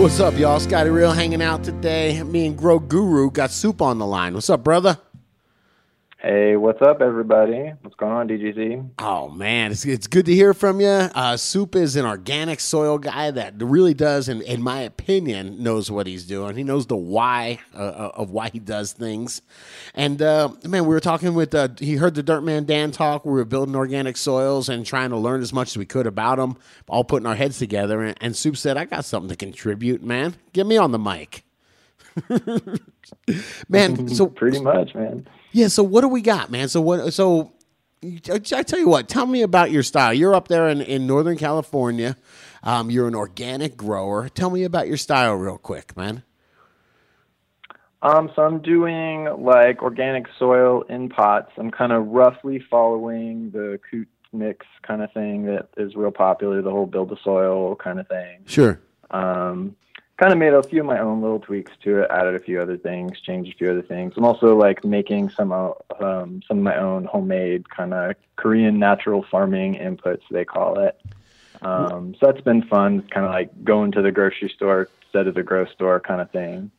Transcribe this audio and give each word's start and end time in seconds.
What's 0.00 0.18
up, 0.18 0.38
y'all? 0.38 0.58
Scotty 0.58 0.88
Real 0.88 1.12
hanging 1.12 1.42
out 1.42 1.62
today. 1.62 2.22
Me 2.22 2.46
and 2.46 2.56
Grow 2.56 2.78
Guru 2.78 3.30
got 3.30 3.50
Soup 3.50 3.82
on 3.82 3.98
the 3.98 4.06
line. 4.06 4.32
What's 4.32 4.48
up, 4.48 4.64
brother? 4.64 4.98
Hey, 6.22 6.54
what's 6.54 6.82
up, 6.82 7.00
everybody? 7.00 7.72
What's 7.80 7.96
going 7.96 8.12
on, 8.12 8.28
DGZ? 8.28 8.90
Oh 8.98 9.30
man, 9.30 9.72
it's, 9.72 9.86
it's 9.86 10.06
good 10.06 10.26
to 10.26 10.34
hear 10.34 10.52
from 10.52 10.78
you. 10.78 10.86
Uh, 10.86 11.38
Soup 11.38 11.74
is 11.74 11.96
an 11.96 12.04
organic 12.04 12.60
soil 12.60 12.98
guy 12.98 13.30
that 13.30 13.54
really 13.56 13.94
does, 13.94 14.28
and 14.28 14.42
in 14.42 14.62
my 14.62 14.80
opinion, 14.80 15.62
knows 15.62 15.90
what 15.90 16.06
he's 16.06 16.26
doing. 16.26 16.56
He 16.56 16.62
knows 16.62 16.86
the 16.86 16.96
why 16.96 17.60
uh, 17.74 17.78
uh, 17.78 18.12
of 18.16 18.28
why 18.28 18.50
he 18.50 18.58
does 18.58 18.92
things. 18.92 19.40
And 19.94 20.20
uh, 20.20 20.50
man, 20.62 20.82
we 20.82 20.90
were 20.90 21.00
talking 21.00 21.32
with. 21.32 21.54
Uh, 21.54 21.68
he 21.78 21.94
heard 21.96 22.14
the 22.14 22.22
Dirt 22.22 22.42
Man 22.42 22.66
Dan 22.66 22.90
talk. 22.90 23.24
We 23.24 23.32
were 23.32 23.46
building 23.46 23.74
organic 23.74 24.18
soils 24.18 24.68
and 24.68 24.84
trying 24.84 25.08
to 25.10 25.16
learn 25.16 25.40
as 25.40 25.54
much 25.54 25.68
as 25.68 25.78
we 25.78 25.86
could 25.86 26.06
about 26.06 26.36
them, 26.36 26.58
all 26.86 27.02
putting 27.02 27.26
our 27.26 27.34
heads 27.34 27.58
together. 27.58 28.02
And, 28.02 28.18
and 28.20 28.36
Soup 28.36 28.58
said, 28.58 28.76
"I 28.76 28.84
got 28.84 29.06
something 29.06 29.30
to 29.30 29.36
contribute, 29.36 30.02
man. 30.02 30.34
Get 30.52 30.66
me 30.66 30.76
on 30.76 30.92
the 30.92 30.98
mic." 30.98 31.44
man, 33.68 34.08
so 34.08 34.26
Pretty 34.42 34.60
much, 34.60 34.94
man. 34.94 35.28
yeah. 35.52 35.68
So 35.68 35.82
what 35.82 36.02
do 36.02 36.08
we 36.08 36.22
got, 36.22 36.50
man? 36.50 36.68
So 36.68 36.80
what? 36.80 37.12
So 37.12 37.52
I 38.02 38.38
tell 38.38 38.78
you 38.78 38.88
what. 38.88 39.08
Tell 39.08 39.26
me 39.26 39.42
about 39.42 39.70
your 39.70 39.82
style. 39.82 40.14
You're 40.14 40.34
up 40.34 40.48
there 40.48 40.68
in, 40.68 40.80
in 40.80 41.06
Northern 41.06 41.36
California. 41.36 42.16
Um, 42.62 42.90
you're 42.90 43.08
an 43.08 43.14
organic 43.14 43.76
grower. 43.76 44.28
Tell 44.28 44.50
me 44.50 44.64
about 44.64 44.86
your 44.88 44.96
style, 44.96 45.34
real 45.34 45.58
quick, 45.58 45.96
man. 45.96 46.22
Um, 48.02 48.30
so 48.34 48.42
I'm 48.42 48.60
doing 48.62 49.28
like 49.38 49.82
organic 49.82 50.26
soil 50.38 50.82
in 50.88 51.08
pots. 51.10 51.50
I'm 51.58 51.70
kind 51.70 51.92
of 51.92 52.06
roughly 52.06 52.62
following 52.70 53.50
the 53.50 53.78
Coot 53.90 54.08
mix 54.32 54.64
kind 54.82 55.02
of 55.02 55.12
thing 55.12 55.44
that 55.46 55.68
is 55.76 55.94
real 55.94 56.10
popular, 56.10 56.62
the 56.62 56.70
whole 56.70 56.86
build 56.86 57.10
the 57.10 57.18
soil 57.22 57.76
kind 57.76 58.00
of 58.00 58.08
thing. 58.08 58.40
Sure. 58.46 58.80
Um, 59.10 59.76
kind 60.20 60.34
of 60.34 60.38
made 60.38 60.52
a 60.52 60.62
few 60.62 60.80
of 60.80 60.86
my 60.86 60.98
own 60.98 61.22
little 61.22 61.40
tweaks 61.40 61.72
to 61.82 62.02
it, 62.02 62.10
added 62.10 62.34
a 62.34 62.38
few 62.38 62.60
other 62.60 62.76
things, 62.76 63.18
changed 63.20 63.54
a 63.54 63.56
few 63.56 63.70
other 63.70 63.82
things. 63.82 64.12
I'm 64.18 64.24
also 64.26 64.54
like 64.54 64.84
making 64.84 65.30
some 65.30 65.50
uh, 65.50 65.70
um, 65.98 66.42
some 66.46 66.58
of 66.58 66.62
my 66.62 66.76
own 66.76 67.06
homemade 67.06 67.70
kind 67.70 67.94
of 67.94 68.14
Korean 68.36 68.78
natural 68.78 69.24
farming 69.30 69.76
inputs 69.76 70.20
they 70.30 70.44
call 70.44 70.78
it. 70.78 71.00
Um, 71.62 72.14
so 72.20 72.26
that's 72.26 72.42
been 72.42 72.62
fun, 72.62 73.02
kind 73.08 73.24
of 73.24 73.32
like 73.32 73.64
going 73.64 73.92
to 73.92 74.02
the 74.02 74.12
grocery 74.12 74.52
store 74.54 74.88
instead 75.02 75.26
of 75.26 75.34
the 75.34 75.42
grocery 75.42 75.72
store 75.74 76.00
kind 76.00 76.20
of 76.20 76.30
thing. 76.30 76.70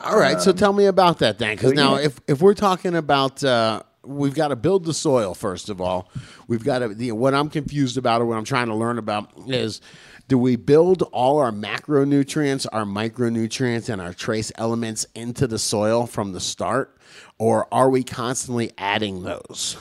All 0.00 0.18
right. 0.18 0.40
so 0.40 0.52
tell 0.52 0.72
me 0.72 0.86
about 0.86 1.18
that 1.18 1.38
then, 1.38 1.56
because 1.56 1.70
so 1.70 1.76
now 1.76 1.98
yeah. 1.98 2.06
if 2.06 2.20
if 2.26 2.40
we're 2.40 2.54
talking 2.54 2.96
about. 2.96 3.44
Uh, 3.44 3.82
We've 4.02 4.34
got 4.34 4.48
to 4.48 4.56
build 4.56 4.86
the 4.86 4.94
soil 4.94 5.34
first 5.34 5.68
of 5.68 5.78
all. 5.78 6.10
We've 6.48 6.64
got 6.64 6.78
to. 6.78 6.88
The, 6.88 7.12
what 7.12 7.34
I'm 7.34 7.50
confused 7.50 7.98
about, 7.98 8.22
or 8.22 8.24
what 8.24 8.38
I'm 8.38 8.46
trying 8.46 8.68
to 8.68 8.74
learn 8.74 8.96
about, 8.96 9.30
is 9.46 9.82
do 10.30 10.38
we 10.38 10.54
build 10.54 11.02
all 11.10 11.40
our 11.40 11.50
macronutrients, 11.50 12.64
our 12.72 12.84
micronutrients, 12.84 13.88
and 13.88 14.00
our 14.00 14.14
trace 14.14 14.52
elements 14.54 15.04
into 15.12 15.48
the 15.48 15.58
soil 15.58 16.06
from 16.06 16.30
the 16.30 16.38
start, 16.38 16.96
or 17.36 17.66
are 17.74 17.90
we 17.90 18.04
constantly 18.04 18.70
adding 18.78 19.24
those? 19.24 19.76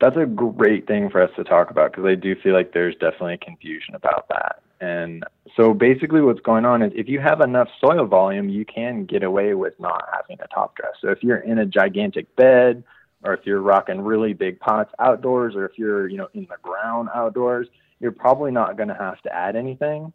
That's 0.00 0.16
a 0.16 0.26
great 0.26 0.88
thing 0.88 1.10
for 1.10 1.22
us 1.22 1.30
to 1.36 1.44
talk 1.44 1.70
about 1.70 1.92
because 1.92 2.06
I 2.06 2.16
do 2.16 2.34
feel 2.34 2.54
like 2.54 2.72
there's 2.72 2.96
definitely 2.96 3.38
confusion 3.40 3.94
about 3.94 4.26
that. 4.30 4.62
And 4.80 5.22
so 5.56 5.72
basically, 5.74 6.20
what's 6.20 6.40
going 6.40 6.64
on 6.64 6.82
is 6.82 6.92
if 6.96 7.08
you 7.08 7.20
have 7.20 7.40
enough 7.40 7.68
soil 7.80 8.04
volume, 8.06 8.48
you 8.48 8.64
can 8.64 9.04
get 9.04 9.22
away 9.22 9.54
with 9.54 9.78
not 9.78 10.08
having 10.12 10.38
a 10.42 10.48
top 10.48 10.74
dress. 10.74 10.94
So 11.00 11.10
if 11.10 11.22
you're 11.22 11.38
in 11.38 11.60
a 11.60 11.66
gigantic 11.66 12.34
bed, 12.34 12.82
or 13.22 13.32
if 13.32 13.46
you're 13.46 13.60
rocking 13.60 14.00
really 14.00 14.32
big 14.32 14.58
pots 14.58 14.92
outdoors, 14.98 15.54
or 15.54 15.66
if 15.66 15.78
you're 15.78 16.08
you 16.08 16.16
know 16.16 16.26
in 16.34 16.48
the 16.50 16.56
ground 16.62 17.10
outdoors, 17.14 17.68
you're 18.02 18.12
probably 18.12 18.50
not 18.50 18.76
going 18.76 18.88
to 18.88 18.94
have 18.94 19.22
to 19.22 19.34
add 19.34 19.56
anything. 19.56 20.12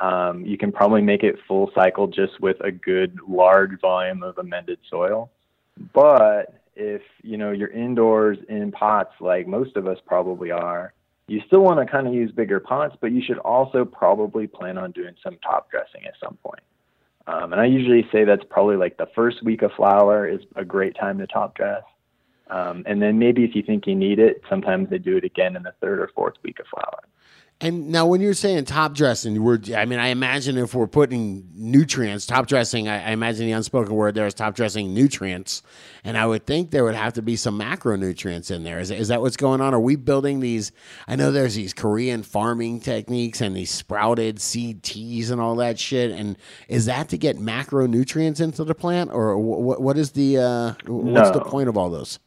Um, 0.00 0.44
you 0.44 0.58
can 0.58 0.72
probably 0.72 1.00
make 1.00 1.22
it 1.22 1.36
full 1.46 1.70
cycle 1.74 2.08
just 2.08 2.40
with 2.40 2.56
a 2.60 2.72
good 2.72 3.18
large 3.26 3.80
volume 3.80 4.22
of 4.22 4.36
amended 4.36 4.78
soil. 4.90 5.30
But 5.94 6.60
if 6.74 7.02
you 7.22 7.36
know 7.36 7.52
you're 7.52 7.68
indoors 7.70 8.38
in 8.48 8.72
pots 8.72 9.12
like 9.20 9.46
most 9.46 9.76
of 9.76 9.86
us 9.86 9.98
probably 10.06 10.50
are, 10.50 10.92
you 11.28 11.40
still 11.46 11.60
want 11.60 11.78
to 11.78 11.90
kind 11.90 12.08
of 12.08 12.12
use 12.12 12.32
bigger 12.32 12.58
pots, 12.58 12.96
but 13.00 13.12
you 13.12 13.22
should 13.22 13.38
also 13.38 13.84
probably 13.84 14.46
plan 14.46 14.76
on 14.76 14.90
doing 14.90 15.14
some 15.22 15.38
top 15.42 15.70
dressing 15.70 16.04
at 16.06 16.14
some 16.22 16.36
point. 16.42 16.62
Um, 17.26 17.52
and 17.52 17.60
I 17.60 17.66
usually 17.66 18.08
say 18.10 18.24
that's 18.24 18.42
probably 18.50 18.76
like 18.76 18.96
the 18.96 19.08
first 19.14 19.44
week 19.44 19.62
of 19.62 19.70
flower 19.76 20.26
is 20.26 20.40
a 20.56 20.64
great 20.64 20.96
time 20.96 21.18
to 21.18 21.26
top 21.28 21.54
dress. 21.54 21.82
Um, 22.48 22.82
and 22.86 23.00
then 23.00 23.18
maybe 23.18 23.44
if 23.44 23.54
you 23.54 23.62
think 23.62 23.86
you 23.86 23.94
need 23.94 24.18
it, 24.18 24.42
sometimes 24.48 24.90
they 24.90 24.98
do 24.98 25.16
it 25.16 25.24
again 25.24 25.54
in 25.54 25.62
the 25.62 25.72
third 25.80 26.00
or 26.00 26.10
fourth 26.14 26.34
week 26.42 26.58
of 26.58 26.66
flower. 26.66 27.00
And 27.62 27.90
now, 27.90 28.06
when 28.06 28.22
you're 28.22 28.32
saying 28.32 28.64
top 28.64 28.94
dressing, 28.94 29.42
we're, 29.42 29.58
I 29.76 29.84
mean, 29.84 29.98
I 29.98 30.08
imagine 30.08 30.56
if 30.56 30.74
we're 30.74 30.86
putting 30.86 31.46
nutrients, 31.54 32.24
top 32.24 32.46
dressing, 32.46 32.88
I, 32.88 33.08
I 33.08 33.10
imagine 33.10 33.44
the 33.44 33.52
unspoken 33.52 33.94
word 33.94 34.14
there 34.14 34.26
is 34.26 34.32
top 34.32 34.54
dressing 34.54 34.94
nutrients. 34.94 35.62
And 36.02 36.16
I 36.16 36.24
would 36.24 36.46
think 36.46 36.70
there 36.70 36.84
would 36.84 36.94
have 36.94 37.12
to 37.14 37.22
be 37.22 37.36
some 37.36 37.58
macronutrients 37.58 38.50
in 38.50 38.64
there. 38.64 38.80
Is, 38.80 38.90
is 38.90 39.08
that 39.08 39.20
what's 39.20 39.36
going 39.36 39.60
on? 39.60 39.74
Are 39.74 39.80
we 39.80 39.96
building 39.96 40.40
these? 40.40 40.72
I 41.06 41.16
know 41.16 41.30
there's 41.30 41.54
these 41.54 41.74
Korean 41.74 42.22
farming 42.22 42.80
techniques 42.80 43.42
and 43.42 43.54
these 43.54 43.70
sprouted 43.70 44.40
seed 44.40 44.82
teas 44.82 45.30
and 45.30 45.38
all 45.38 45.56
that 45.56 45.78
shit. 45.78 46.12
And 46.12 46.38
is 46.66 46.86
that 46.86 47.10
to 47.10 47.18
get 47.18 47.36
macronutrients 47.36 48.40
into 48.40 48.64
the 48.64 48.74
plant? 48.74 49.10
Or 49.12 49.36
what, 49.36 49.82
what 49.82 49.98
is 49.98 50.12
the, 50.12 50.38
uh, 50.38 50.74
what's 50.86 51.32
the 51.32 51.42
point 51.42 51.68
of 51.68 51.76
all 51.76 51.90
those? 51.90 52.18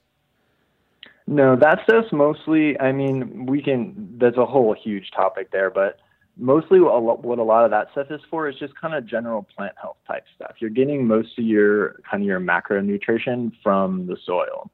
No, 1.28 1.56
that 1.56 1.80
stuff's 1.84 2.12
mostly. 2.12 2.80
I 2.80 2.92
mean, 2.92 3.46
we 3.46 3.62
can. 3.62 4.18
That's 4.20 4.38
a 4.38 4.46
whole 4.46 4.74
huge 4.74 5.12
topic 5.12 5.52
there, 5.52 5.70
but 5.70 6.00
mostly 6.38 6.80
what 6.80 6.94
a 6.96 6.98
lo- 6.98 7.20
what 7.22 7.40
a 7.40 7.44
lot 7.44 7.64
of 7.64 7.72
that 7.72 7.88
stuff 7.92 8.08
is 8.10 8.22
for 8.30 8.50
is 8.50 8.58
just 8.58 8.76
kind 8.80 8.94
of 8.94 9.06
general 9.06 9.44
plant 9.56 9.74
health 9.82 9.98
type 10.08 10.26
stuff. 10.36 10.56
You're 10.60 10.70
getting 10.70 11.08
most 11.08 11.38
of 11.40 11.46
your 11.46 12.00
kind 12.10 12.24
of 12.24 12.28
your 12.28 12.40
macronutrition 12.40 13.52
from 13.64 14.06
the 14.08 14.18
soil, 14.26 14.70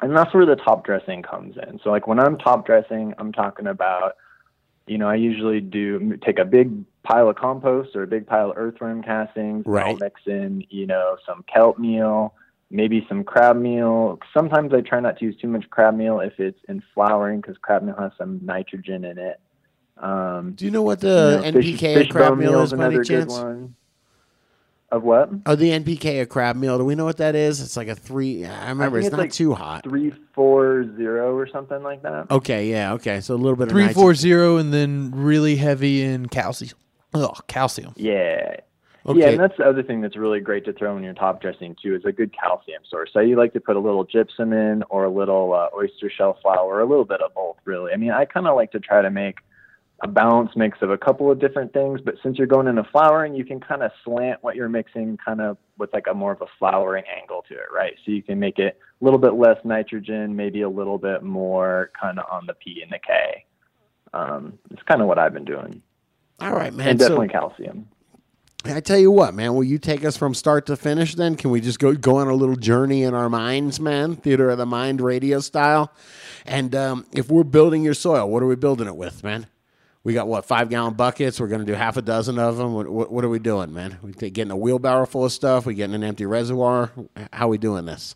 and 0.00 0.16
that's 0.16 0.32
where 0.32 0.46
the 0.46 0.56
top 0.56 0.86
dressing 0.86 1.22
comes 1.22 1.56
in. 1.68 1.78
So, 1.84 1.90
like 1.90 2.06
when 2.06 2.18
I'm 2.18 2.38
top 2.38 2.64
dressing, 2.64 3.12
I'm 3.18 3.32
talking 3.32 3.66
about, 3.66 4.16
you 4.86 4.96
know, 4.96 5.08
I 5.08 5.16
usually 5.16 5.60
do 5.60 6.16
take 6.24 6.38
a 6.38 6.44
big 6.46 6.72
pile 7.02 7.28
of 7.28 7.36
compost 7.36 7.94
or 7.94 8.04
a 8.04 8.06
big 8.06 8.26
pile 8.26 8.50
of 8.52 8.56
earthworm 8.56 9.02
castings. 9.02 9.66
and 9.66 9.74
I'll 9.78 9.82
Right. 9.84 10.00
mix 10.00 10.22
in, 10.26 10.64
you 10.70 10.86
know, 10.86 11.16
some 11.26 11.44
kelp 11.52 11.78
meal 11.78 12.34
maybe 12.70 13.04
some 13.08 13.24
crab 13.24 13.56
meal. 13.56 14.18
Sometimes 14.32 14.72
I 14.72 14.80
try 14.80 15.00
not 15.00 15.18
to 15.18 15.24
use 15.24 15.36
too 15.40 15.48
much 15.48 15.68
crab 15.70 15.96
meal 15.96 16.20
if 16.20 16.38
it's 16.38 16.58
in 16.68 16.82
flowering 16.94 17.40
because 17.40 17.56
crab 17.58 17.82
meal 17.82 17.96
has 17.98 18.12
some 18.16 18.40
nitrogen 18.42 19.04
in 19.04 19.18
it. 19.18 19.40
Um, 19.98 20.52
Do 20.52 20.64
you 20.64 20.70
know 20.70 20.82
what 20.82 21.02
you 21.02 21.08
the 21.10 21.40
know, 21.42 21.58
NPK 21.60 21.78
fish, 21.78 21.82
of 21.82 21.94
fish 22.02 22.08
crab 22.10 22.38
meal 22.38 22.52
meal 22.52 22.62
is 22.62 22.72
is 22.72 22.78
by 22.78 22.84
any 22.86 22.94
another 22.94 23.04
good 23.04 23.08
chance? 23.20 23.32
one. 23.32 23.74
Of 24.92 25.04
what? 25.04 25.30
Oh, 25.46 25.54
the 25.54 25.70
NPK 25.70 26.20
of 26.22 26.28
crab 26.28 26.56
meal. 26.56 26.76
Do 26.76 26.84
we 26.84 26.96
know 26.96 27.04
what 27.04 27.18
that 27.18 27.36
is? 27.36 27.60
It's 27.60 27.76
like 27.76 27.86
a 27.86 27.94
three. 27.94 28.44
I 28.44 28.70
remember 28.70 28.96
think 28.96 28.98
it's, 28.98 29.06
it's 29.06 29.12
not 29.12 29.20
like 29.20 29.32
too 29.32 29.54
hot. 29.54 29.84
Three 29.84 30.12
four 30.32 30.84
zero 30.96 31.36
or 31.36 31.46
something 31.48 31.80
like 31.84 32.02
that. 32.02 32.28
Okay, 32.28 32.68
yeah, 32.70 32.94
okay. 32.94 33.20
So 33.20 33.34
a 33.34 33.36
little 33.36 33.54
bit 33.54 33.64
of 33.64 33.68
Three 33.70 33.82
nitrogen. 33.82 34.02
four 34.02 34.14
zero, 34.16 34.56
and 34.56 34.72
then 34.72 35.12
really 35.14 35.54
heavy 35.54 36.02
in 36.02 36.26
calcium. 36.26 36.76
Oh, 37.14 37.34
calcium. 37.46 37.92
Yeah. 37.96 38.56
Okay. 39.06 39.20
Yeah, 39.20 39.28
and 39.28 39.40
that's 39.40 39.56
the 39.56 39.64
other 39.64 39.82
thing 39.82 40.00
that's 40.02 40.16
really 40.16 40.40
great 40.40 40.64
to 40.66 40.72
throw 40.72 40.96
in 40.96 41.02
your 41.02 41.14
top 41.14 41.40
dressing 41.40 41.74
too 41.82 41.94
is 41.94 42.04
a 42.04 42.12
good 42.12 42.34
calcium 42.36 42.82
source. 42.88 43.10
So 43.12 43.20
you 43.20 43.36
like 43.36 43.52
to 43.54 43.60
put 43.60 43.76
a 43.76 43.80
little 43.80 44.04
gypsum 44.04 44.52
in, 44.52 44.82
or 44.90 45.04
a 45.04 45.10
little 45.10 45.54
uh, 45.54 45.68
oyster 45.74 46.10
shell 46.10 46.38
flour, 46.42 46.74
or 46.74 46.80
a 46.80 46.86
little 46.86 47.06
bit 47.06 47.22
of 47.22 47.34
both. 47.34 47.56
Really, 47.64 47.92
I 47.92 47.96
mean, 47.96 48.10
I 48.10 48.24
kind 48.26 48.46
of 48.46 48.56
like 48.56 48.72
to 48.72 48.80
try 48.80 49.00
to 49.00 49.10
make 49.10 49.38
a 50.02 50.08
balanced 50.08 50.56
mix 50.56 50.78
of 50.80 50.90
a 50.90 50.98
couple 50.98 51.30
of 51.30 51.38
different 51.38 51.72
things. 51.72 52.00
But 52.02 52.16
since 52.22 52.38
you're 52.38 52.46
going 52.46 52.66
into 52.66 52.84
flowering, 52.84 53.34
you 53.34 53.44
can 53.44 53.60
kind 53.60 53.82
of 53.82 53.90
slant 54.04 54.42
what 54.42 54.56
you're 54.56 54.68
mixing, 54.68 55.18
kind 55.18 55.40
of 55.40 55.56
with 55.78 55.92
like 55.92 56.06
a 56.10 56.14
more 56.14 56.32
of 56.32 56.42
a 56.42 56.46
flowering 56.58 57.04
angle 57.20 57.44
to 57.48 57.54
it, 57.54 57.66
right? 57.74 57.94
So 58.04 58.12
you 58.12 58.22
can 58.22 58.38
make 58.38 58.58
it 58.58 58.78
a 59.00 59.04
little 59.04 59.18
bit 59.18 59.34
less 59.34 59.58
nitrogen, 59.64 60.36
maybe 60.36 60.62
a 60.62 60.68
little 60.68 60.98
bit 60.98 61.22
more 61.22 61.90
kind 62.00 62.18
of 62.18 62.26
on 62.30 62.46
the 62.46 62.54
P 62.54 62.80
and 62.82 62.90
the 62.90 62.98
K. 62.98 63.44
Um, 64.12 64.58
it's 64.70 64.82
kind 64.82 65.00
of 65.00 65.06
what 65.06 65.18
I've 65.18 65.32
been 65.32 65.44
doing, 65.44 65.82
All 66.40 66.52
right, 66.52 66.72
man. 66.72 66.88
and 66.88 67.00
So 67.00 67.08
definitely 67.08 67.28
calcium. 67.28 67.86
I 68.64 68.80
tell 68.80 68.98
you 68.98 69.10
what, 69.10 69.32
man. 69.34 69.54
Will 69.54 69.64
you 69.64 69.78
take 69.78 70.04
us 70.04 70.16
from 70.18 70.34
start 70.34 70.66
to 70.66 70.76
finish? 70.76 71.14
Then 71.14 71.34
can 71.34 71.50
we 71.50 71.60
just 71.60 71.78
go 71.78 71.94
go 71.94 72.16
on 72.16 72.28
a 72.28 72.34
little 72.34 72.56
journey 72.56 73.02
in 73.02 73.14
our 73.14 73.30
minds, 73.30 73.80
man? 73.80 74.16
Theater 74.16 74.50
of 74.50 74.58
the 74.58 74.66
mind, 74.66 75.00
radio 75.00 75.40
style. 75.40 75.92
And 76.44 76.74
um, 76.74 77.06
if 77.12 77.30
we're 77.30 77.44
building 77.44 77.82
your 77.82 77.94
soil, 77.94 78.28
what 78.28 78.42
are 78.42 78.46
we 78.46 78.56
building 78.56 78.86
it 78.86 78.96
with, 78.96 79.24
man? 79.24 79.46
We 80.04 80.12
got 80.12 80.28
what 80.28 80.44
five 80.44 80.68
gallon 80.68 80.94
buckets. 80.94 81.40
We're 81.40 81.48
going 81.48 81.60
to 81.60 81.66
do 81.66 81.74
half 81.74 81.96
a 81.96 82.02
dozen 82.02 82.38
of 82.38 82.58
them. 82.58 82.74
What, 82.74 82.88
what, 82.88 83.12
what 83.12 83.24
are 83.24 83.28
we 83.28 83.38
doing, 83.38 83.72
man? 83.72 83.98
We 84.02 84.12
getting 84.12 84.50
a 84.50 84.56
wheelbarrow 84.56 85.06
full 85.06 85.24
of 85.24 85.32
stuff. 85.32 85.64
We 85.64 85.74
getting 85.74 85.94
an 85.94 86.04
empty 86.04 86.26
reservoir. 86.26 86.90
How 87.32 87.46
are 87.46 87.50
we 87.50 87.58
doing 87.58 87.86
this? 87.86 88.14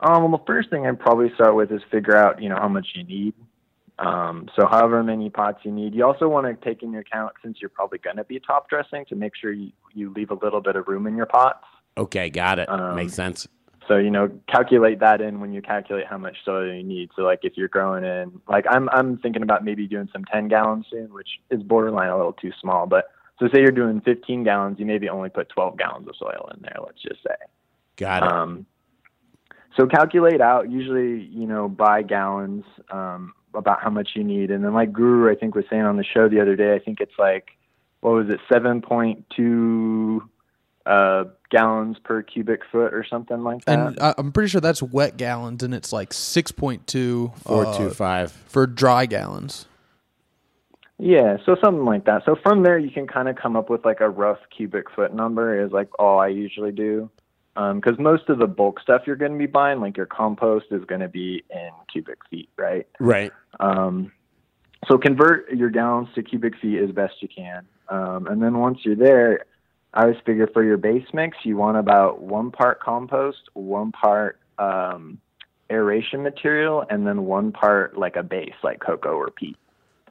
Um, 0.00 0.22
well, 0.22 0.38
the 0.38 0.44
first 0.46 0.70
thing 0.70 0.86
I'd 0.86 1.00
probably 1.00 1.32
start 1.34 1.54
with 1.54 1.72
is 1.72 1.80
figure 1.90 2.16
out, 2.16 2.42
you 2.42 2.48
know, 2.48 2.56
how 2.56 2.68
much 2.68 2.88
you 2.94 3.04
need. 3.04 3.34
Um, 3.98 4.48
so 4.54 4.66
however 4.66 5.02
many 5.02 5.30
pots 5.30 5.60
you 5.62 5.72
need. 5.72 5.94
You 5.94 6.04
also 6.04 6.28
want 6.28 6.46
to 6.46 6.64
take 6.64 6.82
into 6.82 6.98
account, 6.98 7.32
since 7.42 7.58
you're 7.60 7.70
probably 7.70 7.98
going 7.98 8.16
to 8.16 8.24
be 8.24 8.38
top 8.40 8.68
dressing, 8.68 9.04
to 9.06 9.14
make 9.14 9.32
sure 9.34 9.52
you, 9.52 9.72
you 9.94 10.12
leave 10.14 10.30
a 10.30 10.34
little 10.34 10.60
bit 10.60 10.76
of 10.76 10.86
room 10.86 11.06
in 11.06 11.16
your 11.16 11.26
pots. 11.26 11.64
Okay, 11.96 12.28
got 12.28 12.58
it. 12.58 12.68
Um, 12.68 12.96
Makes 12.96 13.14
sense. 13.14 13.48
So 13.88 13.96
you 13.96 14.10
know, 14.10 14.28
calculate 14.48 14.98
that 15.00 15.20
in 15.20 15.40
when 15.40 15.52
you 15.52 15.62
calculate 15.62 16.06
how 16.06 16.18
much 16.18 16.36
soil 16.44 16.74
you 16.74 16.82
need. 16.82 17.10
So 17.14 17.22
like 17.22 17.40
if 17.42 17.52
you're 17.56 17.68
growing 17.68 18.04
in, 18.04 18.40
like 18.48 18.64
I'm 18.68 18.88
I'm 18.90 19.18
thinking 19.18 19.42
about 19.42 19.64
maybe 19.64 19.86
doing 19.86 20.08
some 20.12 20.24
10 20.24 20.48
gallons 20.48 20.86
soon, 20.90 21.12
which 21.12 21.28
is 21.50 21.62
borderline 21.62 22.08
a 22.08 22.16
little 22.16 22.32
too 22.32 22.52
small. 22.60 22.86
But 22.86 23.10
so 23.38 23.46
say 23.54 23.60
you're 23.60 23.70
doing 23.70 24.00
15 24.00 24.44
gallons, 24.44 24.78
you 24.78 24.86
maybe 24.86 25.08
only 25.08 25.28
put 25.28 25.48
12 25.50 25.78
gallons 25.78 26.08
of 26.08 26.16
soil 26.16 26.50
in 26.54 26.62
there. 26.62 26.76
Let's 26.84 27.00
just 27.00 27.22
say. 27.22 27.36
Got 27.96 28.24
it. 28.24 28.32
Um, 28.32 28.66
so 29.76 29.86
calculate 29.86 30.40
out 30.40 30.70
usually, 30.70 31.24
you 31.24 31.46
know, 31.46 31.68
by 31.68 32.02
gallons 32.02 32.64
um, 32.90 33.34
about 33.56 33.82
how 33.82 33.90
much 33.90 34.10
you 34.14 34.22
need, 34.22 34.50
and 34.50 34.64
then 34.64 34.74
like 34.74 34.92
Guru, 34.92 35.30
I 35.30 35.34
think 35.34 35.54
was 35.54 35.64
saying 35.70 35.82
on 35.82 35.96
the 35.96 36.04
show 36.04 36.28
the 36.28 36.40
other 36.40 36.56
day, 36.56 36.74
I 36.74 36.78
think 36.78 37.00
it's 37.00 37.18
like 37.18 37.48
what 38.00 38.12
was 38.12 38.28
it, 38.28 38.40
seven 38.52 38.82
point 38.82 39.24
two 39.34 40.22
uh, 40.86 41.24
gallons 41.50 41.98
per 42.02 42.22
cubic 42.22 42.60
foot 42.70 42.94
or 42.94 43.04
something 43.08 43.42
like 43.42 43.64
that. 43.64 43.88
And 43.88 44.00
I, 44.00 44.14
I'm 44.16 44.32
pretty 44.32 44.48
sure 44.48 44.60
that's 44.60 44.82
wet 44.82 45.16
gallons, 45.16 45.62
and 45.62 45.74
it's 45.74 45.92
like 45.92 46.10
6.2 46.10 48.00
uh, 48.00 48.28
for 48.46 48.66
dry 48.66 49.06
gallons. 49.06 49.66
Yeah, 50.98 51.36
so 51.44 51.56
something 51.62 51.84
like 51.84 52.06
that. 52.06 52.22
So 52.24 52.36
from 52.42 52.62
there, 52.62 52.78
you 52.78 52.90
can 52.90 53.06
kind 53.06 53.28
of 53.28 53.36
come 53.36 53.54
up 53.54 53.68
with 53.68 53.84
like 53.84 54.00
a 54.00 54.08
rough 54.08 54.38
cubic 54.56 54.90
foot 54.90 55.12
number. 55.12 55.62
Is 55.62 55.72
like 55.72 55.88
all 55.98 56.20
I 56.20 56.28
usually 56.28 56.72
do, 56.72 57.10
because 57.74 57.98
most 57.98 58.28
of 58.28 58.38
the 58.38 58.46
bulk 58.46 58.80
stuff 58.80 59.02
you're 59.06 59.16
going 59.16 59.32
to 59.32 59.38
be 59.38 59.46
buying, 59.46 59.80
like 59.80 59.96
your 59.96 60.06
compost, 60.06 60.66
is 60.70 60.84
going 60.84 61.00
to 61.00 61.08
be 61.08 61.42
in 61.50 61.70
cubic 61.90 62.18
feet, 62.30 62.50
right? 62.56 62.86
Right. 63.00 63.32
Um, 63.58 64.12
so 64.86 64.98
convert 64.98 65.50
your 65.52 65.70
gallons 65.70 66.08
to 66.14 66.22
cubic 66.22 66.56
feet 66.58 66.78
as 66.80 66.90
best 66.90 67.14
you 67.20 67.28
can, 67.28 67.66
um, 67.88 68.26
and 68.26 68.42
then 68.42 68.58
once 68.58 68.80
you're 68.84 68.94
there, 68.94 69.46
I 69.94 70.02
always 70.02 70.18
figure 70.26 70.46
for 70.52 70.62
your 70.62 70.76
base 70.76 71.06
mix, 71.14 71.38
you 71.44 71.56
want 71.56 71.78
about 71.78 72.20
one 72.20 72.50
part 72.50 72.80
compost, 72.80 73.48
one 73.54 73.92
part 73.92 74.38
um, 74.58 75.18
aeration 75.70 76.22
material, 76.22 76.84
and 76.90 77.06
then 77.06 77.24
one 77.24 77.50
part 77.50 77.96
like 77.96 78.16
a 78.16 78.22
base, 78.22 78.54
like 78.62 78.80
cocoa 78.80 79.14
or 79.14 79.30
peat. 79.30 79.56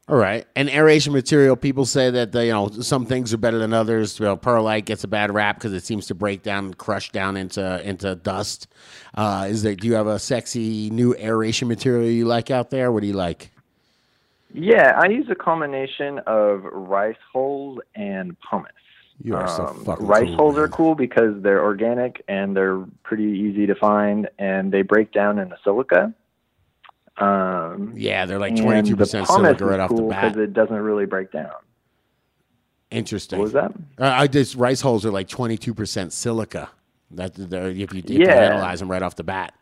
All 0.07 0.17
right. 0.17 0.45
And 0.55 0.69
aeration 0.69 1.13
material, 1.13 1.55
people 1.55 1.85
say 1.85 2.11
that 2.11 2.31
they, 2.31 2.47
you 2.47 2.51
know 2.51 2.69
some 2.69 3.07
things 3.07 3.33
are 3.33 3.37
better 3.37 3.57
than 3.57 3.73
others. 3.73 4.19
You 4.19 4.25
know, 4.25 4.37
perlite 4.37 4.85
gets 4.85 5.03
a 5.03 5.07
bad 5.07 5.33
rap 5.33 5.57
because 5.57 5.73
it 5.73 5.83
seems 5.83 6.05
to 6.07 6.15
break 6.15 6.43
down, 6.43 6.65
and 6.65 6.77
crush 6.77 7.09
down 7.11 7.37
into 7.37 7.81
into 7.87 8.13
dust. 8.15 8.67
Uh, 9.15 9.47
is 9.49 9.63
there? 9.63 9.73
Do 9.73 9.87
you 9.87 9.95
have 9.95 10.05
a 10.05 10.19
sexy 10.19 10.91
new 10.91 11.15
aeration 11.15 11.67
material 11.67 12.07
you 12.07 12.25
like 12.25 12.51
out 12.51 12.69
there? 12.69 12.91
What 12.91 13.01
do 13.01 13.07
you 13.07 13.13
like? 13.13 13.49
Yeah, 14.53 14.97
I 14.97 15.07
use 15.07 15.27
a 15.29 15.35
combination 15.35 16.19
of 16.27 16.63
rice 16.65 17.17
hulls 17.33 17.79
and 17.95 18.37
pumice. 18.47 18.71
You 19.23 19.35
are 19.35 19.47
so 19.47 19.67
Um, 19.67 19.85
fucking 19.85 20.05
rice 20.05 20.27
cool, 20.27 20.35
hulls 20.35 20.57
are 20.57 20.67
cool 20.67 20.93
because 20.93 21.41
they're 21.41 21.63
organic 21.63 22.23
and 22.27 22.55
they're 22.55 22.83
pretty 23.03 23.23
easy 23.23 23.65
to 23.65 23.73
find, 23.73 24.29
and 24.37 24.71
they 24.71 24.83
break 24.83 25.11
down 25.11 25.39
into 25.39 25.57
silica. 25.63 26.13
Um, 27.17 27.93
Yeah, 27.95 28.25
they're 28.25 28.39
like 28.39 28.55
twenty 28.55 28.87
two 28.87 28.95
percent 28.95 29.27
silica 29.27 29.65
right 29.65 29.75
is 29.75 29.79
off 29.91 29.95
the 29.95 30.03
bat. 30.03 30.33
because 30.33 30.43
it 30.43 30.53
doesn't 30.53 30.75
really 30.75 31.05
break 31.05 31.31
down. 31.31 31.51
Interesting. 32.91 33.39
What 33.39 33.45
was 33.45 33.53
that? 33.53 33.71
Uh, 33.99 34.05
I 34.13 34.27
just 34.27 34.55
rice 34.55 34.81
hulls 34.81 35.05
are 35.05 35.11
like 35.11 35.27
twenty 35.27 35.57
two 35.57 35.73
percent 35.73 36.13
silica. 36.13 36.69
That 37.11 37.37
if 37.37 37.93
you, 37.93 37.99
if 37.99 38.09
you 38.09 38.25
analyze 38.27 38.79
them 38.79 38.89
right 38.91 39.01
off 39.01 39.15
the 39.15 39.23
bat. 39.23 39.53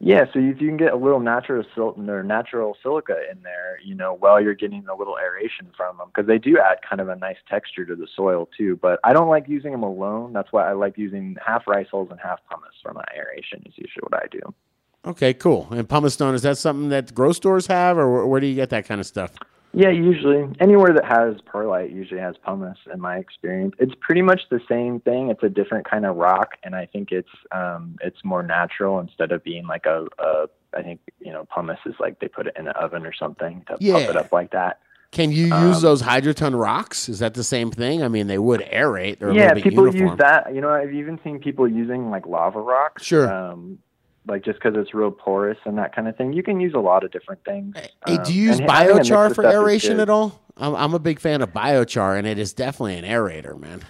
Yeah, 0.00 0.24
so 0.32 0.38
if 0.40 0.60
you 0.60 0.68
can 0.68 0.76
get 0.76 0.92
a 0.92 0.96
little 0.96 1.20
natural 1.20 1.64
sil- 1.72 1.96
or 2.10 2.22
natural 2.22 2.76
silica 2.82 3.16
in 3.30 3.42
there, 3.42 3.78
you 3.82 3.94
know, 3.94 4.12
while 4.12 4.40
you're 4.40 4.54
getting 4.54 4.86
a 4.88 4.94
little 4.94 5.16
aeration 5.16 5.68
from 5.76 5.96
them, 5.96 6.08
because 6.08 6.26
they 6.26 6.36
do 6.36 6.58
add 6.58 6.78
kind 6.88 7.00
of 7.00 7.08
a 7.08 7.16
nice 7.16 7.36
texture 7.48 7.86
to 7.86 7.94
the 7.94 8.06
soil 8.14 8.48
too. 8.56 8.76
But 8.82 8.98
I 9.04 9.12
don't 9.12 9.28
like 9.28 9.48
using 9.48 9.72
them 9.72 9.82
alone. 9.82 10.32
That's 10.32 10.52
why 10.52 10.68
I 10.68 10.72
like 10.72 10.98
using 10.98 11.36
half 11.44 11.66
rice 11.66 11.86
hulls 11.90 12.08
and 12.10 12.20
half 12.20 12.40
pumice 12.50 12.74
for 12.82 12.92
my 12.92 13.04
aeration. 13.16 13.62
Is 13.66 13.74
usually 13.76 14.02
what 14.02 14.14
I 14.22 14.26
do. 14.30 14.40
Okay, 15.06 15.34
cool. 15.34 15.68
And 15.70 15.88
pumice 15.88 16.14
stone 16.14 16.34
is 16.34 16.42
that 16.42 16.56
something 16.58 16.88
that 16.88 17.14
grocery 17.14 17.34
stores 17.34 17.66
have, 17.66 17.98
or 17.98 18.10
where, 18.10 18.26
where 18.26 18.40
do 18.40 18.46
you 18.46 18.54
get 18.54 18.70
that 18.70 18.86
kind 18.86 19.00
of 19.00 19.06
stuff? 19.06 19.32
Yeah, 19.76 19.90
usually 19.90 20.48
anywhere 20.60 20.92
that 20.94 21.04
has 21.04 21.40
perlite 21.46 21.90
usually 21.90 22.20
has 22.20 22.36
pumice. 22.38 22.78
In 22.92 23.00
my 23.00 23.16
experience, 23.16 23.74
it's 23.80 23.92
pretty 24.00 24.22
much 24.22 24.42
the 24.48 24.60
same 24.68 25.00
thing. 25.00 25.30
It's 25.30 25.42
a 25.42 25.48
different 25.48 25.88
kind 25.90 26.06
of 26.06 26.14
rock, 26.16 26.50
and 26.62 26.76
I 26.76 26.86
think 26.86 27.10
it's 27.10 27.28
um, 27.50 27.96
it's 28.00 28.24
more 28.24 28.42
natural 28.44 29.00
instead 29.00 29.32
of 29.32 29.42
being 29.42 29.66
like 29.66 29.84
a, 29.86 30.06
a. 30.20 30.46
I 30.76 30.82
think 30.82 31.00
you 31.20 31.32
know 31.32 31.44
pumice 31.52 31.80
is 31.86 31.94
like 31.98 32.20
they 32.20 32.28
put 32.28 32.46
it 32.46 32.54
in 32.56 32.68
an 32.68 32.74
oven 32.80 33.04
or 33.04 33.12
something 33.12 33.64
to 33.68 33.76
Yeah. 33.80 33.94
pump 33.94 34.10
it 34.10 34.16
up 34.16 34.32
like 34.32 34.52
that. 34.52 34.78
Can 35.10 35.32
you 35.32 35.52
Um, 35.52 35.68
use 35.68 35.80
those 35.82 36.02
hydroton 36.02 36.58
rocks? 36.58 37.08
Is 37.08 37.18
that 37.18 37.34
the 37.34 37.44
same 37.44 37.70
thing? 37.72 38.02
I 38.02 38.08
mean, 38.08 38.28
they 38.28 38.38
would 38.38 38.60
aerate. 38.62 39.18
They're 39.18 39.32
yeah, 39.32 39.54
people 39.54 39.86
uniform. 39.86 40.08
use 40.10 40.18
that. 40.18 40.54
You 40.54 40.60
know, 40.60 40.70
I've 40.70 40.92
even 40.94 41.18
seen 41.24 41.40
people 41.40 41.66
using 41.68 42.10
like 42.10 42.26
lava 42.26 42.60
rocks. 42.60 43.04
Sure. 43.04 43.32
Um, 43.32 43.78
like 44.26 44.44
just 44.44 44.58
because 44.58 44.74
it's 44.76 44.94
real 44.94 45.10
porous 45.10 45.58
and 45.64 45.76
that 45.78 45.94
kind 45.94 46.08
of 46.08 46.16
thing. 46.16 46.32
You 46.32 46.42
can 46.42 46.60
use 46.60 46.74
a 46.74 46.78
lot 46.80 47.04
of 47.04 47.10
different 47.10 47.44
things. 47.44 47.76
Hey, 47.76 47.88
Um, 48.16 48.22
do 48.24 48.32
you 48.32 48.44
use 48.44 48.58
a 48.58 48.62
mix 48.62 48.72
biochar 48.72 49.34
for 49.34 49.44
aeration 49.44 50.00
at 50.00 50.08
all? 50.08 50.40
I'm, 50.56 50.74
I'm 50.74 50.94
a 50.94 50.98
big 50.98 51.18
fan 51.18 51.42
of 51.42 51.52
biochar, 51.52 52.16
and 52.16 52.26
it 52.26 52.38
is 52.38 52.52
definitely 52.52 52.96
an 52.96 53.04
aerator, 53.04 53.58
man. 53.58 53.82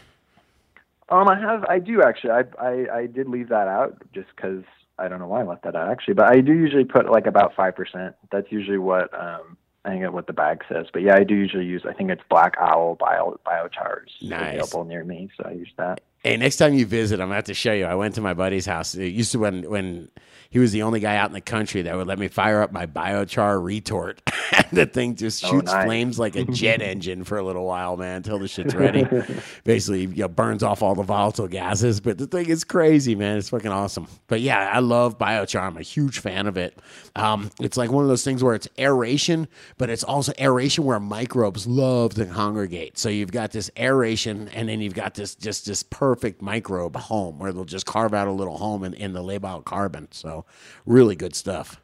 Um, 1.11 1.29
I 1.29 1.39
have, 1.39 1.65
I 1.65 1.79
do 1.79 2.03
actually. 2.03 2.31
I 2.31 2.45
I, 2.59 2.87
I 3.01 3.07
did 3.07 3.29
leave 3.29 3.49
that 3.51 3.69
out 3.69 4.03
just 4.15 4.29
because 4.35 4.65
I 4.99 5.09
don't 5.09 5.19
know 5.19 5.29
why 5.29 5.41
I 5.41 5.45
left 5.45 5.65
that 5.65 5.77
out 5.77 5.91
actually, 5.91 6.15
but 6.15 6.27
I 6.27 6.41
do 6.41 6.53
usually 6.53 6.85
put 6.85 7.11
like 7.11 7.27
about 7.27 7.55
five 7.55 7.77
percent. 7.77 8.17
That's 8.33 8.51
usually 8.51 8.79
what 8.79 9.13
um 9.13 9.57
I 9.85 9.91
think 9.91 10.11
what 10.13 10.27
the 10.27 10.33
bag 10.33 10.63
says. 10.67 10.87
But 10.93 11.03
yeah, 11.03 11.15
I 11.15 11.25
do 11.25 11.35
usually 11.35 11.67
use. 11.67 11.83
I 11.87 11.93
think 11.93 12.11
it's 12.11 12.23
Black 12.31 12.55
Owl 12.59 12.97
bio 12.99 13.39
biochar 13.47 14.05
is 14.07 14.29
Nice. 14.29 14.55
available 14.55 14.85
near 14.85 15.05
me, 15.05 15.29
so 15.37 15.47
I 15.47 15.53
use 15.53 15.71
that. 15.77 16.01
Hey, 16.25 16.39
next 16.39 16.57
time 16.57 16.73
you 16.73 16.87
visit, 16.87 17.21
I'm 17.21 17.27
gonna 17.27 17.35
have 17.35 17.45
to 17.45 17.55
show 17.55 17.75
you. 17.75 17.85
I 17.85 17.95
went 17.97 18.15
to 18.15 18.23
my 18.23 18.33
buddy's 18.33 18.65
house. 18.65 18.95
It 18.95 19.09
used 19.09 19.33
to 19.33 19.39
when 19.39 19.69
when 19.69 20.09
he 20.49 20.59
was 20.59 20.73
the 20.73 20.83
only 20.83 21.01
guy 21.01 21.17
out 21.17 21.29
in 21.29 21.35
the 21.35 21.41
country 21.41 21.83
that 21.83 21.95
would 21.97 22.07
let 22.07 22.19
me 22.19 22.29
fire 22.29 22.63
up 22.63 22.73
my 22.73 22.87
biochar 22.87 23.63
retort. 23.63 24.23
the 24.73 24.87
thing 24.87 25.17
just 25.17 25.45
Oh, 25.45 25.51
shoots 25.51 25.73
nice. 25.73 25.85
flames 25.85 26.19
like 26.19 26.37
a 26.37 26.45
jet 26.45 26.81
engine 26.93 27.25
for 27.25 27.37
a 27.37 27.43
little 27.43 27.67
while, 27.67 27.97
man, 27.97 28.19
until 28.19 28.39
the 28.39 28.47
shit's 28.47 28.75
ready. 28.75 29.05
Basically, 29.65 30.03
you 30.03 30.23
know, 30.23 30.29
burns 30.29 30.63
off 30.63 30.81
all 30.81 30.95
the 30.95 31.03
volatile 31.03 31.49
gases. 31.49 32.01
But 32.01 32.19
the 32.19 32.27
thing 32.29 32.47
is 32.49 32.63
crazy, 32.63 33.17
man. 33.17 33.37
It's 33.37 33.49
fucking 33.49 33.71
awesome. 33.73 34.07
But 34.29 34.41
yeah, 34.43 34.71
I 34.73 34.79
love 34.79 35.19
biochar. 35.19 35.61
I'm 35.61 35.77
a 35.77 35.83
huge 35.83 36.21
fan 36.21 36.47
of 36.47 36.57
it. 36.57 36.79
Um, 37.17 37.51
it's 37.61 37.77
like 37.77 37.91
one 37.91 38.05
of 38.05 38.09
those 38.09 38.23
things 38.25 38.43
where 38.43 38.55
it's 38.55 38.69
aeration, 38.79 39.49
but 39.77 39.91
it's 39.91 40.05
also 40.05 40.33
aeration 40.39 40.85
where 40.85 41.01
microbes 41.01 41.67
love 41.67 42.15
to 42.15 42.27
congregate. 42.27 42.97
So 42.97 43.09
you've 43.09 43.33
got 43.33 43.51
this 43.51 43.71
aeration, 43.77 44.49
and 44.55 44.69
then 44.69 44.81
you've 44.81 44.95
got 44.95 45.15
this 45.15 45.35
just 45.35 45.67
this 45.67 45.83
perfect 45.83 46.14
microbe 46.43 46.97
home 46.97 47.39
where 47.39 47.53
they'll 47.53 47.65
just 47.65 47.87
carve 47.87 48.15
out 48.15 48.29
a 48.29 48.33
little 48.33 48.59
home 48.59 48.85
in, 48.85 48.95
in 48.95 49.13
the 49.13 49.23
labile 49.23 49.65
carbon. 49.65 50.09
So 50.11 50.45
really 50.87 51.17
good 51.17 51.35
stuff. 51.37 51.81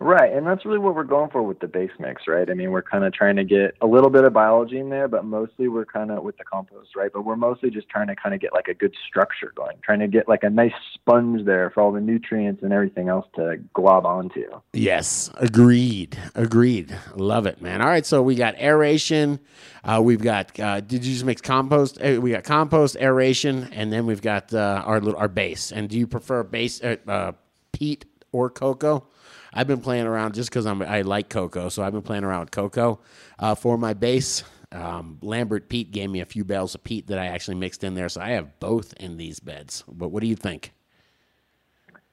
Right, 0.00 0.32
and 0.32 0.44
that's 0.44 0.66
really 0.66 0.80
what 0.80 0.96
we're 0.96 1.04
going 1.04 1.30
for 1.30 1.40
with 1.44 1.60
the 1.60 1.68
base 1.68 1.92
mix, 2.00 2.22
right? 2.26 2.50
I 2.50 2.54
mean, 2.54 2.72
we're 2.72 2.82
kind 2.82 3.04
of 3.04 3.12
trying 3.12 3.36
to 3.36 3.44
get 3.44 3.76
a 3.80 3.86
little 3.86 4.10
bit 4.10 4.24
of 4.24 4.32
biology 4.32 4.80
in 4.80 4.90
there, 4.90 5.06
but 5.06 5.24
mostly 5.24 5.68
we're 5.68 5.84
kind 5.84 6.10
of 6.10 6.24
with 6.24 6.36
the 6.36 6.42
compost, 6.42 6.96
right? 6.96 7.12
But 7.12 7.24
we're 7.24 7.36
mostly 7.36 7.70
just 7.70 7.88
trying 7.88 8.08
to 8.08 8.16
kind 8.16 8.34
of 8.34 8.40
get 8.40 8.52
like 8.52 8.66
a 8.66 8.74
good 8.74 8.92
structure 9.08 9.52
going, 9.54 9.76
trying 9.84 10.00
to 10.00 10.08
get 10.08 10.28
like 10.28 10.42
a 10.42 10.50
nice 10.50 10.72
sponge 10.94 11.46
there 11.46 11.70
for 11.70 11.80
all 11.80 11.92
the 11.92 12.00
nutrients 12.00 12.64
and 12.64 12.72
everything 12.72 13.08
else 13.08 13.24
to 13.36 13.58
glob 13.72 14.04
onto. 14.04 14.60
Yes, 14.72 15.30
agreed. 15.36 16.18
Agreed. 16.34 16.98
Love 17.14 17.46
it, 17.46 17.62
man. 17.62 17.80
All 17.80 17.86
right, 17.86 18.04
so 18.04 18.20
we 18.20 18.34
got 18.34 18.60
aeration. 18.60 19.38
Uh, 19.84 20.00
we've 20.02 20.22
got. 20.22 20.58
Uh, 20.58 20.80
did 20.80 21.04
you 21.04 21.12
just 21.12 21.24
mix 21.24 21.40
compost? 21.40 22.00
We 22.02 22.32
got 22.32 22.42
compost, 22.42 22.96
aeration, 23.00 23.68
and 23.72 23.92
then 23.92 24.06
we've 24.06 24.22
got 24.22 24.52
uh, 24.52 24.82
our 24.84 25.00
little 25.00 25.20
our 25.20 25.28
base. 25.28 25.70
And 25.70 25.88
do 25.88 25.96
you 25.96 26.08
prefer 26.08 26.42
base 26.42 26.82
uh, 26.82 26.96
uh, 27.06 27.32
peat 27.70 28.06
or 28.32 28.50
cocoa? 28.50 29.06
I've 29.54 29.68
been 29.68 29.80
playing 29.80 30.06
around 30.06 30.34
just 30.34 30.50
because 30.50 30.66
I'm 30.66 30.82
I 30.82 31.02
like 31.02 31.28
cocoa, 31.28 31.68
so 31.68 31.82
I've 31.82 31.92
been 31.92 32.02
playing 32.02 32.24
around 32.24 32.40
with 32.40 32.50
cocoa 32.50 33.00
uh, 33.38 33.54
for 33.54 33.78
my 33.78 33.94
base. 33.94 34.42
Um, 34.72 35.18
Lambert 35.22 35.68
Pete 35.68 35.92
gave 35.92 36.10
me 36.10 36.20
a 36.20 36.24
few 36.24 36.44
bales 36.44 36.74
of 36.74 36.82
peat 36.82 37.06
that 37.06 37.18
I 37.18 37.26
actually 37.26 37.54
mixed 37.54 37.84
in 37.84 37.94
there, 37.94 38.08
so 38.08 38.20
I 38.20 38.30
have 38.30 38.58
both 38.58 38.92
in 38.94 39.16
these 39.16 39.38
beds. 39.38 39.84
But 39.86 40.08
what 40.08 40.20
do 40.20 40.26
you 40.26 40.34
think? 40.34 40.72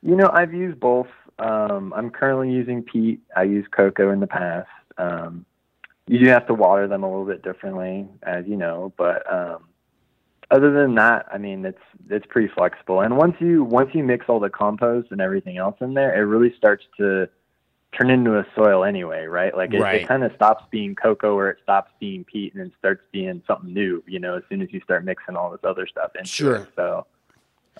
You 0.03 0.15
know, 0.15 0.29
I've 0.31 0.53
used 0.53 0.79
both. 0.79 1.07
Um, 1.39 1.91
I'm 1.95 2.12
currently 2.12 2.51
using 2.51 2.83
peat. 2.83 3.19
I 3.36 3.43
used 3.43 3.71
cocoa 3.71 4.12
in 4.12 4.19
the 4.19 4.27
past. 4.27 4.69
Um, 5.00 5.45
you 6.07 6.19
do 6.19 6.29
have 6.29 6.45
to 6.48 6.53
water 6.53 6.88
them 6.88 7.03
a 7.03 7.10
little 7.10 7.25
bit 7.25 7.41
differently, 7.41 8.07
as 8.24 8.45
you 8.45 8.55
know, 8.55 8.93
but 8.98 9.31
um, 9.31 9.63
other 10.51 10.72
than 10.72 10.96
that, 10.96 11.25
I 11.34 11.38
mean, 11.38 11.65
it's 11.65 11.81
it's 12.10 12.25
pretty 12.27 12.50
flexible. 12.55 13.01
And 13.01 13.17
once 13.17 13.36
you 13.39 13.63
once 13.63 13.89
you 13.93 14.03
mix 14.03 14.25
all 14.27 14.39
the 14.39 14.50
compost 14.50 15.08
and 15.12 15.22
everything 15.22 15.58
else 15.58 15.75
in 15.81 15.93
there, 15.93 16.13
it 16.13 16.25
really 16.25 16.53
starts 16.58 16.84
to 16.98 17.27
turn 17.98 18.10
into 18.10 18.38
a 18.38 18.46
soil 18.55 18.84
anyway, 18.86 19.25
right? 19.25 19.55
Like 19.55 19.74
it, 19.74 19.81
Right. 19.81 20.01
it 20.01 20.08
kind 20.08 20.24
of 20.24 20.31
stops 20.36 20.63
being 20.72 20.96
cocoa 20.96 21.34
or 21.36 21.50
it 21.50 21.58
stops 21.63 21.91
being 22.00 22.24
peat 22.24 22.53
and 22.53 22.65
it 22.65 22.72
starts 22.79 23.01
being 23.12 23.41
something 23.48 23.74
new, 23.74 24.01
you 24.08 24.20
know, 24.20 24.38
as 24.38 24.43
soon 24.50 24.62
as 24.62 24.72
you 24.72 24.79
start 24.81 25.03
mixing 25.03 25.36
all 25.36 25.51
this 25.51 25.60
other 25.63 25.86
stuff 25.88 26.12
into 26.15 26.29
Sure. 26.29 26.55
it. 26.55 26.67
So, 26.75 27.05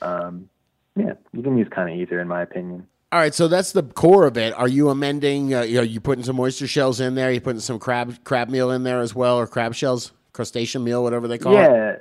um, 0.02 0.50
yeah, 0.98 1.14
you 1.32 1.42
can 1.42 1.58
use 1.58 1.70
kind 1.70 1.90
of 1.90 1.96
either 1.96 2.20
in 2.20 2.28
my 2.28 2.42
opinion. 2.42 2.88
All 3.14 3.20
right, 3.20 3.34
so 3.34 3.48
that's 3.48 3.72
the 3.74 3.84
core 3.84 4.26
of 4.26 4.38
it. 4.38 4.54
Are 4.54 4.68
you 4.68 4.90
amending? 4.90 5.54
Uh, 5.54 5.62
you 5.64 5.76
know, 5.76 5.82
you 5.82 6.00
putting 6.00 6.24
some 6.24 6.40
oyster 6.40 6.68
shells 6.68 7.00
in 7.02 7.16
there? 7.16 7.32
You 7.32 7.42
putting 7.42 7.60
some 7.60 7.78
crab 7.80 8.24
crab 8.24 8.50
meal 8.50 8.72
in 8.72 8.84
there 8.84 9.00
as 9.02 9.14
well, 9.14 9.38
or 9.38 9.48
crab 9.48 9.74
shells, 9.76 10.12
crustacean 10.34 10.84
meal, 10.84 11.04
whatever 11.04 11.28
they 11.28 11.38
call 11.38 11.58
it. 11.58 12.01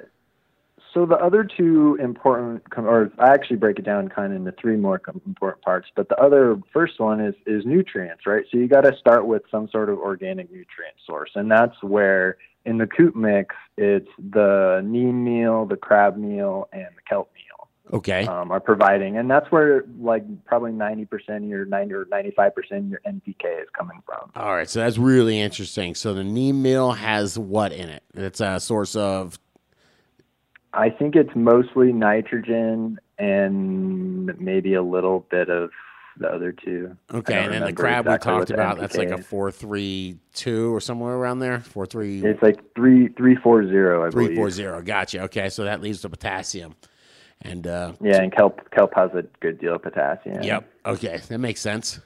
So 0.93 1.07
the 1.07 1.17
other 1.17 1.45
two 1.45 1.97
important, 2.01 2.69
com- 2.71 2.87
or 2.87 3.13
I 3.19 3.33
actually 3.33 3.57
break 3.57 3.79
it 3.79 3.85
down 3.85 4.09
kind 4.09 4.33
of 4.33 4.39
into 4.39 4.53
three 4.61 4.77
more 4.77 4.99
com- 4.99 5.21
important 5.27 5.63
parts. 5.65 5.89
But 5.95 6.09
the 6.09 6.17
other 6.21 6.61
first 6.73 6.99
one 6.99 7.21
is 7.21 7.35
is 7.47 7.65
nutrients, 7.65 8.27
right? 8.27 8.45
So 8.51 8.59
you 8.59 8.67
got 8.69 8.83
to 8.83 8.97
start 8.99 9.27
with 9.27 9.43
some 9.51 9.69
sort 9.69 9.89
of 9.89 9.99
organic 9.99 10.51
nutrient 10.51 10.97
source, 11.07 11.31
and 11.35 11.51
that's 11.51 11.81
where 11.83 12.37
in 12.65 12.79
the 12.79 12.87
Coot 12.87 13.15
mix 13.17 13.55
it's 13.77 14.09
the 14.19 14.83
neem 14.85 15.25
meal, 15.25 15.65
the 15.65 15.77
crab 15.77 16.17
meal, 16.17 16.69
and 16.73 16.87
the 16.97 17.03
kelp 17.09 17.31
meal 17.35 17.69
Okay. 17.93 18.27
um, 18.27 18.51
are 18.51 18.61
providing, 18.61 19.17
and 19.17 19.31
that's 19.31 19.51
where 19.51 19.85
like 20.01 20.25
probably 20.45 20.73
ninety 20.73 21.05
percent 21.05 21.45
of 21.45 21.51
your 21.51 21.65
ninety 21.67 21.95
or 21.95 22.07
ninety 22.11 22.33
five 22.33 22.55
percent 22.55 22.85
of 22.85 22.91
your 22.91 23.01
NPK 23.07 23.63
is 23.63 23.69
coming 23.77 24.03
from. 24.05 24.31
All 24.35 24.53
right, 24.55 24.69
so 24.69 24.81
that's 24.81 24.99
really 24.99 25.41
interesting. 25.41 25.95
So 25.95 26.15
the 26.15 26.25
neem 26.25 26.63
meal 26.63 26.93
has 26.93 27.39
what 27.39 27.73
in 27.73 27.89
it? 27.89 28.03
It's 28.15 28.41
a 28.41 28.59
source 28.61 28.97
of 28.97 29.39
I 30.73 30.91
think 30.91 31.17
it's 31.17 31.35
mostly 31.35 31.93
nitrogen 31.93 32.99
and 33.19 34.39
maybe 34.41 34.75
a 34.75 34.83
little 34.83 35.27
bit 35.31 35.49
of 35.49 35.71
the 36.17 36.29
other 36.29 36.53
two. 36.53 36.97
Okay, 37.13 37.35
and 37.45 37.53
then 37.53 37.65
the 37.65 37.73
crab 37.73 38.07
exactly 38.07 38.33
we 38.33 38.39
talked 38.39 38.49
the 38.49 38.55
about. 38.55 38.79
That's 38.79 38.97
like 38.97 39.11
a 39.11 39.19
four 39.23 39.51
three 39.51 40.19
two 40.35 40.75
or 40.75 40.81
somewhere 40.81 41.15
around 41.15 41.39
there. 41.41 41.61
Four 41.61 41.87
three 41.87 42.23
It's 42.25 42.43
like 42.43 42.75
three 42.75 43.09
three 43.09 43.37
four 43.37 43.67
zero, 43.67 44.07
I 44.07 44.11
three 44.11 44.27
believe. 44.27 44.37
four 44.37 44.51
zero. 44.51 44.83
Gotcha. 44.83 45.23
Okay, 45.23 45.49
so 45.49 45.65
that 45.65 45.81
leaves 45.81 46.03
the 46.03 46.11
potassium, 46.11 46.75
and 47.43 47.67
uh, 47.67 47.93
Yeah, 48.01 48.23
and 48.23 48.33
kelp 48.35 48.71
kelp 48.71 48.93
has 48.95 49.11
a 49.15 49.23
good 49.41 49.59
deal 49.61 49.75
of 49.77 49.83
potassium. 49.83 50.43
yep. 50.43 50.71
Okay, 50.85 51.21
that 51.29 51.39
makes 51.39 51.61
sense. 51.61 52.01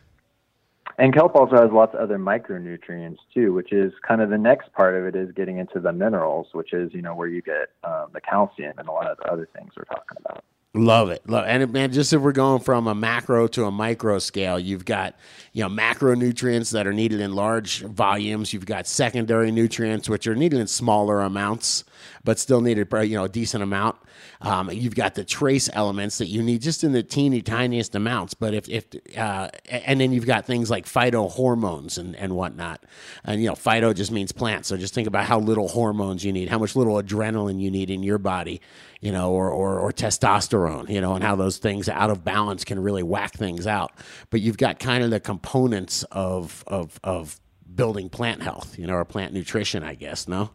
And 0.99 1.13
kelp 1.13 1.35
also 1.35 1.57
has 1.57 1.71
lots 1.73 1.95
of 1.95 2.01
other 2.01 2.19
micronutrients 2.19 3.19
too, 3.33 3.53
which 3.53 3.73
is 3.73 3.93
kind 4.07 4.21
of 4.21 4.31
the 4.31 4.39
next 4.39 4.73
part 4.73 4.95
of 4.95 5.07
it 5.07 5.17
is 5.17 5.33
getting 5.33 5.59
into 5.59 5.81
the 5.81 5.93
minerals, 5.93 6.49
which 6.53 6.73
is 6.73 6.93
you 6.95 7.03
know 7.03 7.15
where 7.15 7.29
you 7.29 7.43
get 7.43 7.71
um, 7.83 8.07
the 8.13 8.21
calcium 8.21 8.75
and 8.79 8.89
a 8.89 8.93
lot 8.93 9.07
of 9.07 9.19
the 9.19 9.25
other 9.25 9.49
things 9.55 9.73
we're 9.77 9.85
talking 9.85 10.17
about. 10.25 10.45
Love 10.77 11.11
it. 11.11 11.29
Love 11.29 11.45
and 11.47 11.73
man, 11.73 11.93
just 11.93 12.13
if 12.13 12.21
we're 12.21 12.33
going 12.33 12.61
from 12.61 12.89
a 12.89 12.95
macro 12.97 13.47
to 13.47 13.65
a 13.65 13.71
micro 13.71 14.19
scale, 14.19 14.59
you've 14.59 14.85
got 14.85 15.15
you 15.53 15.63
know 15.63 15.69
macronutrients 15.69 16.73
that 16.73 16.87
are 16.87 16.93
needed 16.93 17.21
in 17.21 17.33
large 17.33 17.83
volumes. 17.83 18.53
You've 18.53 18.67
got 18.67 18.87
secondary 18.89 19.53
nutrients 19.53 20.09
which 20.09 20.27
are 20.27 20.35
needed 20.35 20.59
in 20.59 20.67
smaller 20.67 21.21
amounts, 21.21 21.85
but 22.25 22.39
still 22.41 22.61
needed 22.61 22.89
you 22.93 23.17
know 23.17 23.25
a 23.25 23.29
decent 23.29 23.63
amount. 23.63 23.97
Um, 24.41 24.71
you've 24.71 24.95
got 24.95 25.15
the 25.15 25.25
trace 25.25 25.69
elements 25.73 26.19
that 26.19 26.27
you 26.27 26.43
need 26.43 26.63
just 26.63 26.85
in 26.85 26.93
the 26.93 27.03
teeny 27.03 27.43
tiniest 27.43 27.95
amounts. 27.95 28.35
But 28.35 28.55
if 28.55 28.69
if 28.69 28.85
uh, 29.17 29.49
and 29.69 30.01
then 30.01 30.13
you've 30.13 30.27
got 30.27 30.45
things 30.45 30.71
like 30.71 30.87
phytohormones 30.87 31.99
and 31.99 32.17
and 32.17 32.35
whatnot. 32.35 32.85
And 33.25 33.43
you 33.43 33.49
know 33.49 33.55
phyto 33.55 33.95
just 33.95 34.11
means 34.11 34.33
plant. 34.33 34.67
So 34.67 34.77
just 34.77 34.95
think 34.95 35.09
about 35.09 35.25
how 35.25 35.39
little 35.39 35.69
hormones 35.69 36.25
you 36.25 36.33
need, 36.33 36.49
how 36.49 36.59
much 36.59 36.77
little 36.77 37.01
adrenaline 37.03 37.61
you 37.61 37.71
need 37.71 37.91
in 37.91 38.03
your 38.03 38.19
body 38.19 38.61
you 39.05 39.13
know, 39.13 39.33
or, 39.33 39.51
or, 39.51 39.79
or 39.79 39.93
testosterone, 39.93 40.89
you 40.89 40.99
know, 40.99 41.13
and 41.13 41.23
how 41.23 41.37
those 41.37 41.59
things 41.59 41.91
out 41.91 42.09
of 42.09 42.25
balance 42.25 42.65
can 42.65 42.83
really 42.83 43.03
whack 43.03 43.35
things 43.35 43.67
out. 43.67 43.93
But 44.31 44.41
you've 44.41 44.57
got 44.57 44.79
kind 44.79 45.05
of 45.05 45.11
the 45.11 45.21
components 45.21 46.05
of, 46.05 46.65
of, 46.67 46.99
of 47.05 47.39
building 47.75 48.09
plant 48.09 48.43
health, 48.43 48.79
you 48.79 48.87
know, 48.87 48.95
or 48.95 49.05
plant 49.05 49.35
nutrition, 49.35 49.83
I 49.83 49.95
guess, 49.95 50.27
no? 50.27 50.53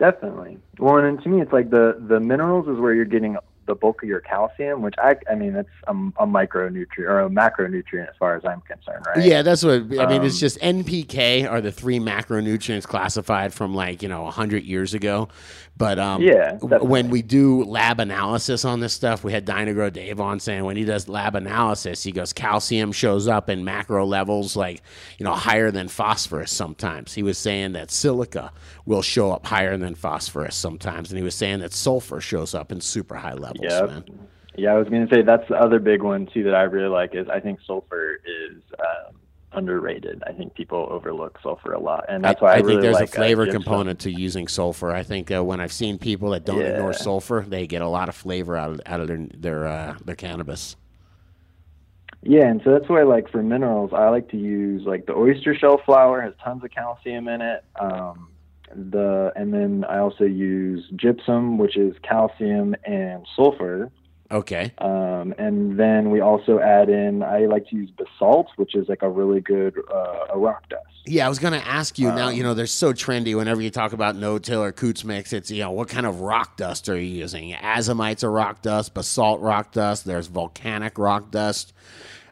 Definitely. 0.00 0.58
Well, 0.78 0.96
and 0.96 1.22
to 1.22 1.28
me, 1.28 1.42
it's 1.42 1.52
like 1.52 1.70
the 1.70 2.02
the 2.08 2.18
minerals 2.18 2.66
is 2.66 2.80
where 2.80 2.94
you're 2.94 3.04
getting 3.04 3.36
the 3.70 3.76
bulk 3.76 4.02
of 4.02 4.08
your 4.08 4.20
calcium, 4.20 4.82
which 4.82 4.96
I 4.98 5.14
I 5.30 5.36
mean, 5.36 5.52
that's 5.52 5.68
a, 5.86 5.92
a 5.92 6.26
micronutrient 6.26 7.08
or 7.08 7.20
a 7.20 7.30
macronutrient 7.30 8.08
as 8.08 8.16
far 8.18 8.34
as 8.34 8.44
I'm 8.44 8.60
concerned, 8.62 9.06
right? 9.06 9.24
Yeah, 9.24 9.42
that's 9.42 9.62
what 9.62 9.74
I 9.74 10.06
mean. 10.06 10.22
it's 10.24 10.34
Um, 10.34 10.40
just 10.40 10.58
NPK 10.58 11.48
are 11.48 11.60
the 11.60 11.70
three 11.70 12.00
macronutrients 12.00 12.84
classified 12.84 13.54
from 13.54 13.74
like 13.74 14.02
you 14.02 14.08
know 14.08 14.26
hundred 14.26 14.64
years 14.64 14.92
ago. 14.92 15.28
But 15.76 15.98
um, 15.98 16.20
Yeah, 16.20 16.52
definitely. 16.52 16.88
when 16.88 17.08
we 17.10 17.22
do 17.22 17.64
lab 17.64 18.00
analysis 18.00 18.66
on 18.66 18.80
this 18.80 18.92
stuff, 18.92 19.24
we 19.24 19.32
had 19.32 19.46
Dynagro 19.46 19.90
Dave 19.90 20.20
on 20.20 20.38
saying 20.38 20.64
when 20.64 20.76
he 20.76 20.84
does 20.84 21.08
lab 21.08 21.36
analysis, 21.36 22.02
he 22.02 22.12
goes 22.12 22.34
calcium 22.34 22.92
shows 22.92 23.26
up 23.28 23.48
in 23.48 23.64
macro 23.64 24.04
levels 24.04 24.56
like 24.56 24.82
you 25.18 25.24
know 25.24 25.32
higher 25.32 25.70
than 25.70 25.88
phosphorus. 25.88 26.50
Sometimes 26.50 27.14
he 27.14 27.22
was 27.22 27.38
saying 27.38 27.72
that 27.72 27.90
silica 27.90 28.52
will 28.84 29.00
show 29.02 29.30
up 29.32 29.46
higher 29.46 29.76
than 29.78 29.94
phosphorus 29.94 30.56
sometimes, 30.56 31.10
and 31.10 31.18
he 31.18 31.24
was 31.24 31.34
saying 31.34 31.60
that 31.60 31.72
sulfur 31.72 32.20
shows 32.20 32.54
up 32.54 32.72
in 32.72 32.80
super 32.80 33.14
high 33.14 33.34
levels. 33.34 33.59
Yep. 33.62 33.88
Man. 33.88 34.28
Yeah, 34.56 34.72
I 34.72 34.78
was 34.78 34.88
going 34.88 35.06
to 35.06 35.14
say 35.14 35.22
that's 35.22 35.48
the 35.48 35.54
other 35.54 35.78
big 35.78 36.02
one 36.02 36.26
too 36.26 36.44
that 36.44 36.54
I 36.54 36.62
really 36.62 36.88
like 36.88 37.14
is 37.14 37.28
I 37.28 37.40
think 37.40 37.60
sulfur 37.66 38.16
is 38.16 38.62
um, 38.78 39.16
underrated. 39.52 40.22
I 40.26 40.32
think 40.32 40.54
people 40.54 40.88
overlook 40.90 41.38
sulfur 41.42 41.72
a 41.72 41.80
lot, 41.80 42.04
and 42.08 42.22
that's 42.22 42.40
why 42.40 42.50
I, 42.50 42.54
I 42.54 42.56
really 42.58 42.72
think 42.72 42.82
there's 42.82 42.94
like 42.94 43.08
a 43.08 43.12
flavor 43.12 43.42
uh, 43.42 43.50
component 43.50 44.00
to 44.00 44.10
using 44.10 44.48
sulfur. 44.48 44.92
I 44.92 45.02
think 45.02 45.30
uh, 45.30 45.42
when 45.44 45.60
I've 45.60 45.72
seen 45.72 45.98
people 45.98 46.30
that 46.30 46.44
don't 46.44 46.62
ignore 46.62 46.92
sulfur, 46.92 47.44
they 47.46 47.66
get 47.66 47.82
a 47.82 47.88
lot 47.88 48.08
of 48.08 48.14
flavor 48.14 48.56
out 48.56 48.70
of, 48.70 48.80
out 48.86 49.00
of 49.00 49.08
their 49.08 49.26
their 49.36 49.66
uh, 49.66 49.96
their 50.04 50.16
cannabis. 50.16 50.76
Yeah, 52.22 52.46
and 52.46 52.60
so 52.64 52.72
that's 52.72 52.88
why, 52.88 53.02
like 53.02 53.30
for 53.30 53.42
minerals, 53.42 53.92
I 53.94 54.08
like 54.08 54.28
to 54.30 54.36
use 54.36 54.82
like 54.84 55.06
the 55.06 55.14
oyster 55.14 55.54
shell 55.54 55.80
flour 55.86 56.20
has 56.20 56.34
tons 56.44 56.62
of 56.62 56.70
calcium 56.70 57.28
in 57.28 57.40
it. 57.40 57.64
Um, 57.80 58.28
the 58.74 59.32
and 59.36 59.52
then 59.52 59.84
I 59.88 59.98
also 59.98 60.24
use 60.24 60.84
gypsum, 60.96 61.58
which 61.58 61.76
is 61.76 61.94
calcium 62.02 62.74
and 62.84 63.26
sulfur. 63.36 63.90
Okay. 64.32 64.72
Um, 64.78 65.34
and 65.38 65.78
then 65.78 66.10
we 66.10 66.20
also 66.20 66.60
add 66.60 66.88
in. 66.88 67.22
I 67.24 67.46
like 67.46 67.66
to 67.70 67.76
use 67.76 67.90
basalt, 67.90 68.46
which 68.56 68.76
is 68.76 68.88
like 68.88 69.02
a 69.02 69.08
really 69.08 69.40
good 69.40 69.76
uh, 69.92 70.34
a 70.34 70.38
rock 70.38 70.68
dust. 70.68 70.84
Yeah, 71.06 71.26
I 71.26 71.28
was 71.28 71.40
going 71.40 71.54
to 71.54 71.66
ask 71.66 71.98
you 71.98 72.08
now. 72.08 72.28
Um, 72.28 72.34
You 72.34 72.44
know, 72.44 72.54
they're 72.54 72.66
so 72.66 72.92
trendy. 72.92 73.36
Whenever 73.36 73.60
you 73.60 73.70
talk 73.70 73.92
about 73.92 74.14
no-till 74.14 74.62
or 74.62 74.70
coots 74.70 75.02
mix, 75.02 75.32
it's 75.32 75.50
you 75.50 75.62
know 75.62 75.72
what 75.72 75.88
kind 75.88 76.06
of 76.06 76.20
rock 76.20 76.56
dust 76.56 76.88
are 76.88 76.96
you 76.96 77.08
using? 77.08 77.54
Azomite's 77.54 78.22
a 78.22 78.28
rock 78.28 78.62
dust, 78.62 78.94
basalt 78.94 79.40
rock 79.40 79.72
dust. 79.72 80.04
There's 80.04 80.28
volcanic 80.28 80.96
rock 80.96 81.32
dust. 81.32 81.72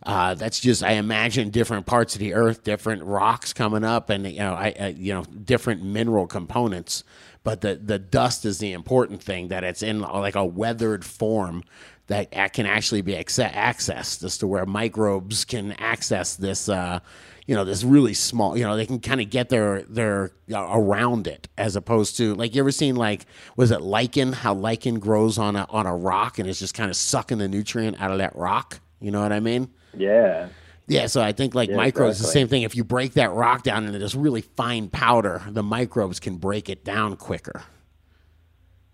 Uh, 0.04 0.34
that's 0.34 0.60
just 0.60 0.82
I 0.82 0.92
imagine 0.92 1.50
different 1.50 1.86
parts 1.86 2.14
of 2.14 2.20
the 2.20 2.34
earth, 2.34 2.62
different 2.62 3.02
rocks 3.02 3.52
coming 3.52 3.84
up, 3.84 4.10
and 4.10 4.26
you 4.26 4.38
know, 4.38 4.54
I, 4.54 4.74
I 4.78 4.86
you 4.88 5.12
know 5.14 5.24
different 5.24 5.82
mineral 5.82 6.26
components. 6.26 7.04
But 7.44 7.60
the 7.60 7.76
the 7.76 7.98
dust 7.98 8.44
is 8.44 8.58
the 8.58 8.72
important 8.72 9.22
thing 9.22 9.48
that 9.48 9.64
it's 9.64 9.82
in 9.82 10.00
like 10.00 10.36
a 10.36 10.44
weathered 10.44 11.04
form 11.04 11.64
that 12.08 12.30
can 12.52 12.66
actually 12.66 13.02
be 13.02 13.12
acce- 13.12 13.52
accessed 13.52 14.24
as 14.24 14.38
to 14.38 14.46
where 14.46 14.66
microbes 14.66 15.44
can 15.44 15.72
access 15.72 16.36
this. 16.36 16.68
Uh, 16.68 17.00
you 17.46 17.54
know, 17.54 17.64
this 17.64 17.82
really 17.82 18.12
small. 18.12 18.58
You 18.58 18.64
know, 18.64 18.76
they 18.76 18.84
can 18.84 19.00
kind 19.00 19.20
of 19.22 19.30
get 19.30 19.48
their 19.48 19.82
their 19.82 20.32
uh, 20.52 20.68
around 20.70 21.26
it 21.26 21.48
as 21.56 21.76
opposed 21.76 22.18
to 22.18 22.34
like 22.34 22.54
you 22.54 22.60
ever 22.60 22.70
seen 22.70 22.94
like 22.96 23.24
was 23.56 23.70
it 23.70 23.80
lichen? 23.80 24.32
How 24.34 24.52
lichen 24.52 24.98
grows 24.98 25.38
on 25.38 25.56
a 25.56 25.66
on 25.70 25.86
a 25.86 25.96
rock 25.96 26.38
and 26.38 26.48
it's 26.48 26.58
just 26.58 26.74
kind 26.74 26.90
of 26.90 26.96
sucking 26.96 27.38
the 27.38 27.48
nutrient 27.48 28.00
out 28.00 28.10
of 28.10 28.18
that 28.18 28.36
rock. 28.36 28.80
You 29.00 29.10
know 29.10 29.22
what 29.22 29.32
I 29.32 29.40
mean? 29.40 29.70
Yeah, 29.96 30.48
Yeah, 30.86 31.06
so 31.06 31.20
I 31.20 31.32
think 31.32 31.54
like 31.54 31.68
Yeah, 31.68 31.76
microbes, 31.76 32.18
the 32.18 32.26
same 32.26 32.48
thing. 32.48 32.62
If 32.62 32.74
you 32.74 32.84
break 32.84 33.14
that 33.14 33.30
rock 33.32 33.62
down 33.62 33.86
into 33.86 33.98
this 33.98 34.14
really 34.14 34.40
fine 34.40 34.88
powder, 34.88 35.42
the 35.48 35.62
microbes 35.62 36.18
can 36.18 36.36
break 36.36 36.68
it 36.68 36.84
down 36.84 37.16
quicker. 37.16 37.62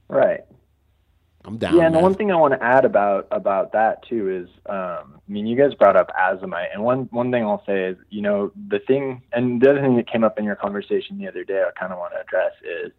right. 0.09 0.41
I'm 1.45 1.59
down. 1.59 1.77
Yeah, 1.77 1.85
and 1.85 1.95
man. 1.95 2.03
one 2.03 2.15
thing 2.15 2.33
I 2.33 2.37
want 2.37 2.55
to 2.55 2.65
add 2.65 2.85
about 2.85 3.29
about 3.31 3.73
that 3.73 4.03
too 4.09 4.31
is, 4.31 4.49
um, 4.67 5.21
I 5.21 5.33
mean, 5.33 5.47
you 5.47 5.57
guys 5.57 5.75
brought 5.75 5.97
up 5.97 6.11
azomite, 6.19 6.73
and 6.73 6.83
one 6.83 7.09
one 7.11 7.31
thing 7.31 7.45
I'll 7.45 7.63
say 7.67 7.85
is, 7.85 7.97
you 8.09 8.23
know, 8.23 8.51
the 8.69 8.79
thing, 8.79 9.23
and 9.33 9.61
the 9.61 9.71
other 9.71 9.81
thing 9.81 9.97
that 9.97 10.11
came 10.11 10.25
up 10.25 10.39
in 10.39 10.45
your 10.45 10.57
conversation 10.57 11.19
the 11.19 11.29
other 11.29 11.45
day, 11.45 11.63
I 11.63 11.79
kind 11.79 11.93
of 11.93 11.99
want 11.99 12.15
to 12.15 12.21
address 12.21 12.53
is 12.63 12.93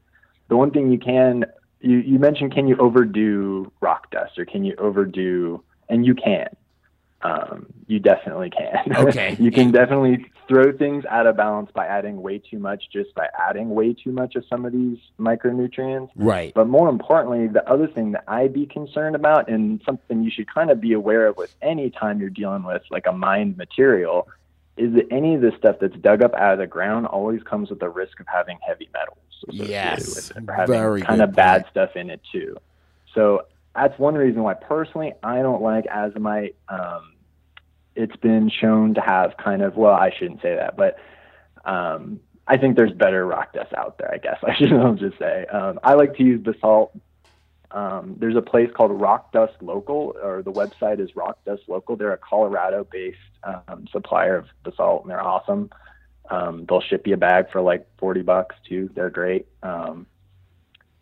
the 0.47 0.55
one 0.55 0.69
thing 0.69 0.91
you 0.91 0.99
can, 0.99 1.45
you 1.81 1.97
you 1.97 2.19
mentioned, 2.19 2.53
can 2.53 2.67
you 2.67 2.77
overdo 2.77 3.71
rock 3.81 4.11
dust 4.11 4.37
or 4.37 4.45
can 4.45 4.63
you 4.63 4.75
overdo, 4.77 5.63
and 5.89 6.05
you 6.05 6.13
can. 6.13 6.47
Um, 7.25 7.65
you 7.87 7.99
definitely 7.99 8.49
can. 8.49 8.95
Okay. 9.07 9.35
you 9.39 9.51
can 9.51 9.71
definitely 9.71 10.25
throw 10.47 10.71
things 10.77 11.05
out 11.05 11.25
of 11.27 11.35
balance 11.37 11.69
by 11.73 11.85
adding 11.87 12.21
way 12.21 12.37
too 12.39 12.59
much, 12.59 12.83
just 12.91 13.13
by 13.15 13.27
adding 13.47 13.69
way 13.69 13.93
too 13.93 14.11
much 14.11 14.35
of 14.35 14.43
some 14.49 14.65
of 14.65 14.71
these 14.73 14.97
micronutrients. 15.19 16.09
right. 16.15 16.53
But 16.53 16.67
more 16.67 16.87
importantly, 16.89 17.47
the 17.47 17.67
other 17.69 17.87
thing 17.87 18.11
that 18.11 18.23
I'd 18.27 18.53
be 18.53 18.65
concerned 18.65 19.15
about, 19.15 19.49
and 19.49 19.81
something 19.85 20.23
you 20.23 20.29
should 20.31 20.51
kind 20.53 20.69
of 20.71 20.79
be 20.79 20.93
aware 20.93 21.27
of 21.27 21.37
with 21.37 21.55
any 21.61 21.89
time 21.89 22.19
you're 22.19 22.29
dealing 22.29 22.63
with 22.63 22.83
like 22.91 23.05
a 23.07 23.11
mined 23.11 23.57
material, 23.57 24.27
is 24.77 24.93
that 24.93 25.07
any 25.11 25.35
of 25.35 25.41
this 25.41 25.53
stuff 25.57 25.77
that's 25.79 25.95
dug 25.97 26.21
up 26.21 26.33
out 26.35 26.53
of 26.53 26.59
the 26.59 26.67
ground 26.67 27.07
always 27.07 27.41
comes 27.43 27.69
with 27.69 27.79
the 27.79 27.89
risk 27.89 28.19
of 28.19 28.27
having 28.27 28.57
heavy 28.65 28.89
metals 28.93 29.17
associated 29.43 29.69
Yes, 29.69 30.15
with 30.15 30.37
it, 30.37 30.43
or 30.49 30.53
having 30.53 30.73
very 30.75 31.01
kind 31.01 31.21
of 31.21 31.33
bad 31.33 31.63
point. 31.63 31.71
stuff 31.71 31.95
in 31.95 32.09
it 32.09 32.21
too. 32.31 32.57
So 33.13 33.43
that's 33.75 33.97
one 33.97 34.15
reason 34.15 34.43
why 34.43 34.53
personally 34.53 35.13
I 35.23 35.41
don't 35.41 35.61
like 35.61 35.85
azomite. 35.85 36.53
Um, 36.69 37.13
it's 37.95 38.15
been 38.17 38.49
shown 38.49 38.93
to 38.95 39.01
have 39.01 39.37
kind 39.37 39.61
of 39.61 39.75
well, 39.75 39.93
I 39.93 40.11
shouldn't 40.17 40.41
say 40.41 40.55
that, 40.55 40.75
but 40.75 40.97
um, 41.65 42.19
I 42.47 42.57
think 42.57 42.75
there's 42.75 42.91
better 42.91 43.25
rock 43.25 43.53
dust 43.53 43.73
out 43.73 43.97
there. 43.97 44.13
I 44.13 44.17
guess 44.17 44.37
I 44.43 44.55
should 44.55 44.69
just 44.99 45.17
say. 45.17 45.45
Um, 45.45 45.79
I 45.83 45.93
like 45.93 46.15
to 46.17 46.23
use 46.23 46.41
basalt. 46.41 46.97
Um, 47.71 48.15
there's 48.19 48.35
a 48.37 48.41
place 48.41 48.69
called 48.73 48.91
Rock 48.91 49.33
Dust 49.33 49.55
Local, 49.61 50.15
or 50.23 50.41
the 50.41 50.51
website 50.51 50.99
is 50.99 51.15
Rock 51.15 51.39
Dust 51.45 51.63
Local. 51.67 51.97
They're 51.97 52.13
a 52.13 52.17
Colorado-based 52.17 53.17
um, 53.43 53.87
supplier 53.91 54.37
of 54.37 54.45
basalt, 54.63 55.01
and 55.01 55.11
they're 55.11 55.21
awesome. 55.21 55.69
Um, 56.29 56.65
they'll 56.69 56.81
ship 56.81 57.05
you 57.05 57.15
a 57.15 57.17
bag 57.17 57.51
for 57.51 57.61
like 57.61 57.85
40 57.97 58.21
bucks 58.21 58.55
too. 58.67 58.89
They're 58.95 59.09
great. 59.09 59.47
Um, 59.61 60.07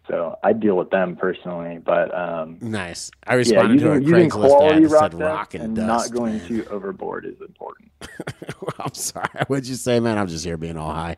so 0.08 0.38
I 0.44 0.54
deal 0.54 0.76
with 0.76 0.90
them 0.90 1.16
personally, 1.16 1.80
but 1.84 2.14
um, 2.14 2.58
nice. 2.62 3.10
I 3.26 3.34
yeah, 3.34 3.38
responded 3.38 3.82
using, 3.82 3.90
to 3.90 3.94
a 3.94 4.00
Craigslist 4.00 4.32
quality 4.32 4.76
ad 4.76 4.84
that 4.84 4.90
said 4.90 5.12
dust 5.12 5.22
rock 5.22 5.54
and, 5.54 5.64
and 5.64 5.76
dust. 5.76 5.88
not 5.88 6.18
going 6.18 6.38
man. 6.38 6.48
too 6.48 6.66
overboard 6.70 7.26
is 7.26 7.40
important. 7.40 7.92
I'm 8.80 8.94
sorry. 8.94 9.28
What'd 9.48 9.68
you 9.68 9.76
say, 9.76 10.00
man? 10.00 10.18
I'm 10.18 10.28
just 10.28 10.44
here 10.44 10.58
being 10.58 10.78
all 10.78 10.92
high. 10.92 11.18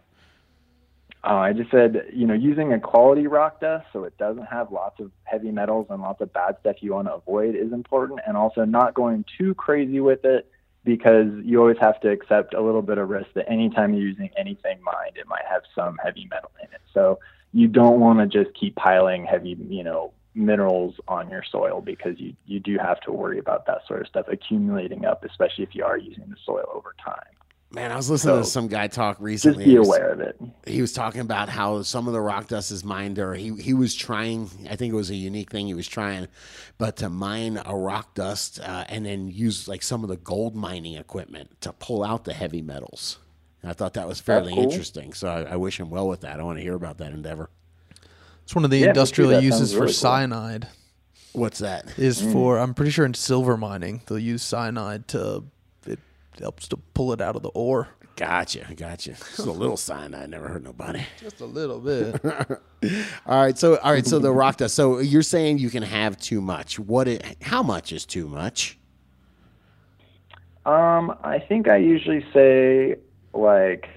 Oh, 1.27 1.38
I 1.38 1.54
just 1.54 1.72
said, 1.72 2.06
you 2.13 2.27
know, 2.27 2.36
using 2.36 2.72
a 2.72 2.80
quality 2.80 3.25
rock 3.25 3.60
dust 3.60 3.88
so 3.92 4.04
it 4.04 4.15
doesn't 4.20 4.46
have 4.46 4.72
lots 4.72 5.00
of 5.00 5.12
heavy 5.24 5.50
metals 5.50 5.88
and 5.89 6.00
lots 6.00 6.22
of 6.22 6.32
bad 6.32 6.58
stuff 6.60 6.75
you 6.82 6.94
want 6.94 7.08
to 7.08 7.15
avoid 7.15 7.56
is 7.56 7.74
important, 7.74 8.20
and 8.27 8.38
also 8.38 8.63
not 8.63 8.94
going 8.94 9.25
too 9.36 9.56
crazy 9.56 10.00
with 10.00 10.24
it 10.24 10.48
because 10.84 11.32
you 11.44 11.60
always 11.60 11.77
have 11.82 12.00
to 12.01 12.12
accept 12.12 12.54
a 12.54 12.62
little 12.62 12.84
bit 12.84 13.00
of 13.00 13.10
risk 13.10 13.30
that 13.34 13.50
anytime 13.50 13.96
you're 13.96 14.08
using 14.08 14.30
anything 14.38 14.77
mined, 14.84 15.18
it 15.18 15.27
might 15.27 15.46
have 15.50 15.63
some 15.74 15.98
heavy 16.04 16.27
metal 16.30 16.51
in 16.62 16.72
it. 16.72 16.82
So 16.94 17.18
you 17.55 17.67
don't 17.69 18.00
want 18.01 18.19
to 18.19 18.25
just 18.43 18.53
keep 18.59 18.75
piling 18.75 19.25
heavy, 19.25 19.55
you 19.69 19.83
know, 19.83 20.12
minerals 20.35 20.95
on 21.07 21.29
your 21.29 21.41
soil 21.50 21.79
because 21.81 22.19
you 22.19 22.35
you 22.45 22.59
do 22.59 22.77
have 22.77 23.00
to 23.01 23.12
worry 23.12 23.39
about 23.39 23.65
that 23.65 23.79
sort 23.88 24.01
of 24.01 24.07
stuff 24.07 24.25
accumulating 24.27 25.05
up, 25.05 25.24
especially 25.24 25.63
if 25.63 25.74
you 25.74 25.83
are 25.85 25.97
using 25.97 26.25
the 26.29 26.35
soil 26.45 26.67
over 26.74 26.93
time. 27.03 27.24
Man, 27.71 27.91
I 27.91 27.95
was 27.95 28.09
listening 28.09 28.38
to 28.38 28.43
some 28.45 28.67
guy 28.67 28.88
talk 28.88 29.17
recently. 29.19 29.63
Just 29.63 29.65
be 29.65 29.71
He 29.71 29.79
was- 29.79 29.88
aware 29.88 30.09
of 30.12 30.19
it. 30.19 30.39
he 30.65 30.81
was 30.81 30.91
talking 30.93 31.21
about 31.21 31.47
how 31.50 31.81
some 31.81 32.07
of 32.07 32.13
the 32.13 32.21
rock 32.21 32.47
dust 32.50 32.71
is 32.71 32.83
mined 32.83 33.19
or 33.19 33.33
he, 33.33 33.53
he 33.55 33.74
was 33.74 33.95
trying 33.95 34.50
i 34.69 34.75
think 34.75 34.91
it 34.93 34.95
was 34.95 35.09
a 35.09 35.15
unique 35.15 35.51
thing 35.51 35.67
he 35.67 35.74
was 35.74 35.88
trying 35.88 36.27
but 36.77 36.97
to 36.97 37.09
mine 37.09 37.59
a 37.65 37.75
rock 37.75 38.13
dust 38.15 38.59
uh, 38.59 38.83
and 38.89 39.05
then 39.05 39.27
use 39.29 39.67
like 39.67 39.83
some 39.83 40.03
of 40.03 40.09
the 40.09 40.17
gold 40.17 40.55
mining 40.55 40.95
equipment 40.95 41.50
to 41.62 41.71
pull 41.74 42.03
out 42.03 42.24
the 42.25 42.33
heavy 42.33 42.62
metals 42.62 43.19
and 43.65 43.72
i 43.72 43.74
thought 43.74 43.93
that 43.95 44.07
was 44.07 44.19
fairly 44.19 44.53
cool. 44.53 44.62
interesting 44.63 45.12
so 45.12 45.27
I, 45.27 45.53
I 45.53 45.55
wish 45.55 45.79
him 45.79 45.89
well 45.89 46.07
with 46.07 46.22
that 46.22 46.39
i 46.39 46.43
want 46.43 46.60
to 46.60 46.62
hear 46.62 46.75
about 46.75 47.00
that 47.00 47.12
endeavor 47.13 47.50
It's 48.43 48.53
one 48.53 48.63
of 48.63 48.69
the 48.69 48.77
Yeah, 48.77 48.81
me 48.88 48.93
too. 48.93 49.00
industrial 49.00 49.41
uses 49.41 49.57
sounds 49.60 49.74
for 49.74 49.79
really 49.79 49.88
cool. 49.88 49.93
cyanide. 49.93 50.67
what's 51.34 51.60
that 51.60 51.98
Is 51.98 52.22
Mm. 52.22 52.31
for 52.31 52.60
I'm 52.60 52.74
pretty 52.75 52.91
sure 52.91 53.05
in 53.05 53.15
silver 53.15 53.57
mining 53.57 54.01
they'll 54.05 54.19
use 54.19 54.43
cyanide 54.43 55.07
to 55.10 55.45
it 55.88 56.00
helps 56.39 56.67
to 56.67 56.77
pull 56.93 57.12
it 57.13 57.22
out 57.22 57.36
of 57.36 57.41
the 57.43 57.50
ore. 57.50 57.88
gotcha 58.17 58.65
gotcha 58.75 59.13
just 59.13 59.39
a 59.39 59.51
little 59.51 59.77
cyanide 59.77 60.29
never 60.29 60.48
hurt 60.48 60.63
nobody 60.63 61.01
Just 61.19 61.41
a 61.41 61.45
little 61.45 61.79
bit. 61.79 62.22
all 63.25 63.41
right 63.43 63.57
so 63.57 63.77
all 63.77 63.91
right 63.93 64.05
so 64.05 64.19
the 64.19 64.31
rock 64.43 64.57
dust 64.57 64.75
so 64.75 65.00
you're 65.00 65.22
saying 65.24 65.57
you 65.57 65.69
can 65.72 65.81
have 65.84 66.17
too 66.19 66.39
much 66.39 66.77
what 66.79 67.07
it, 67.07 67.24
how 67.41 67.63
much 67.63 67.91
is 67.91 68.05
too 68.05 68.27
much 68.27 68.77
Um, 70.65 71.15
I 71.24 71.38
think 71.39 71.67
I 71.67 71.77
usually 71.77 72.25
say 72.34 72.95
like, 73.36 73.89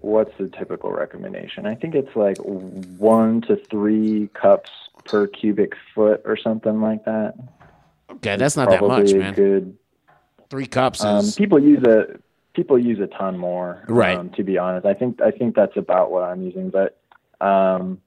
what's 0.00 0.36
the 0.38 0.48
typical 0.48 0.90
recommendation? 0.90 1.66
I 1.66 1.74
think 1.74 1.94
it's 1.94 2.14
like 2.16 2.38
one 2.38 3.40
to 3.42 3.56
three 3.56 4.28
cups 4.34 4.70
per 5.04 5.26
cubic 5.26 5.74
foot 5.94 6.22
or 6.24 6.36
something 6.36 6.80
like 6.80 7.04
that. 7.04 7.34
okay 8.10 8.36
that's 8.36 8.56
not 8.56 8.68
that 8.70 8.82
much 8.82 9.12
man 9.14 9.34
good. 9.34 9.76
three 10.50 10.66
cups 10.66 11.02
Um, 11.04 11.18
is 11.24 11.34
people 11.36 11.58
use 11.60 11.82
a 11.84 12.18
people 12.54 12.78
use 12.78 12.98
a 13.00 13.06
ton 13.06 13.36
more. 13.38 13.84
Right. 13.88 14.16
Um, 14.16 14.30
to 14.30 14.42
be 14.42 14.58
honest, 14.58 14.86
I 14.86 14.94
think 14.94 15.20
I 15.20 15.30
think 15.30 15.54
that's 15.54 15.76
about 15.76 16.10
what 16.10 16.22
I'm 16.24 16.42
using, 16.42 16.70
but 16.70 16.98
um, 17.40 18.00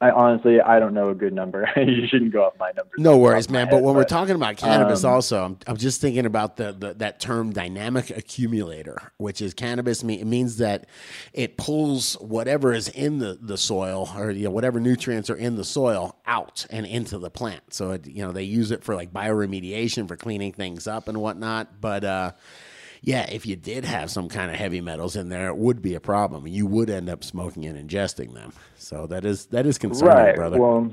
I 0.00 0.10
honestly 0.10 0.60
I 0.60 0.78
don't 0.78 0.94
know 0.94 1.10
a 1.10 1.14
good 1.14 1.32
number. 1.32 1.68
you 1.76 2.06
shouldn't 2.06 2.32
go 2.32 2.44
off 2.44 2.54
my 2.58 2.70
numbers. 2.76 2.94
No 2.98 3.16
worries, 3.16 3.46
top 3.46 3.50
of 3.50 3.52
my 3.52 3.58
man. 3.58 3.66
head, 3.68 3.74
But 3.74 3.82
when 3.82 3.94
we're 3.94 4.04
talking 4.04 4.34
about 4.34 4.56
cannabis, 4.56 5.04
um, 5.04 5.12
also, 5.12 5.44
I'm, 5.44 5.58
I'm 5.66 5.76
just 5.76 6.00
thinking 6.00 6.26
about 6.26 6.56
the, 6.56 6.72
the 6.72 6.94
that 6.94 7.20
term 7.20 7.52
dynamic 7.52 8.10
accumulator, 8.10 9.12
which 9.16 9.42
is 9.42 9.54
cannabis. 9.54 10.04
Me, 10.04 10.20
it 10.20 10.26
means 10.26 10.58
that 10.58 10.86
it 11.32 11.56
pulls 11.56 12.14
whatever 12.14 12.72
is 12.72 12.88
in 12.88 13.18
the, 13.18 13.38
the 13.40 13.56
soil 13.56 14.08
or 14.16 14.30
you 14.30 14.44
know, 14.44 14.50
whatever 14.50 14.78
nutrients 14.80 15.30
are 15.30 15.36
in 15.36 15.56
the 15.56 15.64
soil 15.64 16.16
out 16.26 16.66
and 16.70 16.86
into 16.86 17.18
the 17.18 17.30
plant. 17.30 17.74
So 17.74 17.92
it, 17.92 18.06
you 18.06 18.22
know 18.22 18.32
they 18.32 18.44
use 18.44 18.70
it 18.70 18.84
for 18.84 18.94
like 18.94 19.12
bioremediation 19.12 20.06
for 20.06 20.16
cleaning 20.16 20.52
things 20.52 20.86
up 20.86 21.08
and 21.08 21.18
whatnot. 21.18 21.80
But 21.80 22.04
uh, 22.04 22.32
yeah, 23.02 23.28
if 23.30 23.46
you 23.46 23.56
did 23.56 23.84
have 23.84 24.10
some 24.10 24.28
kind 24.28 24.50
of 24.50 24.56
heavy 24.56 24.80
metals 24.80 25.16
in 25.16 25.28
there, 25.28 25.48
it 25.48 25.56
would 25.56 25.82
be 25.82 25.94
a 25.94 26.00
problem. 26.00 26.46
You 26.46 26.66
would 26.66 26.90
end 26.90 27.08
up 27.08 27.24
smoking 27.24 27.64
and 27.66 27.88
ingesting 27.88 28.34
them. 28.34 28.52
So 28.76 29.06
that 29.06 29.24
is 29.24 29.46
that 29.46 29.66
is 29.66 29.78
concerning, 29.78 30.16
right. 30.16 30.36
brother. 30.36 30.60
Well, 30.60 30.90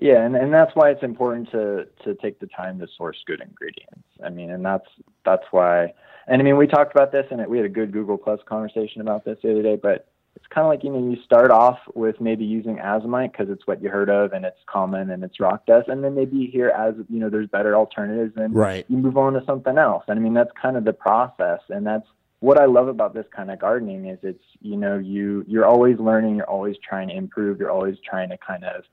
yeah, 0.00 0.24
and, 0.24 0.34
and 0.36 0.52
that's 0.52 0.72
why 0.74 0.90
it's 0.90 1.02
important 1.02 1.50
to 1.52 1.86
to 2.04 2.14
take 2.16 2.40
the 2.40 2.46
time 2.48 2.78
to 2.80 2.86
source 2.96 3.16
good 3.26 3.40
ingredients. 3.40 4.08
I 4.24 4.30
mean, 4.30 4.50
and 4.50 4.64
that's 4.64 4.88
that's 5.24 5.44
why. 5.50 5.94
And 6.26 6.40
I 6.40 6.44
mean, 6.44 6.56
we 6.56 6.66
talked 6.66 6.94
about 6.94 7.12
this, 7.12 7.26
and 7.30 7.40
it, 7.40 7.48
we 7.48 7.58
had 7.58 7.66
a 7.66 7.70
good 7.70 7.92
Google 7.92 8.16
Plus 8.16 8.40
conversation 8.46 9.00
about 9.00 9.24
this 9.24 9.38
the 9.42 9.52
other 9.52 9.62
day. 9.62 9.76
But 9.76 10.08
kind 10.54 10.64
of 10.64 10.70
like 10.70 10.84
you 10.84 10.90
know, 10.90 11.10
you 11.10 11.20
start 11.24 11.50
off 11.50 11.78
with 11.94 12.20
maybe 12.20 12.44
using 12.44 12.76
azomite 12.76 13.32
because 13.32 13.50
it's 13.50 13.66
what 13.66 13.82
you 13.82 13.90
heard 13.90 14.08
of 14.08 14.32
and 14.32 14.44
it's 14.44 14.60
common 14.66 15.10
and 15.10 15.24
it's 15.24 15.40
rock 15.40 15.66
dust, 15.66 15.88
and 15.88 16.04
then 16.04 16.14
maybe 16.14 16.36
you 16.36 16.48
hear 16.50 16.68
as 16.68 16.94
you 17.10 17.18
know, 17.18 17.28
there's 17.28 17.48
better 17.48 17.74
alternatives, 17.74 18.34
and 18.36 18.54
Right. 18.54 18.86
you 18.88 18.96
move 18.96 19.18
on 19.18 19.32
to 19.32 19.44
something 19.44 19.76
else. 19.76 20.04
And 20.06 20.18
I 20.18 20.22
mean, 20.22 20.34
that's 20.34 20.52
kind 20.60 20.76
of 20.76 20.84
the 20.84 20.92
process, 20.92 21.60
and 21.68 21.84
that's 21.84 22.06
what 22.40 22.60
I 22.60 22.66
love 22.66 22.88
about 22.88 23.14
this 23.14 23.26
kind 23.34 23.50
of 23.50 23.58
gardening 23.58 24.06
is 24.06 24.18
it's 24.22 24.44
you 24.60 24.76
know 24.76 24.98
you 24.98 25.44
you're 25.48 25.66
always 25.66 25.98
learning, 25.98 26.36
you're 26.36 26.50
always 26.50 26.76
trying 26.86 27.08
to 27.08 27.16
improve, 27.16 27.58
you're 27.58 27.70
always 27.70 27.96
trying 28.08 28.28
to 28.28 28.38
kind 28.38 28.64
of 28.64 28.84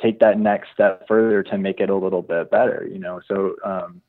take 0.00 0.20
that 0.20 0.38
next 0.38 0.70
step 0.72 1.06
further 1.06 1.42
to 1.42 1.58
make 1.58 1.80
it 1.80 1.90
a 1.90 1.94
little 1.94 2.22
bit 2.22 2.50
better. 2.50 2.88
You 2.90 2.98
know, 2.98 3.20
so 3.28 3.56
um, 3.64 4.00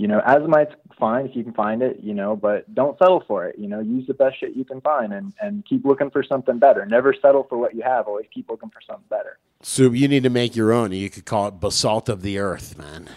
you 0.00 0.08
know, 0.08 0.22
azomite's 0.26 0.74
fine 0.98 1.26
if 1.26 1.36
you 1.36 1.44
can 1.44 1.52
find 1.52 1.82
it, 1.82 2.00
you 2.02 2.14
know, 2.14 2.34
but 2.34 2.74
don't 2.74 2.98
settle 2.98 3.22
for 3.28 3.44
it. 3.46 3.58
You 3.58 3.68
know, 3.68 3.80
use 3.80 4.06
the 4.06 4.14
best 4.14 4.40
shit 4.40 4.56
you 4.56 4.64
can 4.64 4.80
find 4.80 5.12
and 5.12 5.34
and 5.42 5.62
keep 5.66 5.84
looking 5.84 6.10
for 6.10 6.22
something 6.22 6.58
better. 6.58 6.86
Never 6.86 7.12
settle 7.12 7.44
for 7.44 7.58
what 7.58 7.74
you 7.74 7.82
have. 7.82 8.08
Always 8.08 8.24
keep 8.32 8.48
looking 8.48 8.70
for 8.70 8.80
something 8.80 9.04
better. 9.10 9.36
So 9.60 9.90
you 9.90 10.08
need 10.08 10.22
to 10.22 10.30
make 10.30 10.56
your 10.56 10.72
own. 10.72 10.92
You 10.92 11.10
could 11.10 11.26
call 11.26 11.48
it 11.48 11.60
basalt 11.60 12.08
of 12.08 12.22
the 12.22 12.38
earth, 12.38 12.78
man. 12.78 13.10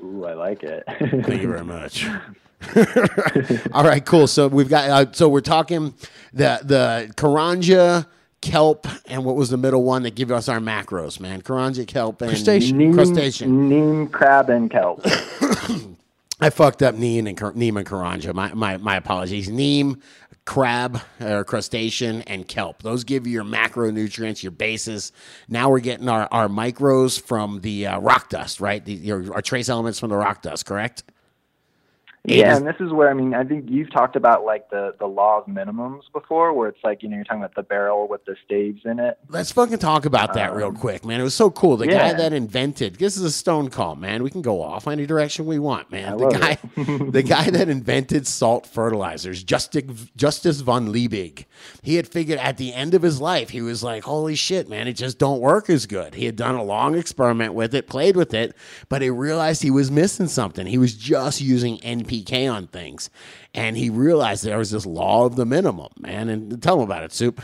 Ooh, 0.00 0.24
I 0.24 0.34
like 0.34 0.62
it. 0.62 0.84
Thank 0.86 1.42
you 1.42 1.48
very 1.48 1.64
much. 1.64 2.06
All 3.72 3.82
right, 3.82 4.04
cool. 4.06 4.28
So 4.28 4.46
we've 4.46 4.68
got. 4.68 4.88
Uh, 4.88 5.10
so 5.10 5.28
we're 5.28 5.40
talking 5.40 5.94
the 6.32 6.60
the 6.62 7.12
Karanja, 7.16 8.06
kelp, 8.40 8.86
and 9.06 9.24
what 9.24 9.36
was 9.36 9.50
the 9.50 9.56
middle 9.56 9.82
one 9.84 10.02
that 10.04 10.14
give 10.14 10.30
us 10.30 10.48
our 10.48 10.60
macros, 10.60 11.20
man? 11.20 11.42
Karanja, 11.42 11.86
kelp, 11.86 12.22
and 12.22 12.30
Crustacean. 12.30 12.78
neem, 12.78 12.94
Crustacean. 12.94 13.68
neem, 13.68 14.08
crab, 14.08 14.50
and 14.50 14.70
kelp. 14.70 15.04
I 16.40 16.50
fucked 16.50 16.82
up 16.82 16.94
neem 16.94 17.26
and 17.26 17.36
Kar- 17.36 17.52
neem 17.54 17.76
and 17.76 17.86
Karanja. 17.86 18.32
My 18.32 18.54
my 18.54 18.76
my 18.76 18.96
apologies. 18.96 19.48
Neem, 19.48 20.00
crab, 20.44 21.00
or 21.20 21.44
crustacean, 21.44 22.22
and 22.22 22.46
kelp. 22.46 22.82
Those 22.82 23.04
give 23.04 23.26
you 23.26 23.32
your 23.32 23.44
macronutrients, 23.44 24.42
your 24.42 24.52
bases. 24.52 25.12
Now 25.48 25.68
we're 25.68 25.80
getting 25.80 26.08
our, 26.08 26.28
our 26.30 26.48
micros 26.48 27.20
from 27.20 27.60
the 27.60 27.86
uh, 27.88 27.98
rock 28.00 28.28
dust, 28.30 28.60
right? 28.60 28.84
The, 28.84 28.94
your, 28.94 29.34
our 29.34 29.42
trace 29.42 29.68
elements 29.68 29.98
from 29.98 30.10
the 30.10 30.16
rock 30.16 30.42
dust, 30.42 30.64
correct? 30.64 31.02
Yeah, 32.30 32.56
and 32.56 32.66
this 32.66 32.76
is 32.80 32.92
where 32.92 33.10
I 33.10 33.14
mean, 33.14 33.34
I 33.34 33.44
think 33.44 33.66
you've 33.68 33.90
talked 33.90 34.16
about 34.16 34.44
like 34.44 34.70
the 34.70 34.94
the 34.98 35.06
law 35.06 35.38
of 35.38 35.46
minimums 35.46 36.02
before, 36.12 36.52
where 36.52 36.68
it's 36.68 36.82
like 36.84 37.02
you 37.02 37.08
know 37.08 37.16
you're 37.16 37.24
talking 37.24 37.42
about 37.42 37.54
the 37.54 37.62
barrel 37.62 38.08
with 38.08 38.24
the 38.24 38.36
staves 38.44 38.82
in 38.84 38.98
it. 38.98 39.18
Let's 39.28 39.52
fucking 39.52 39.78
talk 39.78 40.04
about 40.04 40.34
that 40.34 40.54
real 40.54 40.68
um, 40.68 40.76
quick, 40.76 41.04
man. 41.04 41.20
It 41.20 41.24
was 41.24 41.34
so 41.34 41.50
cool. 41.50 41.76
The 41.76 41.86
guy 41.86 42.12
that 42.12 42.32
invented 42.32 42.96
this 42.96 43.16
is 43.16 43.22
a 43.22 43.30
stone 43.30 43.70
call, 43.70 43.96
man. 43.96 44.22
We 44.22 44.30
can 44.30 44.42
go 44.42 44.62
off 44.62 44.86
any 44.86 45.06
direction 45.06 45.46
we 45.46 45.58
want, 45.58 45.90
man. 45.90 46.14
I 46.14 46.16
the 46.16 46.28
guy, 46.28 46.58
the 47.10 47.22
guy 47.22 47.50
that 47.50 47.68
invented 47.68 48.26
salt 48.26 48.66
fertilizers, 48.66 49.42
Justus 49.42 50.10
Justus 50.16 50.60
von 50.60 50.92
Liebig. 50.92 51.44
He 51.82 51.96
had 51.96 52.06
figured 52.06 52.38
at 52.38 52.56
the 52.56 52.72
end 52.74 52.94
of 52.94 53.02
his 53.02 53.20
life, 53.20 53.50
he 53.50 53.62
was 53.62 53.82
like, 53.82 54.04
"Holy 54.04 54.34
shit, 54.34 54.68
man! 54.68 54.88
It 54.88 54.94
just 54.94 55.18
don't 55.18 55.40
work 55.40 55.70
as 55.70 55.86
good." 55.86 56.14
He 56.14 56.26
had 56.26 56.36
done 56.36 56.54
a 56.54 56.62
long 56.62 56.96
experiment 56.96 57.54
with 57.54 57.74
it, 57.74 57.88
played 57.88 58.16
with 58.16 58.34
it, 58.34 58.54
but 58.88 59.02
he 59.02 59.10
realized 59.10 59.62
he 59.62 59.70
was 59.70 59.90
missing 59.90 60.28
something. 60.28 60.66
He 60.66 60.78
was 60.78 60.94
just 60.94 61.40
using 61.40 61.78
NPK 62.22 62.52
on 62.52 62.66
things, 62.66 63.10
and 63.54 63.76
he 63.76 63.90
realized 63.90 64.44
there 64.44 64.58
was 64.58 64.70
this 64.70 64.86
law 64.86 65.26
of 65.26 65.36
the 65.36 65.46
minimum, 65.46 65.92
man. 65.98 66.28
And 66.28 66.62
tell 66.62 66.76
him 66.76 66.82
about 66.82 67.04
it, 67.04 67.12
Soup. 67.12 67.40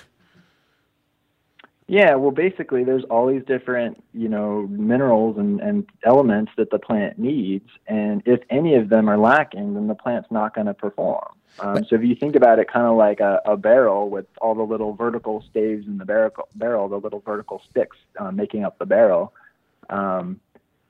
Yeah, 1.87 2.15
well, 2.15 2.31
basically, 2.31 2.83
there's 2.83 3.05
all 3.05 3.27
these 3.27 3.45
different, 3.45 4.03
you 4.15 4.29
know, 4.29 4.67
minerals 4.69 5.37
and, 5.37 5.61
and 5.61 5.87
elements 6.03 6.53
that 6.57 6.71
the 6.71 6.79
plant 6.79 7.19
needs, 7.19 7.69
and 7.87 8.23
if 8.25 8.41
any 8.49 8.75
of 8.75 8.89
them 8.89 9.09
are 9.09 9.19
lacking, 9.19 9.75
then 9.75 9.87
the 9.87 9.95
plant's 9.95 10.31
not 10.31 10.55
going 10.55 10.67
to 10.67 10.75
perform. 10.75 11.35
Um, 11.61 11.85
so 11.85 11.95
if 11.95 12.03
you 12.03 12.17
think 12.17 12.37
about 12.37 12.59
it, 12.59 12.73
kind 12.73 12.87
of 12.87 12.97
like 12.97 13.21
a, 13.21 13.41
a 13.45 13.57
barrel 13.57 14.09
with 14.09 14.27
all 14.41 14.55
the 14.55 14.63
little 14.63 14.95
vertical 14.95 15.45
staves 15.51 15.87
in 15.87 15.99
the 15.99 16.05
barrel, 16.05 16.33
barrel 16.57 16.89
the 16.89 16.99
little 16.99 17.21
vertical 17.21 17.63
sticks 17.71 17.97
uh, 18.19 18.31
making 18.31 18.65
up 18.65 18.79
the 18.79 18.87
barrel. 18.87 19.33
Um, 19.91 20.41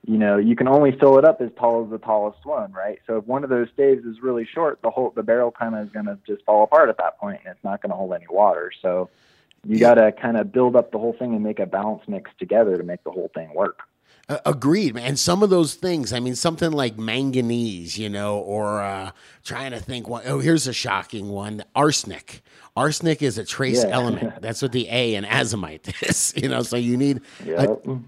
you 0.07 0.19
know, 0.19 0.37
you 0.37 0.55
can 0.55 0.69
only 0.69 0.93
fill 0.99 1.19
it 1.19 1.25
up 1.25 1.41
as 1.41 1.51
tall 1.59 1.85
as 1.85 1.91
the 1.91 1.99
tallest 1.99 2.45
one, 2.45 2.73
right? 2.73 2.99
So 3.07 3.17
if 3.19 3.25
one 3.27 3.43
of 3.43 3.51
those 3.51 3.69
staves 3.73 4.05
is 4.05 4.21
really 4.23 4.47
short, 4.53 4.81
the 4.83 4.91
whole 4.91 5.11
the 5.17 5.23
barrel 5.23 5.51
kind 5.51 5.75
of 5.75 5.87
is 5.87 5.93
going 5.93 6.07
to 6.07 6.19
just 6.27 6.45
fall 6.45 6.63
apart 6.63 6.89
at 6.91 6.99
that 6.99 7.19
point, 7.19 7.41
and 7.45 7.55
it's 7.55 7.65
not 7.65 7.81
going 7.81 7.91
to 7.91 7.97
hold 7.97 8.13
any 8.13 8.27
water. 8.29 8.71
So 8.83 9.09
you 9.67 9.79
got 9.79 9.95
to 9.95 10.13
kind 10.13 10.37
of 10.37 10.53
build 10.53 10.77
up 10.77 10.93
the 10.93 10.99
whole 10.99 11.15
thing 11.19 11.35
and 11.35 11.43
make 11.43 11.59
a 11.59 11.67
balance 11.67 12.03
mix 12.07 12.31
together 12.39 12.77
to 12.77 12.83
make 12.83 13.03
the 13.05 13.11
whole 13.11 13.31
thing 13.35 13.55
work. 13.55 13.81
Uh, 14.29 14.39
agreed, 14.47 14.95
man. 14.95 15.05
And 15.05 15.19
some 15.19 15.43
of 15.43 15.51
those 15.51 15.75
things, 15.75 16.13
I 16.13 16.21
mean, 16.21 16.35
something 16.35 16.73
like 16.73 16.99
manganese, 16.99 17.99
you 17.99 18.09
know, 18.09 18.39
or 18.39 18.81
uh, 18.83 19.11
trying 19.45 19.71
to 19.73 19.81
think. 19.81 20.09
What, 20.09 20.27
oh, 20.27 20.39
here's 20.39 20.67
a 20.67 20.73
shocking 20.73 21.29
one: 21.31 21.63
arsenic. 21.75 22.43
Arsenic 22.77 23.23
is 23.23 23.39
a 23.39 23.45
trace 23.45 23.85
Yeah. 23.85 23.91
element. 23.91 24.35
That's 24.43 24.61
what 24.63 24.73
the 24.73 24.89
A 24.91 25.15
in 25.15 25.25
azomite 25.25 26.03
is. 26.09 26.35
You 26.37 26.49
know, 26.49 26.63
so 26.63 26.77
you 26.77 26.97
need 26.97 27.21
Yep. 27.47 27.87
a, 27.87 27.99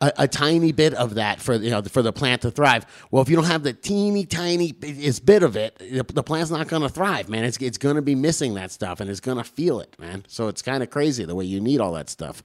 a, 0.00 0.12
a 0.18 0.28
tiny 0.28 0.72
bit 0.72 0.94
of 0.94 1.14
that 1.14 1.40
for 1.40 1.54
you 1.54 1.70
know 1.70 1.82
for 1.82 2.02
the 2.02 2.12
plant 2.12 2.42
to 2.42 2.50
thrive. 2.50 2.86
Well, 3.10 3.22
if 3.22 3.28
you 3.28 3.36
don't 3.36 3.46
have 3.46 3.62
the 3.62 3.72
teeny 3.72 4.26
tiny 4.26 4.72
bit 4.72 5.42
of 5.42 5.56
it, 5.56 5.78
the, 5.78 6.04
the 6.12 6.22
plant's 6.22 6.50
not 6.50 6.68
going 6.68 6.82
to 6.82 6.88
thrive, 6.88 7.28
man. 7.28 7.44
It's 7.44 7.56
it's 7.58 7.78
going 7.78 7.96
to 7.96 8.02
be 8.02 8.14
missing 8.14 8.54
that 8.54 8.70
stuff, 8.70 9.00
and 9.00 9.10
it's 9.10 9.20
going 9.20 9.38
to 9.38 9.44
feel 9.44 9.80
it, 9.80 9.96
man. 9.98 10.24
So 10.28 10.48
it's 10.48 10.62
kind 10.62 10.82
of 10.82 10.90
crazy 10.90 11.24
the 11.24 11.34
way 11.34 11.44
you 11.44 11.60
need 11.60 11.80
all 11.80 11.92
that 11.94 12.10
stuff. 12.10 12.42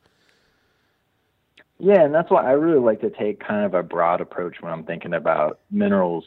Yeah, 1.82 2.02
and 2.02 2.14
that's 2.14 2.30
why 2.30 2.44
I 2.44 2.52
really 2.52 2.82
like 2.82 3.00
to 3.02 3.10
take 3.10 3.40
kind 3.40 3.66
of 3.66 3.74
a 3.74 3.84
broad 3.84 4.20
approach 4.20 4.58
when 4.60 4.74
I'm 4.74 4.84
thinking 4.84 5.14
about 5.14 5.60
minerals 5.72 6.26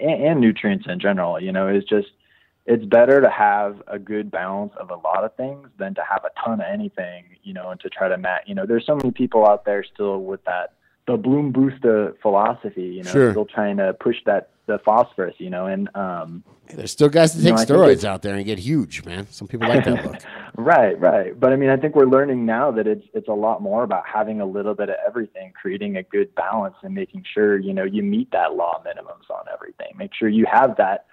and, 0.00 0.24
and 0.24 0.40
nutrients 0.40 0.86
in 0.88 0.98
general. 0.98 1.40
You 1.40 1.52
know, 1.52 1.68
is 1.68 1.84
just 1.84 2.08
it's 2.70 2.84
better 2.84 3.20
to 3.20 3.28
have 3.28 3.82
a 3.88 3.98
good 3.98 4.30
balance 4.30 4.72
of 4.78 4.90
a 4.90 4.94
lot 4.94 5.24
of 5.24 5.34
things 5.34 5.68
than 5.76 5.92
to 5.96 6.02
have 6.08 6.24
a 6.24 6.30
ton 6.44 6.60
of 6.60 6.66
anything. 6.72 7.24
You 7.42 7.52
know, 7.52 7.70
and 7.70 7.80
to 7.80 7.88
try 7.88 8.08
to 8.08 8.16
match. 8.16 8.44
You 8.46 8.54
know, 8.54 8.64
there's 8.64 8.86
so 8.86 8.94
many 8.94 9.10
people 9.10 9.44
out 9.46 9.64
there 9.64 9.82
still 9.82 10.22
with 10.22 10.44
that 10.44 10.74
the 11.08 11.16
bloom 11.16 11.50
booster 11.50 12.14
philosophy. 12.22 12.82
You 12.84 13.02
know, 13.02 13.10
Sure. 13.10 13.30
still 13.32 13.44
trying 13.46 13.78
to 13.78 13.92
push 13.94 14.16
that 14.26 14.50
the 14.66 14.78
phosphorus. 14.84 15.34
You 15.38 15.50
know, 15.50 15.66
and 15.66 15.88
um, 15.96 16.44
There's 16.72 16.92
still 16.92 17.08
guys 17.08 17.34
that 17.34 17.40
You 17.40 17.56
take 17.56 17.68
know, 17.68 17.76
steroids 17.76 18.04
out 18.04 18.22
there 18.22 18.36
and 18.36 18.44
get 18.44 18.60
huge, 18.60 19.04
man. 19.04 19.26
Some 19.30 19.48
people 19.48 19.68
like 19.68 19.84
that 19.84 20.04
look. 20.04 20.16
Right, 20.56 21.00
right. 21.00 21.38
But 21.38 21.52
I 21.52 21.56
mean, 21.56 21.70
I 21.70 21.76
think 21.78 21.94
we're 21.94 22.04
learning 22.06 22.44
now 22.44 22.70
that 22.72 22.86
it's 22.86 23.06
it's 23.14 23.28
a 23.28 23.32
lot 23.32 23.62
more 23.62 23.82
about 23.82 24.04
having 24.06 24.40
a 24.40 24.46
little 24.46 24.74
bit 24.74 24.90
of 24.90 24.96
everything, 25.04 25.52
creating 25.60 25.96
a 25.96 26.02
good 26.02 26.34
balance, 26.34 26.74
and 26.82 26.94
making 26.94 27.24
sure 27.34 27.58
you 27.58 27.72
know 27.72 27.84
you 27.84 28.02
meet 28.02 28.30
that 28.32 28.54
law 28.54 28.80
minimums 28.84 29.28
on 29.30 29.44
everything. 29.52 29.88
Make 29.96 30.12
sure 30.14 30.28
you 30.28 30.46
have 30.52 30.76
that 30.76 31.06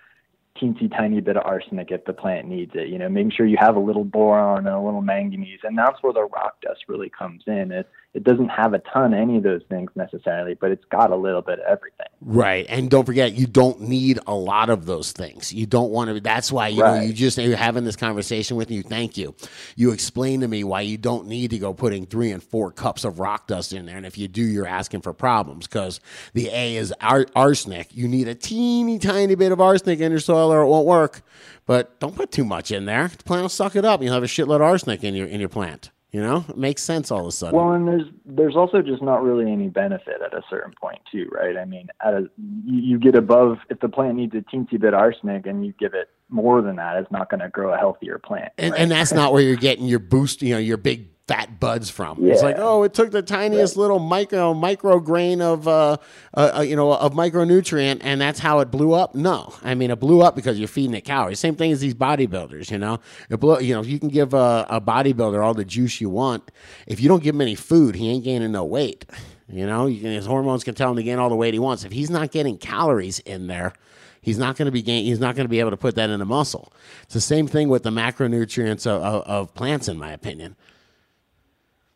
teensy 0.62 0.89
tiny 0.89 1.22
bit 1.22 1.38
of 1.38 1.43
arsenic 1.46 1.91
if 1.91 2.06
the 2.06 2.13
plant 2.13 2.48
needs 2.48 2.72
it. 2.76 2.89
You 2.89 2.98
know, 2.98 3.10
making 3.10 3.32
sure 3.32 3.46
you 3.46 3.58
have 3.60 3.76
a 3.76 3.80
little 3.80 4.04
boron 4.04 4.65
and 4.65 4.76
a 4.76 4.80
little 4.80 5.02
manganese, 5.02 5.60
and 5.63 5.78
that's 5.78 6.02
where 6.02 6.13
the 6.13 6.26
rock 6.26 6.62
dust 6.62 6.86
really 6.88 7.10
comes 7.10 7.43
in. 7.48 7.72
It 7.72 7.89
it 8.18 8.24
doesn't 8.24 8.50
have 8.50 8.74
a 8.74 8.80
ton 8.80 9.14
of 9.14 9.20
any 9.20 9.38
of 9.38 9.44
those 9.44 9.62
things 9.70 9.92
necessarily, 9.96 10.56
but 10.56 10.72
it's 10.72 10.84
got 10.86 11.12
a 11.12 11.16
little 11.16 11.44
bit 11.44 11.60
of 11.60 11.66
everything. 11.66 12.08
Right. 12.20 12.66
And 12.68 12.90
don't 12.90 13.06
forget, 13.06 13.34
you 13.34 13.46
don't 13.46 13.80
need 13.82 14.18
a 14.26 14.34
lot 14.34 14.72
of 14.72 14.88
those 14.88 15.12
things. 15.12 15.54
You 15.54 15.68
don't 15.68 15.92
want 15.92 16.10
to. 16.10 16.20
That's 16.20 16.52
why, 16.52 16.70
you 16.70 16.80
know, 16.80 16.94
Right. 16.94 17.08
you 17.08 17.14
just, 17.14 17.38
you're 17.38 17.56
having 17.56 17.84
this 17.84 17.96
conversation 17.96 18.58
with 18.58 18.72
you. 18.72 18.82
Thank 18.82 19.18
you. 19.18 19.36
You 19.76 19.92
explain 19.92 20.42
to 20.42 20.48
me 20.48 20.64
why 20.64 20.82
you 20.82 20.98
don't 20.98 21.28
need 21.28 21.52
to 21.52 21.60
go 21.60 21.76
putting 21.76 22.08
three 22.08 22.32
and 22.32 22.42
four 22.42 22.72
cups 22.72 23.06
of 23.06 23.20
rock 23.20 23.46
dust 23.46 23.72
in 23.72 23.86
there. 23.86 23.98
And 23.98 24.06
if 24.06 24.18
you 24.18 24.28
do, 24.28 24.42
you're 24.42 24.66
asking 24.66 25.02
for 25.02 25.14
problems 25.14 25.68
because 25.68 26.00
the 26.34 26.50
A 26.52 26.76
is 26.76 26.92
ar- 27.00 27.28
arsenic. 27.36 27.96
You 27.96 28.08
need 28.08 28.28
a 28.28 28.34
teeny 28.34 28.98
tiny 28.98 29.36
bit 29.36 29.52
of 29.52 29.62
arsenic 29.62 30.00
in 30.00 30.10
your 30.10 30.20
soil 30.20 30.52
or 30.52 30.64
it 30.64 30.68
won't 30.68 30.88
work. 30.88 31.22
But 31.68 32.00
don't 32.00 32.16
put 32.16 32.32
too 32.32 32.46
much 32.46 32.72
in 32.72 32.86
there. 32.86 33.10
The 33.10 33.24
plant 33.24 33.44
will 33.44 33.50
suck 33.50 33.76
it 33.76 33.86
up. 33.86 34.02
You'll 34.02 34.14
have 34.16 34.24
a 34.24 34.26
shitload 34.26 34.56
of 34.56 34.62
arsenic 34.64 35.04
in 35.04 35.14
your, 35.14 35.28
in 35.28 35.40
your 35.40 35.50
plant. 35.50 35.92
You 36.12 36.22
know, 36.22 36.46
it 36.48 36.58
makes 36.58 36.84
sense 36.84 37.12
all 37.12 37.22
of 37.22 37.28
a 37.28 37.32
sudden. 37.32 37.60
Well, 37.60 37.74
and 37.74 37.86
there's 37.86 38.08
there's 38.26 38.56
also 38.56 38.82
just 38.82 39.02
not 39.02 39.22
really 39.22 39.52
any 39.52 39.67
benefit 39.67 40.22
at 40.26 40.34
a 40.34 40.41
certain 40.50 40.74
point 40.80 41.00
too, 41.12 41.30
right? 41.32 41.58
I 41.58 41.65
mean, 41.65 41.89
at 42.04 42.13
a 42.13 42.30
you, 42.65 42.82
you 42.82 43.00
get 43.00 43.15
above 43.15 43.58
if 43.70 43.82
the 43.82 43.89
plant 43.89 44.15
needs 44.15 44.34
a 44.34 44.38
teensy 44.38 44.80
bit 44.80 44.93
arsenic 44.93 45.46
and 45.46 45.65
you 45.65 45.74
give 45.78 45.93
it 45.93 46.10
more 46.30 46.62
than 46.62 46.78
that, 46.78 46.98
it's 46.98 47.12
not 47.12 47.30
going 47.30 47.41
to 47.41 47.50
grow 47.50 47.74
a 47.74 47.78
healthier 47.78 48.20
plant. 48.20 48.54
And, 48.58 48.72
right? 48.72 48.82
and 48.82 48.91
that's 48.91 49.13
not 49.13 49.34
where 49.34 49.41
you're 49.41 49.58
getting 49.58 49.86
your 49.86 50.00
boost, 50.00 50.41
you 50.41 50.54
know, 50.54 50.60
your 50.60 50.78
big 50.78 51.10
fat 51.28 51.60
buds 51.60 51.90
from. 51.90 52.26
It's 52.26 52.42
like, 52.42 52.56
oh, 52.58 52.84
it 52.84 52.94
took 52.94 53.12
the 53.12 53.22
tiniest 53.22 53.76
little 53.76 54.00
micro 54.00 54.54
micro 54.54 55.00
grain 55.00 55.42
of, 55.42 55.68
uh, 55.68 55.98
uh, 56.34 56.52
uh, 56.58 56.62
you 56.62 56.76
know, 56.76 56.94
of 56.94 57.13
micronutrient, 57.13 58.00
and 58.02 58.22
that's 58.22 58.40
how 58.40 58.60
it 58.60 58.72
blew 58.72 58.94
up. 58.94 59.13
No, 59.13 59.54
I 59.63 59.76
mean, 59.76 59.92
it 59.92 60.00
blew 60.00 60.22
up 60.22 60.36
because 60.36 60.58
you're 60.58 60.68
feeding 60.68 60.96
it 60.96 61.02
calories. 61.02 61.40
Same 61.40 61.56
thing 61.56 61.72
as 61.72 61.82
these 61.82 61.94
bodybuilders, 61.94 62.72
you 62.72 62.78
know. 62.78 63.00
It 63.30 63.40
blew, 63.40 63.60
you 63.60 63.74
know, 63.74 63.84
you 63.84 64.00
can 64.00 64.10
give 64.10 64.34
a, 64.34 64.66
a 64.70 64.80
bodybuilder 64.80 65.44
all 65.44 65.54
the 65.54 65.66
juice 65.66 66.00
you 66.00 66.10
want. 66.10 66.50
If 66.88 67.02
you 67.02 67.10
don't 67.10 67.22
give 67.22 67.36
him 67.36 67.42
any 67.42 67.56
food, 67.56 67.96
he 67.96 68.10
ain't 68.10 68.24
gaining 68.24 68.54
no 68.54 68.63
weight. 68.63 69.06
You 69.50 69.66
know, 69.66 69.86
you 69.86 70.02
can, 70.02 70.12
his 70.12 70.26
hormones 70.26 70.63
can 70.63 70.76
tell 70.76 70.92
him 70.92 70.98
to 70.98 71.04
gain 71.04 71.20
all 71.20 71.30
the 71.30 71.36
weight 71.36 71.54
he 71.54 71.60
wants. 71.60 71.84
If 71.84 71.92
he's 71.92 72.10
not 72.10 72.32
getting 72.32 72.58
calories 72.58 73.20
in 73.20 73.48
there, 73.48 73.74
He's 74.20 74.38
not 74.38 74.58
going 74.58 74.66
to 74.66 74.74
be 74.74 74.82
gain, 74.82 75.06
he's 75.06 75.22
not 75.22 75.36
going 75.36 75.46
to 75.46 75.50
be 75.50 75.62
able 75.62 75.70
to 75.70 75.78
put 75.78 75.96
that 75.96 76.10
in 76.10 76.20
a 76.20 76.26
muscle. 76.26 76.74
It's 77.04 77.13
the 77.13 77.22
same 77.22 77.48
thing 77.48 77.70
with 77.70 77.84
the 77.84 77.92
macronutrients 77.92 78.86
of, 78.86 79.02
of, 79.02 79.24
of 79.24 79.54
plants, 79.54 79.88
in 79.88 79.98
my 79.98 80.12
opinion. 80.12 80.58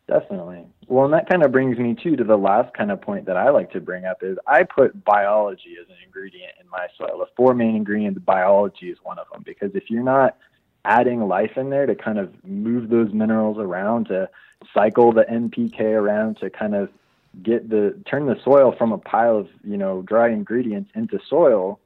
Definitely. 0.08 0.66
Well, 0.88 1.06
and 1.06 1.14
that 1.14 1.30
kind 1.30 1.44
of 1.44 1.52
brings 1.52 1.78
me 1.78 1.96
too 1.96 2.16
to 2.18 2.24
the 2.24 2.38
last 2.38 2.74
kind 2.74 2.92
of 2.92 3.02
point 3.02 3.26
that 3.28 3.38
I 3.38 3.50
like 3.50 3.72
to 3.72 3.80
bring 3.80 4.06
up 4.06 4.24
is 4.24 4.38
I 4.46 4.64
put 4.64 5.06
biology 5.06 5.76
as 5.82 5.88
an 5.88 5.96
ingredient 6.06 6.54
in 6.60 6.70
my 6.70 6.88
soil. 6.98 7.20
The 7.20 7.28
four 7.38 7.54
main 7.54 7.76
ingredients, 7.76 8.20
biology 8.20 8.90
is 8.90 8.98
one 9.04 9.20
of 9.20 9.28
them 9.32 9.44
because 9.46 9.72
if 9.74 9.90
you're 9.90 10.04
not 10.04 10.36
adding 10.84 11.28
life 11.28 11.52
in 11.56 11.70
there 11.70 11.86
to 11.86 11.96
kind 11.96 12.18
of 12.18 12.34
move 12.44 12.90
those 12.90 13.14
minerals 13.14 13.58
around, 13.58 14.08
to 14.08 14.30
cycle 14.74 15.12
the 15.14 15.24
NPK 15.24 15.80
around, 15.82 16.38
to 16.38 16.50
kind 16.50 16.76
of 16.76 16.90
get 17.42 17.70
the 17.70 17.98
turn 18.06 18.26
the 18.26 18.38
soil 18.44 18.74
from 18.78 18.92
a 18.92 18.98
pile 18.98 19.38
of 19.38 19.48
you 19.64 19.78
know 19.78 20.02
dry 20.02 20.30
ingredients 20.30 20.92
into 20.96 21.20
soil, 21.30 21.80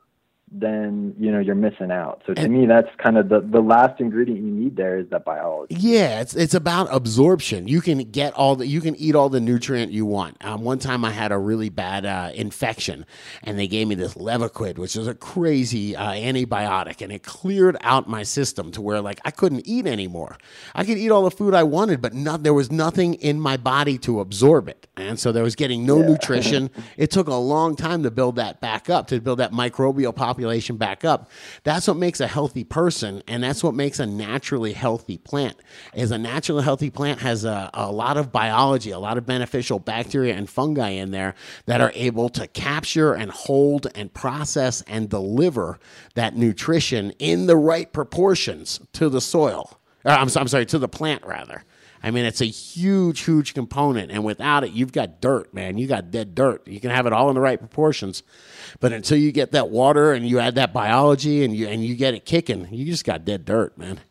then 0.60 1.14
you 1.20 1.32
know 1.32 1.40
you're 1.40 1.56
missing 1.56 1.92
out. 1.92 2.22
So 2.26 2.34
to 2.34 2.42
And- 2.42 2.54
me, 2.54 2.66
that's 2.66 2.88
kind 2.98 3.18
of 3.18 3.30
the 3.30 3.42
the 3.42 3.62
last 3.62 4.00
ingredient 4.00 4.40
you 4.42 4.52
need 4.52 4.76
there 4.76 4.98
is 4.98 5.08
that 5.10 5.26
biology. 5.26 5.76
Yeah, 5.78 6.22
it's 6.22 6.36
it's 6.36 6.54
about 6.54 6.88
absorption. 6.92 7.68
You 7.68 7.82
can 7.82 8.00
get 8.12 8.34
all 8.34 8.56
the 8.56 8.66
you 8.68 8.82
can 8.82 8.96
eat 8.96 9.16
all 9.16 9.30
the 9.30 9.42
nutrient 9.42 9.92
you 9.92 10.06
want. 10.06 10.38
Um, 10.46 10.62
one 10.64 10.80
time 10.80 11.04
I 11.04 11.12
had 11.12 11.32
a 11.32 11.38
really 11.38 11.70
bad 11.70 12.06
uh, 12.06 12.32
infection, 12.34 13.06
and 13.44 13.60
they 13.60 13.68
gave 13.68 13.88
me 13.88 13.96
this 13.96 14.14
Levaquin, 14.16 14.78
which 14.78 14.96
is 14.96 15.08
a 15.08 15.14
crazy 15.16 15.96
uh, 15.96 16.14
antibiotic, 16.14 17.02
and 17.02 17.12
it 17.12 17.24
cleared 17.24 17.76
out 17.82 18.08
my 18.08 18.24
system 18.24 18.72
to 18.72 18.82
where 18.82 19.02
like 19.02 19.20
I 19.26 19.32
couldn't 19.32 19.68
eat 19.68 19.86
anymore. 19.88 20.38
I 20.74 20.86
could 20.86 20.98
eat 20.98 21.10
all 21.12 21.24
the 21.24 21.32
food 21.32 21.54
I 21.54 21.64
wanted, 21.64 22.02
but 22.02 22.14
not 22.14 22.44
there 22.44 22.54
was 22.54 22.72
nothing 22.72 23.16
in 23.16 23.40
my 23.42 23.58
body 23.58 23.98
to 24.00 24.20
absorb 24.22 24.70
it, 24.70 24.88
and 24.96 25.20
so 25.20 25.32
there 25.32 25.44
was 25.44 25.56
getting 25.56 25.86
no 25.86 25.98
nutrition. 26.02 26.70
It 26.98 27.12
took 27.12 27.28
a 27.28 27.34
long 27.36 27.76
time 27.76 28.04
to 28.04 28.12
build 28.12 28.38
that 28.38 28.62
back 28.62 28.90
up, 28.90 29.08
to 29.08 29.20
build 29.20 29.40
that 29.40 29.52
microbial 29.52 30.16
population 30.16 30.45
back 30.78 31.06
up. 31.06 31.30
That's 31.64 31.88
what 31.88 31.98
makes 31.98 32.20
a 32.20 32.28
healthy 32.28 32.64
person, 32.64 33.24
and 33.28 33.44
that's 33.44 33.64
what 33.64 33.74
makes 33.74 34.00
a 34.00 34.06
naturally 34.06 34.74
healthy 34.74 35.18
plant. 35.18 35.58
Is 35.94 36.12
a 36.12 36.18
naturally 36.18 36.64
healthy 36.64 36.90
plant 36.90 37.20
has 37.20 37.46
a, 37.46 37.70
a 37.74 37.92
lot 37.92 38.18
of 38.18 38.32
biology, 38.32 38.92
a 38.92 39.00
lot 39.00 39.18
of 39.18 39.26
beneficial 39.26 39.80
bacteria 39.80 40.36
and 40.36 40.50
fungi 40.50 40.90
in 40.90 41.12
there 41.12 41.36
that 41.66 41.82
are 41.82 41.92
able 41.96 42.30
to 42.30 42.48
capture 42.48 43.14
and 43.14 43.32
hold 43.32 43.88
and 43.96 44.14
process 44.14 44.82
and 44.88 45.10
deliver 45.10 45.80
that 46.16 46.36
nutrition 46.36 47.12
in 47.20 47.48
the 47.48 47.58
right 47.58 47.92
proportions 47.92 48.80
to 48.94 49.10
the 49.10 49.22
soil. 49.22 49.80
Or, 50.04 50.12
I'm, 50.12 50.30
I'm 50.36 50.48
sorry, 50.48 50.66
to 50.68 50.80
the 50.80 50.88
plant 50.88 51.26
rather. 51.26 51.64
I 52.06 52.12
mean, 52.12 52.26
it's 52.26 52.40
a 52.40 52.46
huge, 52.46 53.22
huge 53.22 53.56
component, 53.56 54.12
and 54.12 54.24
without 54.24 54.64
it, 54.64 54.74
you've 54.74 54.92
got 54.92 55.22
dirt, 55.22 55.52
man. 55.56 55.80
You 55.80 55.88
got 55.88 56.12
dead 56.12 56.36
dirt. 56.36 56.68
You 56.68 56.80
can 56.80 56.92
have 56.92 57.08
it 57.08 57.14
all 57.14 57.30
in 57.30 57.34
the 57.34 57.42
right 57.42 57.58
proportions, 57.58 58.22
but 58.80 58.94
until 58.94 59.18
you 59.18 59.32
get 59.32 59.54
that 59.54 59.72
water 59.72 60.14
and 60.14 60.30
you 60.30 60.40
add 60.40 60.54
that 60.54 60.72
biology 60.72 61.44
and 61.44 61.56
you 61.56 61.68
and 61.68 61.84
you 61.84 61.96
get 61.96 62.14
it 62.14 62.24
kicking, 62.24 62.68
you 62.72 62.86
just 62.86 63.06
got 63.06 63.26
dead 63.26 63.44
dirt, 63.44 63.76
man. 63.76 64.02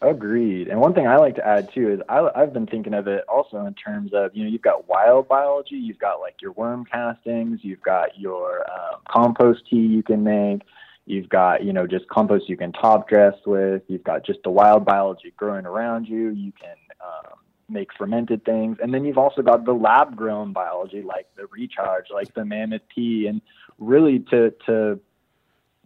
Agreed. 0.00 0.68
And 0.68 0.80
one 0.80 0.94
thing 0.94 1.06
I 1.06 1.16
like 1.16 1.34
to 1.34 1.46
add 1.46 1.70
too 1.74 1.90
is 1.90 2.00
I, 2.08 2.30
I've 2.34 2.54
been 2.54 2.66
thinking 2.66 2.94
of 2.94 3.06
it 3.06 3.24
also 3.28 3.66
in 3.66 3.74
terms 3.74 4.14
of 4.14 4.34
you 4.34 4.42
know 4.42 4.48
you've 4.48 4.62
got 4.62 4.88
wild 4.88 5.28
biology, 5.28 5.74
you've 5.74 5.98
got 5.98 6.20
like 6.20 6.40
your 6.40 6.52
worm 6.52 6.86
castings, 6.86 7.60
you've 7.64 7.82
got 7.82 8.18
your 8.18 8.60
um, 8.60 9.00
compost 9.10 9.60
tea 9.68 9.76
you 9.76 10.02
can 10.02 10.24
make, 10.24 10.62
you've 11.06 11.28
got 11.28 11.64
you 11.64 11.72
know 11.72 11.86
just 11.86 12.06
compost 12.08 12.48
you 12.48 12.56
can 12.56 12.72
top 12.72 13.08
dress 13.08 13.34
with, 13.46 13.82
you've 13.88 14.04
got 14.04 14.24
just 14.24 14.40
the 14.44 14.50
wild 14.50 14.84
biology 14.84 15.32
growing 15.36 15.66
around 15.66 16.06
you. 16.06 16.30
You 16.30 16.52
can 16.52 16.76
um, 17.00 17.38
make 17.68 17.88
fermented 17.96 18.44
things, 18.44 18.78
and 18.82 18.92
then 18.92 19.04
you've 19.04 19.18
also 19.18 19.42
got 19.42 19.64
the 19.64 19.72
lab 19.72 20.16
grown 20.16 20.52
biology 20.52 21.02
like 21.02 21.26
the 21.36 21.46
recharge, 21.46 22.06
like 22.12 22.34
the 22.34 22.44
mammoth 22.44 22.82
tea, 22.94 23.26
and 23.26 23.40
really 23.78 24.20
to 24.30 24.52
to 24.66 25.00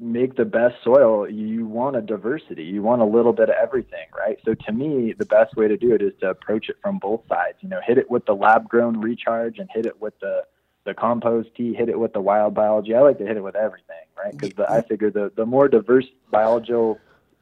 make 0.01 0.35
the 0.35 0.45
best 0.45 0.77
soil, 0.83 1.29
you 1.29 1.67
want 1.67 1.95
a 1.95 2.01
diversity. 2.01 2.65
You 2.65 2.83
want 2.83 3.03
a 3.03 3.05
little 3.05 3.35
bit 3.35 3.51
of 3.51 3.57
everything, 3.63 4.07
right? 4.17 4.39
So 4.45 4.55
to 4.55 4.73
me, 4.73 5.13
the 5.13 5.27
best 5.27 5.55
way 5.57 5.69
to 5.69 5.77
do 5.77 5.95
it 5.95 6.01
is 6.01 6.13
to 6.21 6.31
approach 6.31 6.71
it 6.71 6.77
from 6.81 6.99
both 6.99 7.21
sides. 7.29 7.59
You 7.61 7.69
know, 7.69 7.81
hit 7.87 7.99
it 7.99 8.11
with 8.11 8.25
the 8.25 8.33
lab 8.33 8.69
grown 8.69 8.99
recharge 8.99 9.59
and 9.59 9.69
hit 9.73 9.85
it 9.85 10.01
with 10.01 10.19
the 10.21 10.45
the 10.85 10.95
compost 10.95 11.51
tea, 11.57 11.75
hit 11.75 11.89
it 11.89 11.99
with 11.99 12.13
the 12.13 12.21
wild 12.21 12.55
biology. 12.55 12.95
I 12.95 13.01
like 13.01 13.19
to 13.19 13.27
hit 13.27 13.37
it 13.37 13.43
with 13.43 13.57
everything, 13.57 13.97
right? 14.17 14.37
Because 14.37 14.67
I 14.69 14.83
figure 14.83 15.11
the 15.11 15.33
the 15.35 15.47
more 15.47 15.69
diverse 15.69 16.07
biological 16.31 16.99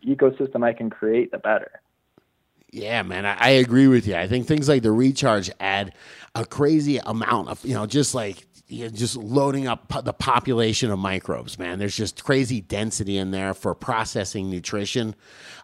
ecosystem 0.07 0.65
I 0.65 0.73
can 0.73 0.91
create, 0.91 1.31
the 1.31 1.39
better. 1.39 1.81
Yeah, 2.71 3.03
man, 3.03 3.25
I, 3.25 3.37
I 3.39 3.49
agree 3.51 3.89
with 3.89 4.07
you. 4.07 4.15
I 4.15 4.29
think 4.29 4.47
things 4.47 4.69
like 4.69 4.83
the 4.83 4.93
recharge 4.93 5.51
add 5.59 5.95
a 6.35 6.45
crazy 6.45 6.99
amount 6.99 7.49
of, 7.49 7.65
you 7.65 7.73
know, 7.73 7.87
just 7.87 8.15
like 8.15 8.47
you 8.69 8.85
know, 8.85 8.91
just 8.91 9.17
loading 9.17 9.67
up 9.67 10.05
the 10.05 10.13
population 10.13 10.91
of 10.91 10.99
microbes, 10.99 11.59
man. 11.59 11.79
There's 11.79 11.97
just 11.97 12.23
crazy 12.23 12.61
density 12.61 13.17
in 13.17 13.31
there 13.31 13.55
for 13.55 13.75
processing 13.75 14.51
nutrition. 14.51 15.15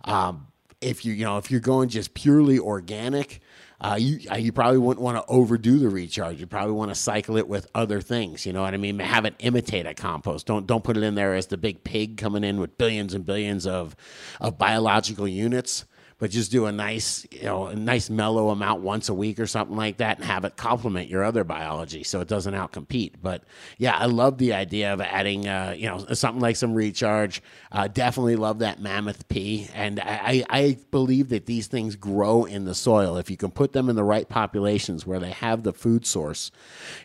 Um, 0.05 0.47
if 0.81 1.05
you, 1.05 1.13
you 1.13 1.25
know, 1.25 1.37
if 1.37 1.51
you're 1.51 1.61
going 1.61 1.91
just 1.91 2.15
purely 2.15 2.59
organic, 2.59 3.41
uh, 3.85 3.97
you 3.97 4.19
uh, 4.31 4.37
you 4.37 4.51
probably 4.51 4.79
wouldn't 4.79 5.05
want 5.05 5.19
to 5.19 5.25
overdo 5.31 5.79
the 5.79 5.91
recharge. 5.91 6.41
You 6.41 6.47
probably 6.47 6.73
want 6.73 6.91
to 6.91 6.95
cycle 6.95 7.37
it 7.37 7.47
with 7.47 7.67
other 7.75 8.01
things. 8.01 8.47
You 8.47 8.55
know 8.55 8.63
what 8.63 8.73
I 8.73 8.79
mean? 8.79 8.99
Have 8.99 9.27
it 9.27 9.35
imitate 9.41 9.85
a 9.85 9.93
compost. 9.93 10.47
Don't 10.47 10.67
don't 10.67 10.83
put 10.83 10.97
it 10.97 11.03
in 11.03 11.17
there 11.17 11.35
as 11.35 11.49
the 11.49 11.59
big 11.59 11.85
pig 11.85 12.17
coming 12.17 12.45
in 12.45 12.59
with 12.61 12.79
billions 12.79 13.13
and 13.13 13.27
billions 13.27 13.67
of 13.67 13.95
of 14.41 14.57
biological 14.57 15.29
units 15.29 15.85
but 16.25 16.31
just 16.31 16.51
do 16.51 16.65
a 16.65 16.73
nice, 16.73 17.27
you 17.31 17.43
know, 17.43 17.67
a 17.67 17.77
nice 17.77 18.09
mellow 18.09 18.49
amount 18.49 18.81
once 18.81 19.11
a 19.11 19.15
week 19.15 19.39
or 19.39 19.47
something 19.47 19.77
like 19.77 19.99
that 19.99 20.17
and 20.17 20.25
have 20.25 20.47
it 20.47 20.57
complement 20.57 21.11
your 21.11 21.23
other 21.23 21.45
biology 21.45 22.03
so 22.03 22.23
it 22.23 22.29
doesn't 22.29 22.55
outcompete. 22.55 23.13
But 23.21 23.45
yeah, 23.77 23.95
I 23.95 24.07
love 24.07 24.39
the 24.39 24.55
idea 24.55 24.95
of 24.95 25.03
adding, 25.03 25.47
uh, 25.47 25.75
you 25.77 25.87
know, 25.87 25.99
something 26.15 26.41
like 26.41 26.57
some 26.57 26.73
recharge. 26.73 27.43
Uh, 27.71 27.89
definitely 27.89 28.37
love 28.37 28.61
that 28.61 28.81
Mammoth 28.81 29.29
P. 29.29 29.69
And 29.75 30.01
I, 30.01 30.47
I 30.49 30.79
believe 30.91 31.29
that 31.29 31.45
these 31.45 31.67
things 31.67 31.95
grow 31.95 32.45
in 32.45 32.65
the 32.65 32.75
soil. 32.75 33.19
If 33.19 33.29
you 33.29 33.37
can 33.37 33.51
put 33.51 33.75
them 33.75 33.91
in 33.91 33.95
the 33.95 34.03
right 34.03 34.27
populations 34.27 35.07
where 35.07 35.21
they 35.21 35.33
have 35.33 35.63
the 35.63 35.75
food 35.75 36.07
source, 36.07 36.51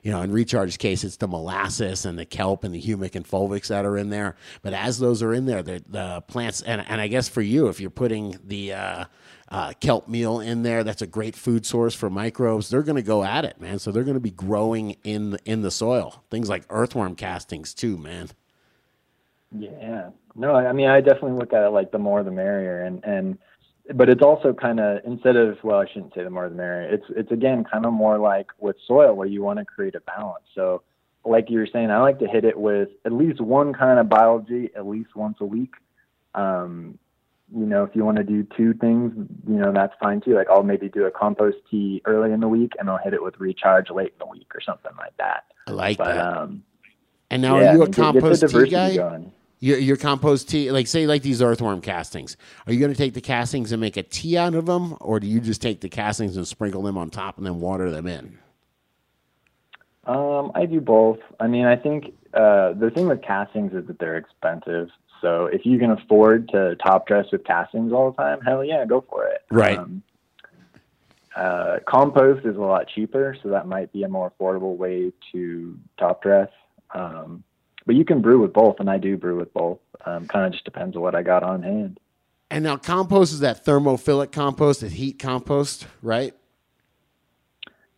you 0.01 0.13
know, 0.13 0.21
in 0.21 0.32
recharge's 0.32 0.77
case, 0.77 1.03
it's 1.03 1.17
the 1.17 1.27
molasses 1.27 2.05
and 2.05 2.17
the 2.17 2.25
kelp 2.25 2.63
and 2.63 2.73
the 2.73 2.82
humic 2.82 3.15
and 3.15 3.27
fulvics 3.27 3.67
that 3.67 3.84
are 3.84 3.97
in 3.97 4.12
there. 4.12 4.38
But 4.62 4.71
as 4.71 4.97
those 4.97 5.21
are 5.21 5.34
in 5.34 5.45
there, 5.45 5.62
the, 5.62 5.84
the 5.89 6.23
plants, 6.29 6.62
and, 6.62 6.86
and 6.88 7.01
I 7.01 7.10
guess 7.10 7.27
for 7.27 7.41
you, 7.41 7.67
if 7.67 7.82
you're 7.82 7.89
putting 7.89 8.39
the, 8.45 8.71
uh, 8.71 9.05
uh, 9.49 9.73
kelp 9.79 10.07
meal 10.07 10.39
in 10.39 10.63
there. 10.63 10.83
That's 10.83 11.01
a 11.01 11.07
great 11.07 11.35
food 11.35 11.65
source 11.65 11.95
for 11.95 12.09
microbes. 12.09 12.69
They're 12.69 12.83
going 12.83 12.95
to 12.95 13.01
go 13.01 13.23
at 13.23 13.45
it, 13.45 13.59
man. 13.59 13.79
So 13.79 13.91
they're 13.91 14.03
going 14.03 14.15
to 14.15 14.19
be 14.19 14.31
growing 14.31 14.95
in 15.03 15.31
the, 15.31 15.39
in 15.45 15.62
the 15.62 15.71
soil. 15.71 16.23
Things 16.29 16.49
like 16.49 16.63
earthworm 16.69 17.15
castings 17.15 17.73
too, 17.73 17.97
man. 17.97 18.29
Yeah. 19.51 20.09
No, 20.35 20.55
I 20.55 20.71
mean 20.73 20.88
I 20.88 21.01
definitely 21.01 21.38
look 21.39 21.53
at 21.53 21.63
it 21.63 21.69
like 21.69 21.91
the 21.91 21.97
more 21.97 22.23
the 22.23 22.31
merrier, 22.31 22.83
and 22.83 23.03
and 23.03 23.38
but 23.95 24.09
it's 24.09 24.21
also 24.21 24.53
kind 24.53 24.79
of 24.79 25.01
instead 25.03 25.35
of 25.35 25.57
well 25.63 25.79
I 25.79 25.88
shouldn't 25.88 26.13
say 26.13 26.23
the 26.23 26.29
more 26.29 26.47
the 26.47 26.55
merrier. 26.55 26.93
It's 26.93 27.05
it's 27.09 27.31
again 27.31 27.65
kind 27.69 27.85
of 27.85 27.91
more 27.91 28.17
like 28.17 28.47
with 28.59 28.75
soil 28.88 29.15
where 29.15 29.27
you 29.27 29.41
want 29.41 29.59
to 29.59 29.65
create 29.65 29.95
a 29.95 30.01
balance. 30.01 30.45
So 30.53 30.83
like 31.25 31.49
you 31.49 31.59
were 31.59 31.67
saying, 31.71 31.91
I 31.91 31.97
like 31.97 32.19
to 32.19 32.27
hit 32.27 32.45
it 32.45 32.57
with 32.57 32.89
at 33.05 33.12
least 33.12 33.41
one 33.41 33.73
kind 33.73 33.99
of 33.99 34.07
biology 34.07 34.69
at 34.75 34.88
least 34.88 35.15
once 35.15 35.38
a 35.41 35.45
week. 35.45 35.73
Um, 36.35 36.97
you 37.55 37.65
know, 37.65 37.83
if 37.83 37.95
you 37.95 38.05
want 38.05 38.17
to 38.17 38.23
do 38.23 38.45
two 38.57 38.73
things, 38.73 39.12
you 39.47 39.55
know, 39.55 39.71
that's 39.73 39.93
fine 39.99 40.21
too. 40.21 40.35
Like 40.35 40.47
I'll 40.49 40.63
maybe 40.63 40.88
do 40.89 41.05
a 41.05 41.12
compost 41.12 41.57
tea 41.69 42.01
early 42.05 42.31
in 42.31 42.39
the 42.41 42.47
week 42.47 42.73
and 42.79 42.89
I'll 42.89 42.97
hit 42.97 43.13
it 43.13 43.23
with 43.23 43.39
recharge 43.39 43.89
late 43.89 44.13
in 44.13 44.19
the 44.19 44.27
week 44.27 44.51
or 44.53 44.62
something 44.62 44.91
like 44.97 45.15
that. 45.17 45.45
I 45.67 45.71
like 45.71 45.97
But 45.97 46.13
that. 46.15 46.38
um, 46.38 46.63
and 47.31 47.41
now, 47.41 47.59
yeah, 47.59 47.71
are 47.71 47.75
you 47.75 47.81
I 47.81 47.85
a 47.85 47.85
mean, 47.88 47.91
get- 47.91 48.13
get 48.13 48.13
the 48.13 48.21
compost 48.21 48.47
tea 48.49 48.69
guy? 48.69 48.95
going. 48.95 49.31
Your, 49.62 49.77
your 49.77 49.97
compost 49.97 50.47
tea, 50.47 50.71
like 50.71 50.88
say, 50.88 51.05
like 51.05 51.21
these 51.21 51.41
earthworm 51.41 51.81
castings. 51.81 52.38
Are 52.65 52.71
you 52.71 52.79
going 52.79 52.93
to 52.93 52.97
take 52.97 53.13
the 53.13 53.19
castings 53.21 53.73
and 53.73 53.81
make 53.81 53.97
a 53.97 54.03
tea 54.03 54.38
out 54.38 54.55
of 54.55 54.65
them, 54.67 54.95
or 55.01 55.19
do 55.19 55.27
you 55.27 55.41
just 55.41 55.62
take 55.62 55.81
the 55.81 55.89
castings 55.89 56.38
and 56.38 56.47
sprinkle 56.47 56.81
them 56.81 56.97
on 56.97 57.09
top 57.09 57.38
and 57.38 57.45
then 57.45 57.59
water 57.59 57.91
them 57.91 58.07
in? 58.07 58.38
Um, 60.05 60.51
I 60.55 60.65
do 60.65 60.79
both. 60.81 61.19
I 61.39 61.47
mean, 61.47 61.65
I 61.65 61.75
think 61.75 62.13
uh, 62.33 62.73
the 62.73 62.89
thing 62.93 63.07
with 63.07 63.21
castings 63.21 63.73
is 63.73 63.85
that 63.88 63.99
they're 63.99 64.15
expensive. 64.17 64.89
So 65.21 65.45
if 65.45 65.65
you 65.65 65.77
can 65.77 65.91
afford 65.91 66.49
to 66.49 66.75
top 66.75 67.08
dress 67.08 67.25
with 67.32 67.43
castings 67.43 67.91
all 67.91 68.12
the 68.12 68.17
time, 68.17 68.41
hell 68.41 68.63
yeah, 68.63 68.86
go 68.86 69.03
for 69.10 69.27
it. 69.27 69.41
Right. 69.51 69.77
Um, 69.77 70.03
uh, 71.36 71.77
compost 71.88 72.45
is 72.45 72.55
a 72.55 72.62
lot 72.62 72.88
cheaper, 72.93 73.36
so 73.41 73.49
that 73.49 73.67
might 73.67 73.93
be 73.93 74.03
a 74.03 74.10
more 74.10 74.32
affordable 74.32 74.75
way 74.75 75.12
to 75.32 75.77
top 75.97 76.21
dress. 76.21 76.49
Um, 76.93 77.43
but 77.86 77.95
you 77.95 78.05
can 78.05 78.21
brew 78.21 78.41
with 78.41 78.53
both, 78.53 78.79
and 78.79 78.89
I 78.89 78.97
do 78.97 79.17
brew 79.17 79.38
with 79.38 79.53
both. 79.53 79.79
Um, 80.05 80.27
kind 80.27 80.45
of 80.45 80.51
just 80.51 80.65
depends 80.65 80.95
on 80.95 81.01
what 81.01 81.15
I 81.15 81.23
got 81.23 81.43
on 81.43 81.63
hand. 81.63 81.99
And 82.51 82.63
now 82.63 82.77
compost 82.77 83.32
is 83.32 83.39
that 83.41 83.63
thermophilic 83.63 84.32
compost, 84.32 84.82
that 84.82 84.91
heat 84.91 85.19
compost, 85.19 85.86
right? 86.01 86.34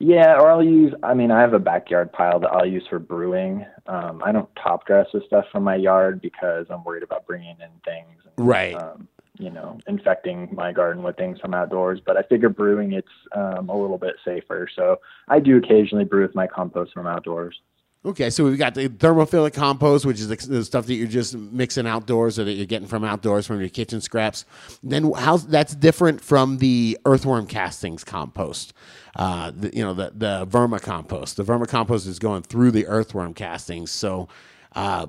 Yeah, 0.04 0.40
or 0.40 0.50
I'll 0.50 0.64
use. 0.64 0.94
I 1.04 1.14
mean, 1.14 1.30
I 1.30 1.42
have 1.42 1.54
a 1.54 1.60
backyard 1.60 2.12
pile 2.12 2.40
that 2.40 2.48
I'll 2.48 2.66
use 2.66 2.84
for 2.90 2.98
brewing. 2.98 3.68
Um, 3.86 4.24
I 4.26 4.32
don't 4.32 4.50
top 4.56 4.88
dress 4.88 5.06
with 5.14 5.24
stuff 5.28 5.46
from 5.52 5.64
my 5.64 5.76
yard 5.76 6.22
because 6.22 6.66
I'm 6.72 6.84
worried 6.84 7.04
about 7.04 7.28
bringing 7.28 7.56
in 7.60 7.70
things, 7.86 8.20
Right. 8.38 8.74
um, 8.74 9.08
you 9.38 9.52
know, 9.52 9.78
infecting 9.86 10.50
my 10.54 10.72
garden 10.72 11.04
with 11.04 11.18
things 11.18 11.40
from 11.40 11.54
outdoors. 11.54 12.00
But 12.04 12.18
I 12.18 12.24
figure 12.24 12.50
brewing 12.50 12.94
it's 12.94 13.08
um, 13.36 13.70
a 13.70 13.80
little 13.80 14.00
bit 14.00 14.16
safer. 14.26 14.68
So 14.76 14.98
I 15.28 15.40
do 15.40 15.58
occasionally 15.58 16.06
brew 16.06 16.24
with 16.24 16.34
my 16.34 16.48
compost 16.48 16.94
from 16.94 17.06
outdoors. 17.06 17.60
Okay, 18.04 18.32
so 18.32 18.44
we've 18.44 18.58
got 18.58 18.74
the 18.74 18.90
thermophilic 18.90 19.54
compost, 19.54 20.08
which 20.08 20.20
is 20.20 20.28
the, 20.28 20.66
stuff 20.66 20.88
that 20.88 20.96
you're 20.96 21.08
just 21.08 21.36
mixing 21.38 21.86
outdoors 21.86 22.40
or 22.40 22.44
that 22.46 22.54
you're 22.54 22.66
getting 22.66 22.88
from 22.88 23.04
outdoors 23.04 23.46
from 23.46 23.60
your 23.60 23.70
kitchen 23.70 24.02
scraps. 24.02 24.44
Then 24.82 25.12
how 25.14 25.38
that's 25.38 25.76
different 25.76 26.20
from 26.20 26.58
the 26.58 26.98
earthworm 27.06 27.46
castings 27.46 28.04
compost. 28.04 28.74
Uh, 29.16 29.52
the, 29.56 29.76
you 29.76 29.84
know, 29.84 29.94
the 29.94 30.12
the 30.16 30.48
vermicompost. 30.48 31.36
The 31.36 31.44
vermicompost 31.44 32.08
is 32.08 32.18
going 32.18 32.42
through 32.42 32.72
the 32.72 32.88
earthworm 32.88 33.36
castings. 33.36 33.92
So, 33.92 34.30
uh, 34.76 35.06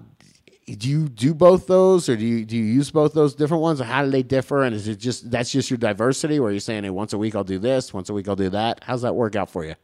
do 0.66 0.90
you 0.90 1.08
do 1.08 1.32
both 1.32 1.66
those, 1.68 2.10
or 2.10 2.16
do 2.16 2.26
you 2.26 2.44
do 2.44 2.58
you 2.58 2.64
use 2.64 2.90
both 2.90 3.14
those 3.14 3.34
different 3.34 3.62
ones, 3.62 3.80
or 3.80 3.84
how 3.84 4.04
do 4.04 4.10
they 4.10 4.22
differ? 4.22 4.64
And 4.64 4.74
is 4.74 4.86
it 4.86 4.96
just 4.96 5.30
that's 5.30 5.50
just 5.50 5.70
your 5.70 5.78
diversity, 5.78 6.40
where 6.40 6.50
you're 6.50 6.60
saying, 6.60 6.84
hey, 6.84 6.90
once 6.90 7.14
a 7.14 7.18
week 7.18 7.34
I'll 7.34 7.42
do 7.42 7.58
this, 7.58 7.94
once 7.94 8.10
a 8.10 8.12
week 8.12 8.28
I'll 8.28 8.36
do 8.36 8.50
that? 8.50 8.84
How's 8.84 9.00
that 9.00 9.14
work 9.14 9.34
out 9.34 9.48
for 9.48 9.64
you? 9.64 9.76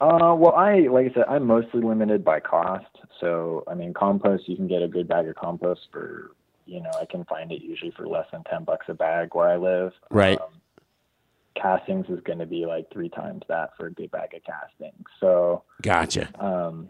Uh, 0.00 0.34
well, 0.34 0.54
I 0.54 0.86
like 0.90 1.10
I 1.10 1.14
said, 1.14 1.24
I'm 1.28 1.46
mostly 1.46 1.82
limited 1.82 2.24
by 2.24 2.40
cost. 2.40 2.86
So, 3.20 3.64
I 3.68 3.74
mean, 3.74 3.92
compost 3.92 4.48
you 4.48 4.56
can 4.56 4.66
get 4.66 4.82
a 4.82 4.88
good 4.88 5.06
bag 5.06 5.28
of 5.28 5.36
compost 5.36 5.82
for, 5.92 6.30
you 6.64 6.80
know, 6.80 6.90
I 6.98 7.04
can 7.04 7.24
find 7.24 7.52
it 7.52 7.60
usually 7.60 7.90
for 7.90 8.08
less 8.08 8.26
than 8.32 8.42
ten 8.44 8.64
bucks 8.64 8.86
a 8.88 8.94
bag 8.94 9.34
where 9.34 9.48
I 9.48 9.56
live. 9.56 9.92
Right. 10.10 10.40
Um, 10.40 10.48
castings 11.54 12.06
is 12.08 12.20
going 12.20 12.38
to 12.38 12.46
be 12.46 12.64
like 12.64 12.90
three 12.90 13.10
times 13.10 13.42
that 13.48 13.76
for 13.76 13.86
a 13.86 13.92
good 13.92 14.10
bag 14.10 14.34
of 14.34 14.42
castings. 14.44 15.04
So, 15.20 15.64
Gotcha. 15.82 16.30
um, 16.42 16.88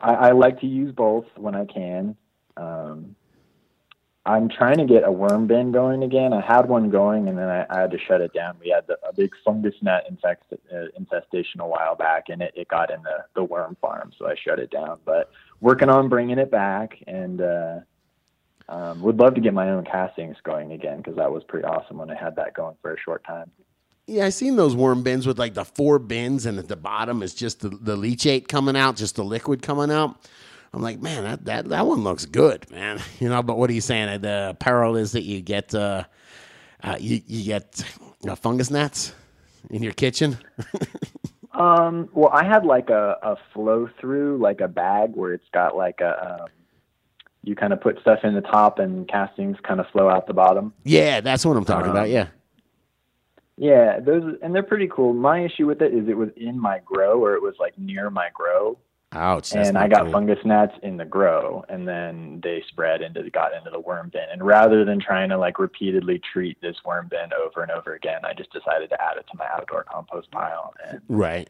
I, 0.00 0.14
I 0.14 0.30
like 0.32 0.60
to 0.60 0.66
use 0.66 0.94
both 0.94 1.26
when 1.36 1.54
I 1.54 1.66
can. 1.66 2.16
Um, 2.56 3.16
I'm 4.26 4.50
trying 4.50 4.76
to 4.76 4.84
get 4.84 5.06
a 5.06 5.10
worm 5.10 5.46
bin 5.46 5.72
going 5.72 6.02
again. 6.02 6.32
I 6.32 6.40
had 6.40 6.68
one 6.68 6.90
going 6.90 7.28
and 7.28 7.38
then 7.38 7.48
I, 7.48 7.66
I 7.70 7.80
had 7.80 7.90
to 7.92 7.98
shut 7.98 8.20
it 8.20 8.34
down. 8.34 8.56
We 8.60 8.68
had 8.68 8.86
the, 8.86 8.98
a 9.08 9.14
big 9.14 9.30
fungus 9.44 9.74
gnat 9.80 10.04
infect, 10.08 10.52
uh, 10.52 10.76
infestation 10.96 11.60
a 11.60 11.66
while 11.66 11.96
back 11.96 12.24
and 12.28 12.42
it, 12.42 12.52
it 12.54 12.68
got 12.68 12.90
in 12.90 13.02
the, 13.02 13.24
the 13.34 13.44
worm 13.44 13.76
farm, 13.80 14.12
so 14.18 14.26
I 14.26 14.34
shut 14.34 14.58
it 14.58 14.70
down. 14.70 14.98
But 15.06 15.30
working 15.60 15.88
on 15.88 16.10
bringing 16.10 16.38
it 16.38 16.50
back 16.50 17.02
and 17.06 17.40
uh, 17.40 17.80
um, 18.68 19.00
would 19.02 19.18
love 19.18 19.34
to 19.34 19.40
get 19.40 19.54
my 19.54 19.70
own 19.70 19.84
castings 19.84 20.36
going 20.44 20.72
again 20.72 20.98
because 20.98 21.16
that 21.16 21.32
was 21.32 21.42
pretty 21.44 21.64
awesome 21.64 21.98
when 21.98 22.10
I 22.10 22.14
had 22.14 22.36
that 22.36 22.54
going 22.54 22.76
for 22.82 22.92
a 22.92 23.00
short 23.00 23.24
time. 23.24 23.50
Yeah, 24.06 24.26
I 24.26 24.30
seen 24.30 24.56
those 24.56 24.74
worm 24.74 25.02
bins 25.02 25.26
with 25.26 25.38
like 25.38 25.54
the 25.54 25.64
four 25.64 25.98
bins, 25.98 26.44
and 26.44 26.58
at 26.58 26.68
the 26.68 26.76
bottom 26.76 27.22
is 27.22 27.32
just 27.32 27.60
the, 27.60 27.68
the 27.68 27.96
leachate 27.96 28.48
coming 28.48 28.76
out, 28.76 28.96
just 28.96 29.16
the 29.16 29.24
liquid 29.24 29.62
coming 29.62 29.90
out. 29.90 30.16
I'm 30.72 30.82
like, 30.82 31.00
man, 31.00 31.24
that, 31.24 31.44
that 31.46 31.68
that 31.68 31.86
one 31.86 32.04
looks 32.04 32.26
good, 32.26 32.70
man. 32.70 33.00
You 33.20 33.28
know, 33.28 33.42
but 33.42 33.58
what 33.58 33.70
are 33.70 33.72
you 33.72 33.80
saying? 33.80 34.20
The 34.20 34.56
peril 34.58 34.96
is 34.96 35.12
that 35.12 35.22
you 35.22 35.40
get 35.40 35.74
uh, 35.74 36.04
uh 36.82 36.96
you 36.98 37.20
you 37.26 37.44
get 37.44 37.84
uh, 38.28 38.34
fungus 38.34 38.70
gnats 38.70 39.14
in 39.68 39.82
your 39.82 39.92
kitchen. 39.92 40.38
Um, 41.52 42.08
well, 42.14 42.30
I 42.32 42.44
had 42.44 42.64
like 42.64 42.88
a, 42.90 43.18
a 43.22 43.36
flow 43.52 43.88
through, 44.00 44.38
like 44.38 44.60
a 44.60 44.68
bag 44.68 45.14
where 45.14 45.34
it's 45.34 45.48
got 45.52 45.76
like 45.76 46.00
a, 46.00 46.42
um, 46.42 46.48
you 47.42 47.54
kind 47.54 47.72
of 47.72 47.80
put 47.80 48.00
stuff 48.00 48.20
in 48.22 48.34
the 48.34 48.40
top 48.40 48.78
and 48.78 49.06
castings 49.08 49.56
kind 49.62 49.80
of 49.80 49.86
flow 49.88 50.08
out 50.08 50.26
the 50.26 50.32
bottom. 50.32 50.72
yeah, 50.84 51.20
that's 51.20 51.44
what 51.44 51.56
I'm 51.56 51.64
talking 51.64 51.90
about. 51.90 52.06
Um, 52.06 52.12
Yeah. 52.12 52.26
Yeah, 53.56 54.00
those, 54.00 54.36
and 54.42 54.54
they're 54.54 54.62
pretty 54.62 54.88
cool. 54.90 55.12
My 55.12 55.44
issue 55.44 55.66
with 55.66 55.82
it 55.82 55.92
is 55.92 56.08
it 56.08 56.16
was 56.16 56.30
in 56.34 56.58
my 56.58 56.80
grow 56.82 57.22
or 57.22 57.34
it 57.34 57.42
was 57.42 57.56
like 57.60 57.78
near 57.78 58.08
my 58.08 58.30
grow. 58.32 58.78
Ouch. 59.12 59.52
and 59.54 59.76
I 59.76 59.88
got 59.88 60.04
cool. 60.04 60.12
fungus 60.12 60.38
gnats 60.44 60.72
in 60.84 60.96
the 60.96 61.04
grow 61.04 61.64
and 61.68 61.86
then 61.88 62.40
they 62.44 62.62
spread 62.68 63.02
into, 63.02 63.28
got 63.30 63.52
into 63.52 63.68
the 63.70 63.80
worm 63.80 64.08
bin. 64.12 64.22
And 64.30 64.44
rather 64.44 64.84
than 64.84 65.00
trying 65.00 65.30
to 65.30 65.36
like 65.38 65.58
repeatedly 65.58 66.20
treat 66.32 66.60
this 66.60 66.76
worm 66.84 67.08
bin 67.08 67.32
over 67.32 67.62
and 67.62 67.72
over 67.72 67.94
again, 67.94 68.20
I 68.24 68.34
just 68.34 68.52
decided 68.52 68.88
to 68.90 69.02
add 69.02 69.16
it 69.16 69.26
to 69.32 69.36
my 69.36 69.46
outdoor 69.52 69.82
compost 69.84 70.30
pile 70.30 70.72
and 70.88 71.00
Right. 71.08 71.48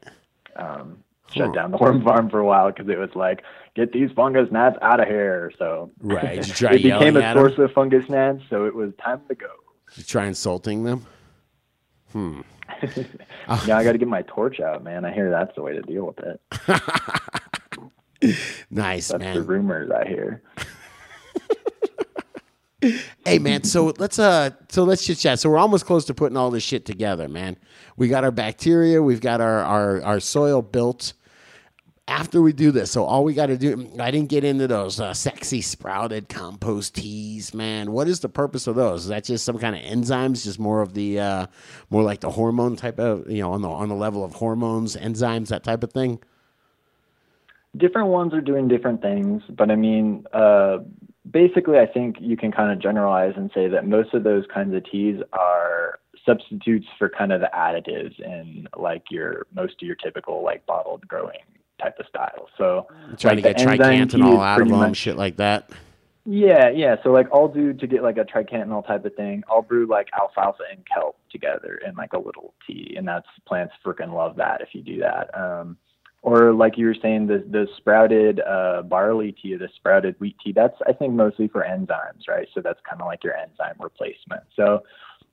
um, 0.57 1.05
shut 1.31 1.53
down 1.55 1.71
the 1.71 1.77
worm 1.77 2.03
farm 2.03 2.31
for 2.31 2.39
a 2.39 2.45
while 2.47 2.73
because 2.73 2.89
it 2.89 2.99
was 2.99 3.11
like, 3.15 3.43
get 3.77 3.93
these 3.93 4.11
fungus 4.13 4.49
gnats 4.51 4.79
out 4.81 4.99
of 5.01 5.07
here. 5.07 5.53
So 5.59 5.91
Right. 6.01 6.39
It 6.63 6.83
became 6.83 7.17
a 7.19 7.33
source 7.35 7.59
of 7.59 7.73
fungus 7.73 8.09
gnats, 8.09 8.43
so 8.49 8.65
it 8.65 8.75
was 8.75 8.93
time 9.05 9.21
to 9.29 9.35
go. 9.35 9.49
You 9.97 10.03
try 10.05 10.25
insulting 10.27 10.83
them. 10.85 11.05
Hmm. 12.13 12.41
now 13.67 13.77
I 13.77 13.85
got 13.85 13.93
to 13.93 13.99
get 13.99 14.09
my 14.09 14.23
torch 14.23 14.61
out, 14.61 14.83
man. 14.83 15.05
I 15.05 15.13
hear 15.13 15.29
that's 15.31 15.55
the 15.57 15.63
way 15.63 15.75
to 15.75 15.83
deal 15.83 16.07
with 16.07 16.19
it. 16.21 16.41
Nice, 18.71 19.09
That's 19.09 19.21
man. 19.21 19.35
the 19.35 19.43
rumors 19.43 19.91
I 19.91 20.07
hear. 20.07 20.43
Hey 23.27 23.39
man, 23.39 23.63
so 23.65 23.93
let's 23.99 24.19
uh 24.19 24.51
so 24.71 24.85
let's 24.85 25.05
just 25.05 25.21
chat. 25.21 25.39
So 25.39 25.51
we're 25.51 25.59
almost 25.59 25.85
close 25.85 26.07
to 26.07 26.15
putting 26.15 26.39
all 26.39 26.51
this 26.51 26.63
shit 26.63 26.87
together, 26.87 27.29
man. 27.29 27.59
We 27.99 28.09
got 28.09 28.25
our 28.25 28.31
bacteria, 28.31 29.03
we've 29.03 29.21
got 29.21 29.43
our 29.43 29.59
our, 29.61 30.03
our 30.03 30.21
soil 30.21 30.63
built. 30.63 31.13
After 32.09 32.41
we 32.43 32.53
do 32.55 32.73
this, 32.73 32.91
so 32.91 33.05
all 33.05 33.23
we 33.23 33.35
got 33.35 33.47
to 33.47 33.57
do, 33.57 33.89
I 34.01 34.11
didn't 34.11 34.31
get 34.31 34.43
into 34.43 34.67
those 34.67 34.99
uh, 34.99 35.15
sexy 35.15 35.61
sprouted 35.61 36.29
compost 36.29 36.97
teas, 36.97 37.55
man. 37.55 37.93
What 37.93 38.09
is 38.09 38.19
the 38.19 38.29
purpose 38.29 38.67
of 38.67 38.75
those? 38.75 39.03
Is 39.03 39.09
that 39.09 39.23
just 39.25 39.45
some 39.45 39.59
kind 39.59 39.77
of 39.77 39.83
enzymes, 39.83 40.43
just 40.43 40.59
more 40.59 40.81
of 40.83 40.93
the, 40.95 41.21
uh, 41.21 41.47
more 41.89 42.03
like 42.03 42.19
the 42.19 42.31
hormone 42.31 42.75
type 42.75 42.99
of, 42.99 43.31
you 43.31 43.43
know, 43.43 43.53
on 43.53 43.63
the 43.63 43.69
on 43.69 43.89
the 43.89 43.95
level 43.95 44.25
of 44.25 44.33
hormones, 44.33 44.97
enzymes, 44.97 45.49
that 45.49 45.63
type 45.63 45.85
of 45.85 45.93
thing? 45.93 46.19
Different 47.77 48.09
ones 48.09 48.35
are 48.35 48.41
doing 48.41 48.69
different 48.69 49.01
things, 49.01 49.43
but 49.49 49.71
I 49.71 49.77
mean, 49.77 50.25
uh, 50.33 50.79
basically, 51.31 51.79
I 51.79 51.87
think 51.87 52.17
you 52.21 52.37
can 52.37 52.51
kind 52.51 52.73
of 52.73 52.81
generalize 52.81 53.35
and 53.37 53.51
say 53.55 53.69
that 53.69 53.87
most 53.87 54.13
of 54.15 54.25
those 54.25 54.45
kinds 54.53 54.75
of 54.75 54.85
teas 54.91 55.23
are 55.33 56.01
substitutes 56.27 56.87
for 56.99 57.09
kind 57.09 57.33
of 57.33 57.41
the 57.41 57.51
additives 57.55 58.19
in 58.21 58.69
like 58.77 59.05
your 59.11 59.47
most 59.55 59.75
of 59.81 59.87
your 59.87 59.97
typical 59.97 60.43
like 60.43 60.65
bottled 60.67 61.07
growing 61.07 61.39
type 61.81 61.99
of 61.99 62.07
style. 62.07 62.49
So 62.59 62.87
Trying 63.17 63.37
like, 63.43 63.57
to 63.57 63.63
get 63.65 63.81
enzyme 63.81 64.09
tea 64.09 64.19
triacontanol 64.19 64.35
is 64.35 64.41
out 64.41 64.61
of 64.61 64.69
them, 64.69 64.79
much- 64.79 64.97
shit 64.97 65.17
like 65.17 65.37
that. 65.37 65.71
Yeah, 66.27 66.69
yeah. 66.69 66.97
So 67.03 67.11
like 67.11 67.29
I'll 67.33 67.49
do 67.49 67.73
to 67.73 67.87
get 67.87 68.03
like 68.03 68.19
a 68.19 68.25
triacontanol 68.25 68.87
type 68.87 69.05
of 69.05 69.15
thing. 69.15 69.43
I'll 69.49 69.63
brew 69.63 69.87
like 69.87 70.09
alfalfa 70.19 70.65
and 70.71 70.85
kelp 70.87 71.17
together 71.31 71.81
in 71.87 71.95
like 71.95 72.13
a 72.13 72.19
little 72.19 72.53
tea, 72.67 72.95
and 72.97 73.09
that's 73.09 73.27
plants 73.47 73.73
freaking 73.85 74.13
love 74.13 74.37
that 74.37 74.61
if 74.61 74.69
you 74.73 74.83
do 74.83 75.01
that. 75.01 75.31
Um, 75.37 75.79
or 76.23 76.53
like 76.53 76.77
you 76.77 76.87
were 76.87 76.97
saying, 77.01 77.27
the 77.27 77.39
the 77.49 77.67
sprouted 77.77 78.41
uh, 78.41 78.83
barley 78.83 79.33
tea, 79.33 79.57
the 79.57 79.69
sprouted 79.75 80.17
wheat 80.21 80.37
tea. 80.45 80.53
That's 80.53 80.77
I 80.87 80.93
think 80.93 81.15
mostly 81.15 81.49
for 81.49 81.63
enzymes, 81.63 82.29
right? 82.29 82.49
So 82.55 82.61
that's 82.61 82.81
kind 82.89 83.01
of 83.01 83.07
like 83.07 83.25
your 83.25 83.35
enzyme 83.37 83.77
replacement. 83.81 84.43
So 84.55 84.83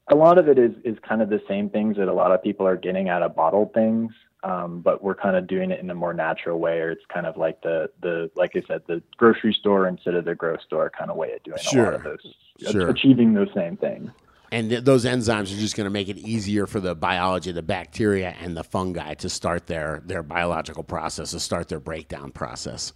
a 0.10 0.16
lot 0.16 0.38
of 0.38 0.48
it 0.48 0.58
is 0.58 0.72
is 0.86 0.98
kind 1.08 1.22
of 1.22 1.30
the 1.30 1.42
same 1.48 1.70
things 1.70 1.98
that 1.98 2.08
a 2.08 2.14
lot 2.14 2.32
of 2.32 2.42
people 2.42 2.66
are 2.66 2.78
getting 2.78 3.10
out 3.10 3.22
of 3.22 3.36
bottled 3.36 3.74
things. 3.74 4.12
Um, 4.44 4.82
but 4.82 5.04
we're 5.04 5.16
kind 5.16 5.36
of 5.36 5.48
doing 5.48 5.72
it 5.72 5.80
in 5.80 5.90
a 5.90 5.96
more 5.96 6.14
natural 6.14 6.60
way, 6.60 6.80
or 6.80 6.92
it's 6.92 7.04
kind 7.14 7.26
of 7.26 7.38
like 7.38 7.62
the 7.64 7.90
the 8.02 8.32
like 8.36 8.56
I 8.56 8.62
said, 8.68 8.84
the 8.88 9.02
grocery 9.18 9.54
store 9.54 9.88
instead 9.88 10.14
of 10.14 10.26
the 10.26 10.36
grocery 10.36 10.64
store 10.66 10.90
kind 10.98 11.10
of 11.12 11.18
way 11.18 11.34
of 11.34 11.44
doing 11.44 11.60
a 11.74 11.82
lot 11.82 11.94
of 11.96 12.04
those, 12.04 12.36
Sure. 12.72 12.90
achieving 12.90 13.34
those 13.34 13.50
same 13.54 13.78
things. 13.78 14.10
And 14.52 14.70
th- 14.70 14.84
those 14.84 15.06
enzymes 15.06 15.54
are 15.54 15.60
just 15.60 15.76
going 15.76 15.86
to 15.86 15.92
make 15.92 16.08
it 16.10 16.18
easier 16.18 16.68
for 16.68 16.80
the 16.80 16.96
biology, 16.96 17.52
the 17.52 17.62
bacteria 17.62 18.36
and 18.40 18.56
the 18.56 18.64
fungi 18.64 19.14
to 19.16 19.30
start 19.30 19.68
their, 19.68 20.02
their 20.06 20.24
biological 20.24 20.84
process, 20.84 21.32
to 21.32 21.40
start 21.40 21.68
their 21.68 21.80
breakdown 21.82 22.32
process. 22.32 22.94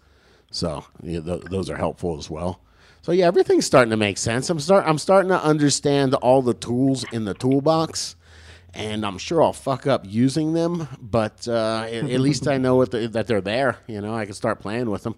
So 0.52 0.86
yeah, 1.04 1.22
th- 1.22 1.44
those 1.44 1.70
are 1.70 1.78
helpful 1.78 2.18
as 2.18 2.30
well. 2.30 2.62
So 3.02 3.12
yeah, 3.12 3.26
everything's 3.26 3.66
starting 3.66 3.90
to 3.90 3.98
make 3.98 4.18
sense. 4.18 4.50
I'm 4.50 4.60
start 4.60 4.86
I'm 4.88 5.00
starting 5.00 5.30
to 5.30 5.44
understand 5.44 6.14
all 6.16 6.42
the 6.42 6.54
tools 6.54 7.04
in 7.12 7.26
the 7.26 7.34
toolbox, 7.34 8.16
and 8.76 9.06
I'm 9.06 9.18
sure 9.18 9.42
I'll 9.42 9.54
fuck 9.54 9.88
up 9.88 10.06
using 10.08 10.54
them, 10.54 10.88
but 11.00 11.48
uh, 11.48 11.86
at, 11.88 12.10
at 12.10 12.20
least 12.20 12.48
I 12.48 12.58
know 12.58 12.86
the, 12.86 13.08
that 13.08 13.26
they're 13.26 13.42
there. 13.42 13.80
You 13.88 14.02
know, 14.02 14.14
I 14.14 14.26
can 14.26 14.36
start 14.36 14.60
playing 14.60 14.90
with 14.90 15.04
them. 15.04 15.16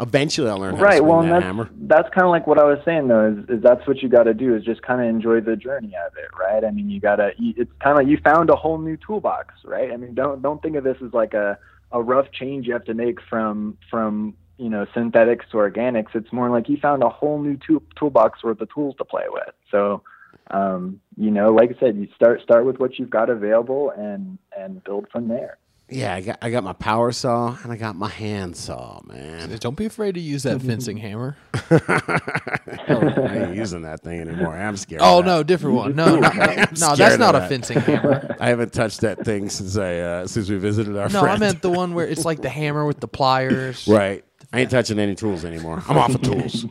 Eventually, 0.00 0.48
I'll 0.48 0.58
learn 0.58 0.74
how 0.74 0.80
to 0.80 0.84
right 0.84 0.98
swing 0.98 1.08
well 1.08 1.22
that 1.22 1.28
that's 1.30 1.42
hammer. 1.44 1.70
that's 1.82 2.08
kind 2.14 2.24
of 2.24 2.30
like 2.30 2.46
what 2.46 2.58
i 2.58 2.64
was 2.64 2.78
saying 2.84 3.08
though 3.08 3.32
is, 3.32 3.56
is 3.56 3.62
that's 3.62 3.86
what 3.86 4.00
you 4.02 4.08
got 4.08 4.24
to 4.24 4.34
do 4.34 4.54
is 4.54 4.64
just 4.64 4.80
kind 4.82 5.00
of 5.00 5.08
enjoy 5.08 5.40
the 5.40 5.56
journey 5.56 5.94
of 6.06 6.16
it 6.16 6.28
right? 6.38 6.64
I 6.64 6.70
mean 6.70 6.88
you 6.88 7.00
gotta 7.00 7.32
it's 7.38 7.72
kind 7.82 8.00
of 8.00 8.08
you 8.08 8.18
found 8.22 8.50
a 8.50 8.56
whole 8.56 8.78
new 8.78 8.96
toolbox 8.96 9.54
right? 9.64 9.90
I 9.92 9.96
mean 9.96 10.14
don't 10.14 10.40
don't 10.42 10.62
think 10.62 10.76
of 10.76 10.84
this 10.84 10.96
as 11.04 11.12
like 11.12 11.34
a 11.34 11.58
a 11.92 12.02
rough 12.02 12.30
change 12.32 12.66
you 12.66 12.72
have 12.74 12.84
to 12.84 12.94
make 12.94 13.18
from 13.28 13.76
from 13.90 14.34
you 14.56 14.68
know 14.68 14.86
synthetics 14.94 15.46
to 15.50 15.56
organics. 15.56 16.14
It's 16.14 16.32
more 16.32 16.50
like 16.50 16.68
you 16.68 16.76
found 16.76 17.02
a 17.02 17.08
whole 17.08 17.40
new 17.40 17.56
tool, 17.56 17.82
toolbox 17.96 18.42
worth 18.44 18.60
of 18.60 18.72
tools 18.72 18.94
to 18.98 19.04
play 19.04 19.24
with. 19.28 19.54
So 19.70 20.02
um 20.50 21.00
you 21.16 21.30
know 21.30 21.52
like 21.52 21.70
i 21.74 21.80
said 21.80 21.96
you 21.96 22.08
start 22.14 22.40
start 22.42 22.64
with 22.64 22.78
what 22.78 22.98
you've 22.98 23.10
got 23.10 23.28
available 23.28 23.90
and 23.90 24.38
and 24.56 24.82
build 24.84 25.06
from 25.10 25.28
there 25.28 25.58
Yeah, 25.90 26.14
I 26.14 26.20
got 26.20 26.38
I 26.42 26.50
got 26.50 26.64
my 26.64 26.74
power 26.74 27.12
saw 27.12 27.56
and 27.62 27.72
I 27.72 27.76
got 27.76 27.96
my 27.96 28.08
hand 28.08 28.56
saw, 28.56 29.00
man. 29.06 29.48
Don't 29.58 29.76
be 29.76 29.86
afraid 29.86 30.16
to 30.16 30.20
use 30.20 30.42
that 30.42 30.60
fencing 30.60 30.98
hammer. 30.98 31.36
I 31.70 33.44
ain't 33.46 33.56
using 33.56 33.82
that 33.82 34.02
thing 34.02 34.20
anymore. 34.20 34.54
I'm 34.54 34.76
scared. 34.76 35.00
Oh 35.02 35.20
no, 35.22 35.42
different 35.42 35.76
one. 35.76 35.96
No, 35.96 36.16
no, 36.20 36.28
no, 36.30 36.94
that's 36.94 37.18
not 37.18 37.34
a 37.34 37.48
fencing 37.48 37.80
hammer. 37.80 38.36
I 38.40 38.48
haven't 38.50 38.72
touched 38.72 39.00
that 39.00 39.24
thing 39.24 39.48
since 39.48 39.76
I 39.78 39.96
uh, 39.96 40.26
since 40.26 40.50
we 40.50 40.58
visited 40.58 40.96
our 40.96 41.08
No, 41.08 41.20
friend. 41.20 41.36
I 41.36 41.38
meant 41.38 41.62
the 41.62 41.70
one 41.70 41.94
where 41.94 42.06
it's 42.06 42.24
like 42.24 42.42
the 42.42 42.50
hammer 42.50 42.84
with 42.84 43.00
the 43.00 43.08
pliers. 43.08 43.86
right. 43.88 44.24
I 44.52 44.60
ain't 44.60 44.70
touching 44.70 44.98
any 44.98 45.14
tools 45.14 45.44
anymore. 45.44 45.82
I'm 45.88 45.98
off 45.98 46.14
of 46.14 46.22
tools. 46.22 46.64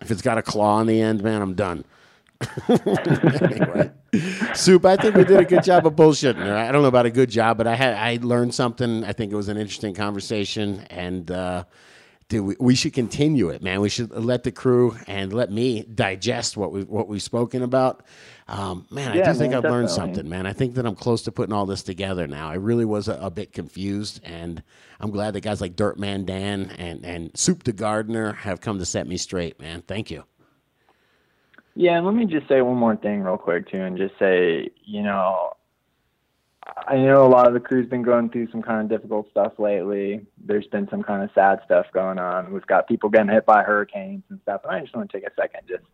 if 0.00 0.10
it's 0.12 0.22
got 0.22 0.38
a 0.38 0.42
claw 0.42 0.76
on 0.76 0.86
the 0.86 1.00
end, 1.00 1.24
man, 1.24 1.42
I'm 1.42 1.54
done. 1.54 1.84
anyway, 2.68 3.90
soup. 4.54 4.84
I 4.84 4.96
think 4.96 5.14
we 5.14 5.24
did 5.24 5.40
a 5.40 5.44
good 5.44 5.64
job 5.64 5.86
of 5.86 5.94
bullshitting. 5.94 6.36
her. 6.44 6.56
I 6.56 6.70
don't 6.72 6.82
know 6.82 6.88
about 6.88 7.06
a 7.06 7.10
good 7.10 7.30
job, 7.30 7.58
but 7.58 7.66
I 7.66 7.74
had 7.74 7.94
I 7.94 8.18
learned 8.22 8.54
something. 8.54 9.04
I 9.04 9.12
think 9.12 9.32
it 9.32 9.36
was 9.36 9.48
an 9.48 9.56
interesting 9.56 9.94
conversation, 9.94 10.80
and 10.90 11.30
uh, 11.30 11.64
dude, 12.28 12.44
we, 12.44 12.56
we 12.60 12.74
should 12.74 12.92
continue 12.92 13.48
it, 13.50 13.62
man. 13.62 13.80
We 13.80 13.88
should 13.88 14.10
let 14.10 14.42
the 14.42 14.52
crew 14.52 14.96
and 15.06 15.32
let 15.32 15.50
me 15.50 15.82
digest 15.82 16.56
what 16.56 16.72
we 16.72 16.82
what 16.84 17.08
we've 17.08 17.22
spoken 17.22 17.62
about. 17.62 18.02
Um, 18.48 18.86
man, 18.90 19.12
I 19.12 19.16
Yeah, 19.16 19.32
do 19.32 19.38
think 19.38 19.54
I've 19.54 19.64
learned 19.64 19.90
something, 19.90 20.28
man. 20.28 20.46
I 20.46 20.52
think 20.52 20.74
that 20.74 20.86
I'm 20.86 20.94
close 20.94 21.22
to 21.22 21.32
putting 21.32 21.52
all 21.52 21.66
this 21.66 21.82
together 21.82 22.26
now. 22.26 22.48
I 22.48 22.54
really 22.54 22.84
was 22.84 23.08
a, 23.08 23.14
a 23.14 23.30
bit 23.30 23.52
confused, 23.52 24.20
and 24.24 24.62
I'm 25.00 25.10
glad 25.10 25.34
that 25.34 25.40
guys 25.40 25.60
like 25.60 25.74
Dirtman 25.76 26.26
Dan 26.26 26.70
and 26.78 27.04
and 27.04 27.30
Soup 27.36 27.62
the 27.62 27.72
Gardener 27.72 28.34
have 28.34 28.60
come 28.60 28.78
to 28.78 28.84
set 28.86 29.06
me 29.06 29.16
straight, 29.16 29.58
man. 29.60 29.82
Thank 29.82 30.10
you. 30.10 30.24
Yeah, 31.78 32.00
let 32.00 32.14
me 32.14 32.24
just 32.24 32.48
say 32.48 32.62
one 32.62 32.78
more 32.78 32.96
thing 32.96 33.22
real 33.22 33.36
quick 33.36 33.70
too, 33.70 33.82
and 33.82 33.98
just 33.98 34.18
say, 34.18 34.70
you 34.82 35.02
know, 35.02 35.52
I 36.88 36.96
know 36.96 37.26
a 37.26 37.28
lot 37.28 37.46
of 37.46 37.52
the 37.52 37.60
crew's 37.60 37.86
been 37.86 38.02
going 38.02 38.30
through 38.30 38.50
some 38.50 38.62
kind 38.62 38.80
of 38.80 38.88
difficult 38.88 39.30
stuff 39.30 39.58
lately. 39.58 40.24
There's 40.42 40.66
been 40.68 40.88
some 40.88 41.02
kind 41.02 41.22
of 41.22 41.30
sad 41.34 41.60
stuff 41.66 41.84
going 41.92 42.18
on. 42.18 42.50
We've 42.50 42.66
got 42.66 42.88
people 42.88 43.10
getting 43.10 43.28
hit 43.28 43.44
by 43.44 43.62
hurricanes 43.62 44.22
and 44.30 44.40
stuff. 44.40 44.62
And 44.64 44.74
I 44.74 44.80
just 44.80 44.96
want 44.96 45.10
to 45.10 45.20
take 45.20 45.28
a 45.28 45.34
second, 45.38 45.68
just 45.68 45.84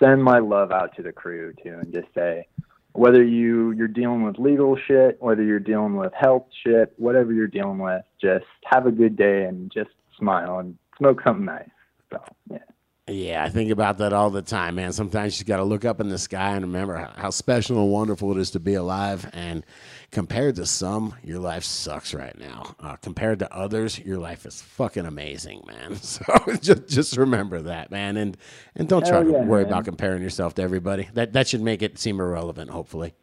send 0.00 0.22
my 0.22 0.38
love 0.38 0.70
out 0.70 0.94
to 0.96 1.02
the 1.02 1.12
crew 1.12 1.52
too, 1.60 1.80
and 1.82 1.92
just 1.92 2.08
say, 2.14 2.46
whether 2.92 3.22
you 3.22 3.72
you're 3.72 3.88
dealing 3.88 4.22
with 4.22 4.38
legal 4.38 4.76
shit, 4.86 5.20
whether 5.20 5.42
you're 5.42 5.58
dealing 5.58 5.96
with 5.96 6.12
health 6.14 6.46
shit, 6.64 6.94
whatever 6.98 7.32
you're 7.32 7.48
dealing 7.48 7.78
with, 7.78 8.04
just 8.22 8.46
have 8.64 8.86
a 8.86 8.92
good 8.92 9.16
day 9.16 9.44
and 9.44 9.72
just 9.72 9.90
smile 10.16 10.60
and 10.60 10.78
smoke 10.98 11.20
something 11.24 11.46
nice. 11.46 11.68
So 12.12 12.22
yeah. 12.48 12.58
Yeah, 13.08 13.44
I 13.44 13.50
think 13.50 13.70
about 13.70 13.98
that 13.98 14.12
all 14.12 14.30
the 14.30 14.42
time, 14.42 14.74
man. 14.74 14.92
Sometimes 14.92 15.38
you 15.38 15.46
got 15.46 15.58
to 15.58 15.64
look 15.64 15.84
up 15.84 16.00
in 16.00 16.08
the 16.08 16.18
sky 16.18 16.56
and 16.56 16.62
remember 16.64 17.08
how, 17.16 17.30
special 17.30 17.80
and 17.80 17.92
wonderful 17.92 18.32
it 18.32 18.38
is 18.40 18.50
to 18.50 18.58
be 18.58 18.74
alive. 18.74 19.30
And 19.32 19.64
compared 20.10 20.56
to 20.56 20.66
some, 20.66 21.14
your 21.22 21.38
life 21.38 21.62
sucks 21.62 22.12
right 22.12 22.36
now. 22.36 22.74
Uh, 22.80 22.96
compared 22.96 23.38
to 23.38 23.54
others, 23.54 23.96
your 24.00 24.18
life 24.18 24.44
is 24.44 24.60
fucking 24.60 25.06
amazing, 25.06 25.62
man. 25.68 25.96
So 26.02 26.24
just 26.60 26.88
just 26.88 27.16
remember 27.16 27.62
that, 27.62 27.92
man. 27.92 28.16
And 28.16 28.36
and 28.74 28.88
don't 28.88 29.06
try 29.06 29.18
Hell 29.18 29.32
to 29.32 29.32
worry 29.38 29.62
man. 29.62 29.72
about 29.72 29.84
comparing 29.84 30.22
yourself 30.22 30.54
to 30.56 30.62
everybody. 30.62 31.08
That 31.14 31.32
that 31.34 31.46
should 31.46 31.62
make 31.62 31.82
it 31.82 31.98
seem 32.00 32.18
irrelevant, 32.18 32.70
hopefully. 32.70 33.14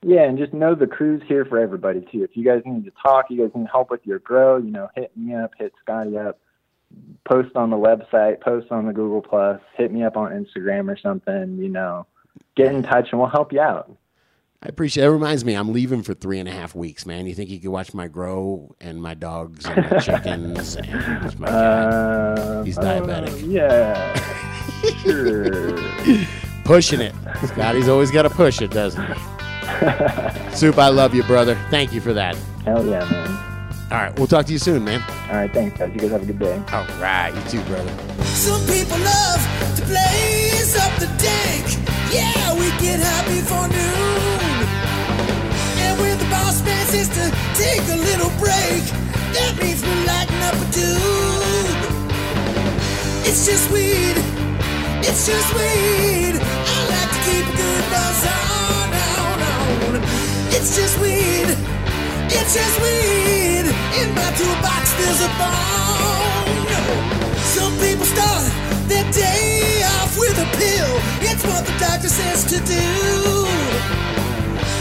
Yeah, 0.00 0.22
and 0.22 0.38
just 0.38 0.54
know 0.54 0.74
the 0.74 0.86
crew's 0.86 1.22
here 1.28 1.44
for 1.44 1.58
everybody 1.58 2.00
too. 2.10 2.24
If 2.24 2.36
you 2.38 2.44
guys 2.44 2.62
need 2.64 2.86
to 2.86 2.92
talk, 3.02 3.26
you 3.28 3.38
guys 3.42 3.54
need 3.54 3.68
help 3.70 3.90
with 3.90 4.00
your 4.06 4.18
grow, 4.18 4.56
you 4.56 4.70
know, 4.70 4.88
hit 4.94 5.14
me 5.16 5.34
up, 5.34 5.52
hit 5.58 5.72
Scotty 5.82 6.16
up, 6.16 6.40
post 7.24 7.54
on 7.56 7.70
the 7.70 7.76
website, 7.76 8.40
post 8.40 8.70
on 8.70 8.86
the 8.86 8.92
Google 8.92 9.22
Plus, 9.22 9.60
hit 9.76 9.92
me 9.92 10.02
up 10.04 10.16
on 10.16 10.30
Instagram 10.32 10.92
or 10.92 10.96
something, 10.98 11.56
you 11.58 11.68
know. 11.68 12.06
Get 12.56 12.74
in 12.74 12.82
touch 12.82 13.08
and 13.12 13.20
we'll 13.20 13.30
help 13.30 13.52
you 13.52 13.60
out. 13.60 13.90
I 14.64 14.68
appreciate 14.68 15.04
it. 15.04 15.08
It 15.08 15.10
reminds 15.10 15.44
me, 15.44 15.54
I'm 15.54 15.72
leaving 15.72 16.02
for 16.02 16.14
three 16.14 16.38
and 16.38 16.48
a 16.48 16.52
half 16.52 16.74
weeks, 16.74 17.04
man. 17.04 17.26
You 17.26 17.34
think 17.34 17.50
you 17.50 17.58
could 17.58 17.70
watch 17.70 17.94
my 17.94 18.06
grow 18.06 18.74
and 18.80 19.02
my 19.02 19.14
dogs 19.14 19.66
and 19.66 19.90
my 19.90 19.98
chickens 20.00 20.76
and 20.76 21.40
my 21.40 21.48
cat? 21.48 21.54
Uh, 21.56 22.62
He's 22.62 22.78
uh, 22.78 22.82
diabetic. 22.82 23.50
yeah. 23.50 24.14
sure. 25.02 26.26
Pushing 26.64 27.00
it. 27.00 27.12
Scotty's 27.46 27.88
always 27.88 28.12
got 28.12 28.22
to 28.22 28.30
push 28.30 28.60
it, 28.62 28.70
doesn't 28.70 29.04
he? 29.04 29.14
Soup, 30.54 30.78
I 30.78 30.88
love 30.88 31.12
you, 31.12 31.24
brother. 31.24 31.56
Thank 31.70 31.92
you 31.92 32.00
for 32.00 32.12
that. 32.12 32.36
Hell 32.64 32.86
yeah, 32.86 33.04
man. 33.10 33.51
All 33.92 33.98
right, 33.98 34.18
we'll 34.18 34.26
talk 34.26 34.46
to 34.46 34.52
you 34.52 34.58
soon, 34.58 34.84
man. 34.84 35.02
All 35.28 35.36
right, 35.36 35.52
thanks 35.52 35.76
guys. 35.76 35.92
You 35.92 36.00
guys 36.00 36.12
have 36.12 36.22
a 36.22 36.24
good 36.24 36.38
day. 36.38 36.56
All 36.72 36.86
right, 36.96 37.28
you 37.28 37.42
too, 37.50 37.60
brother. 37.68 37.92
Some 38.24 38.64
people 38.64 38.96
love 38.96 39.40
to 39.76 39.84
blaze 39.84 40.72
up 40.80 40.96
the 40.96 41.12
dank. 41.20 41.76
Yeah, 42.08 42.56
we 42.56 42.72
get 42.80 43.04
high 43.04 43.28
before 43.28 43.68
noon. 43.68 44.64
And 45.84 46.00
when 46.00 46.16
the 46.16 46.24
boss 46.32 46.64
man 46.64 46.86
says 46.86 47.12
to 47.20 47.28
take 47.52 47.84
a 47.92 48.00
little 48.00 48.32
break, 48.40 48.80
that 49.36 49.60
means 49.60 49.84
we're 49.84 50.04
lighting 50.08 50.40
up 50.40 50.56
a 50.56 50.66
tube. 50.72 51.76
It's 53.28 53.44
just 53.44 53.68
weed. 53.70 54.16
It's 55.04 55.26
just 55.28 55.52
weed. 55.52 56.40
I 56.40 56.76
like 56.88 57.12
to 57.12 57.20
keep 57.28 57.44
a 57.44 57.56
good 57.60 57.84
buzz 57.92 58.24
on, 58.24 58.88
on, 59.20 59.36
on. 59.52 60.00
It's 60.48 60.72
just 60.80 60.96
weed. 60.98 61.61
It's 62.38 62.54
just 62.54 62.76
weed. 62.80 63.66
In 64.00 64.08
my 64.14 64.30
toolbox, 64.38 64.84
there's 64.98 65.20
a 65.20 65.30
bone. 65.40 66.68
Some 67.56 67.74
people 67.78 68.06
start 68.06 68.44
their 68.88 69.06
day 69.12 69.82
off 70.00 70.16
with 70.18 70.36
a 70.38 70.48
pill. 70.56 70.92
It's 71.28 71.44
what 71.44 71.66
the 71.66 71.76
doctor 71.78 72.08
says 72.08 72.44
to 72.52 72.58
do. 72.64 72.86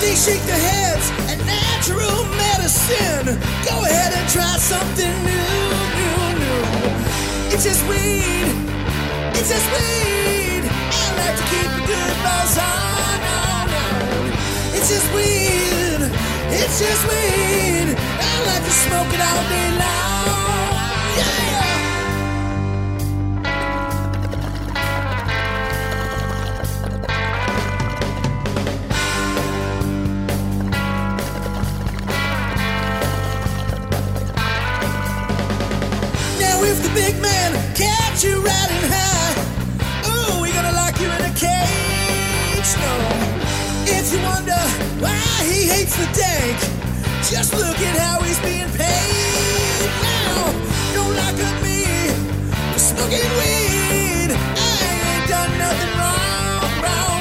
They 0.02 0.16
shake 0.16 0.44
their 0.48 0.64
heads 0.72 1.12
at 1.32 1.40
natural 1.46 2.24
medicine. 2.40 3.38
Go 3.68 3.76
ahead 3.86 4.14
and 4.14 4.28
try 4.30 4.56
something 4.58 5.14
new, 5.28 5.52
new, 6.00 6.20
new. 6.42 6.62
It's 7.54 7.64
just 7.64 7.84
weed. 7.88 8.48
It's 9.38 9.50
just 9.50 9.68
weed. 9.76 10.64
I 10.66 11.06
like 11.20 11.36
to 11.38 11.46
keep 11.52 11.70
the 11.78 11.84
good 11.92 12.16
buzz 12.26 12.58
on, 12.58 13.20
on, 13.44 13.68
on. 13.70 14.76
It's 14.76 14.90
just 14.90 15.08
weed. 15.14 15.81
It's 16.64 16.80
just 16.80 17.04
weed. 17.10 17.96
I 17.98 18.46
like 18.46 18.64
to 18.64 18.72
smoke 18.72 19.12
it 19.12 19.20
all 19.20 19.50
day 19.50 19.78
long. 19.80 20.11
Hates 45.92 45.98
the 45.98 46.22
dank, 46.22 46.60
just 47.30 47.54
look 47.54 47.78
at 47.80 47.98
how 47.98 48.22
he's 48.22 48.40
being 48.40 48.70
paid. 48.78 49.90
Now, 50.02 50.52
don't 50.94 51.16
lock 51.16 51.40
up 51.40 51.64
me 51.64 51.86
for 52.74 52.80
smoking 52.80 53.32
weed. 53.40 54.32
I 54.32 54.80
ain't 54.92 55.30
done 55.30 55.58
nothing 55.58 55.94
wrong, 56.00 56.84
wrong. 56.84 57.21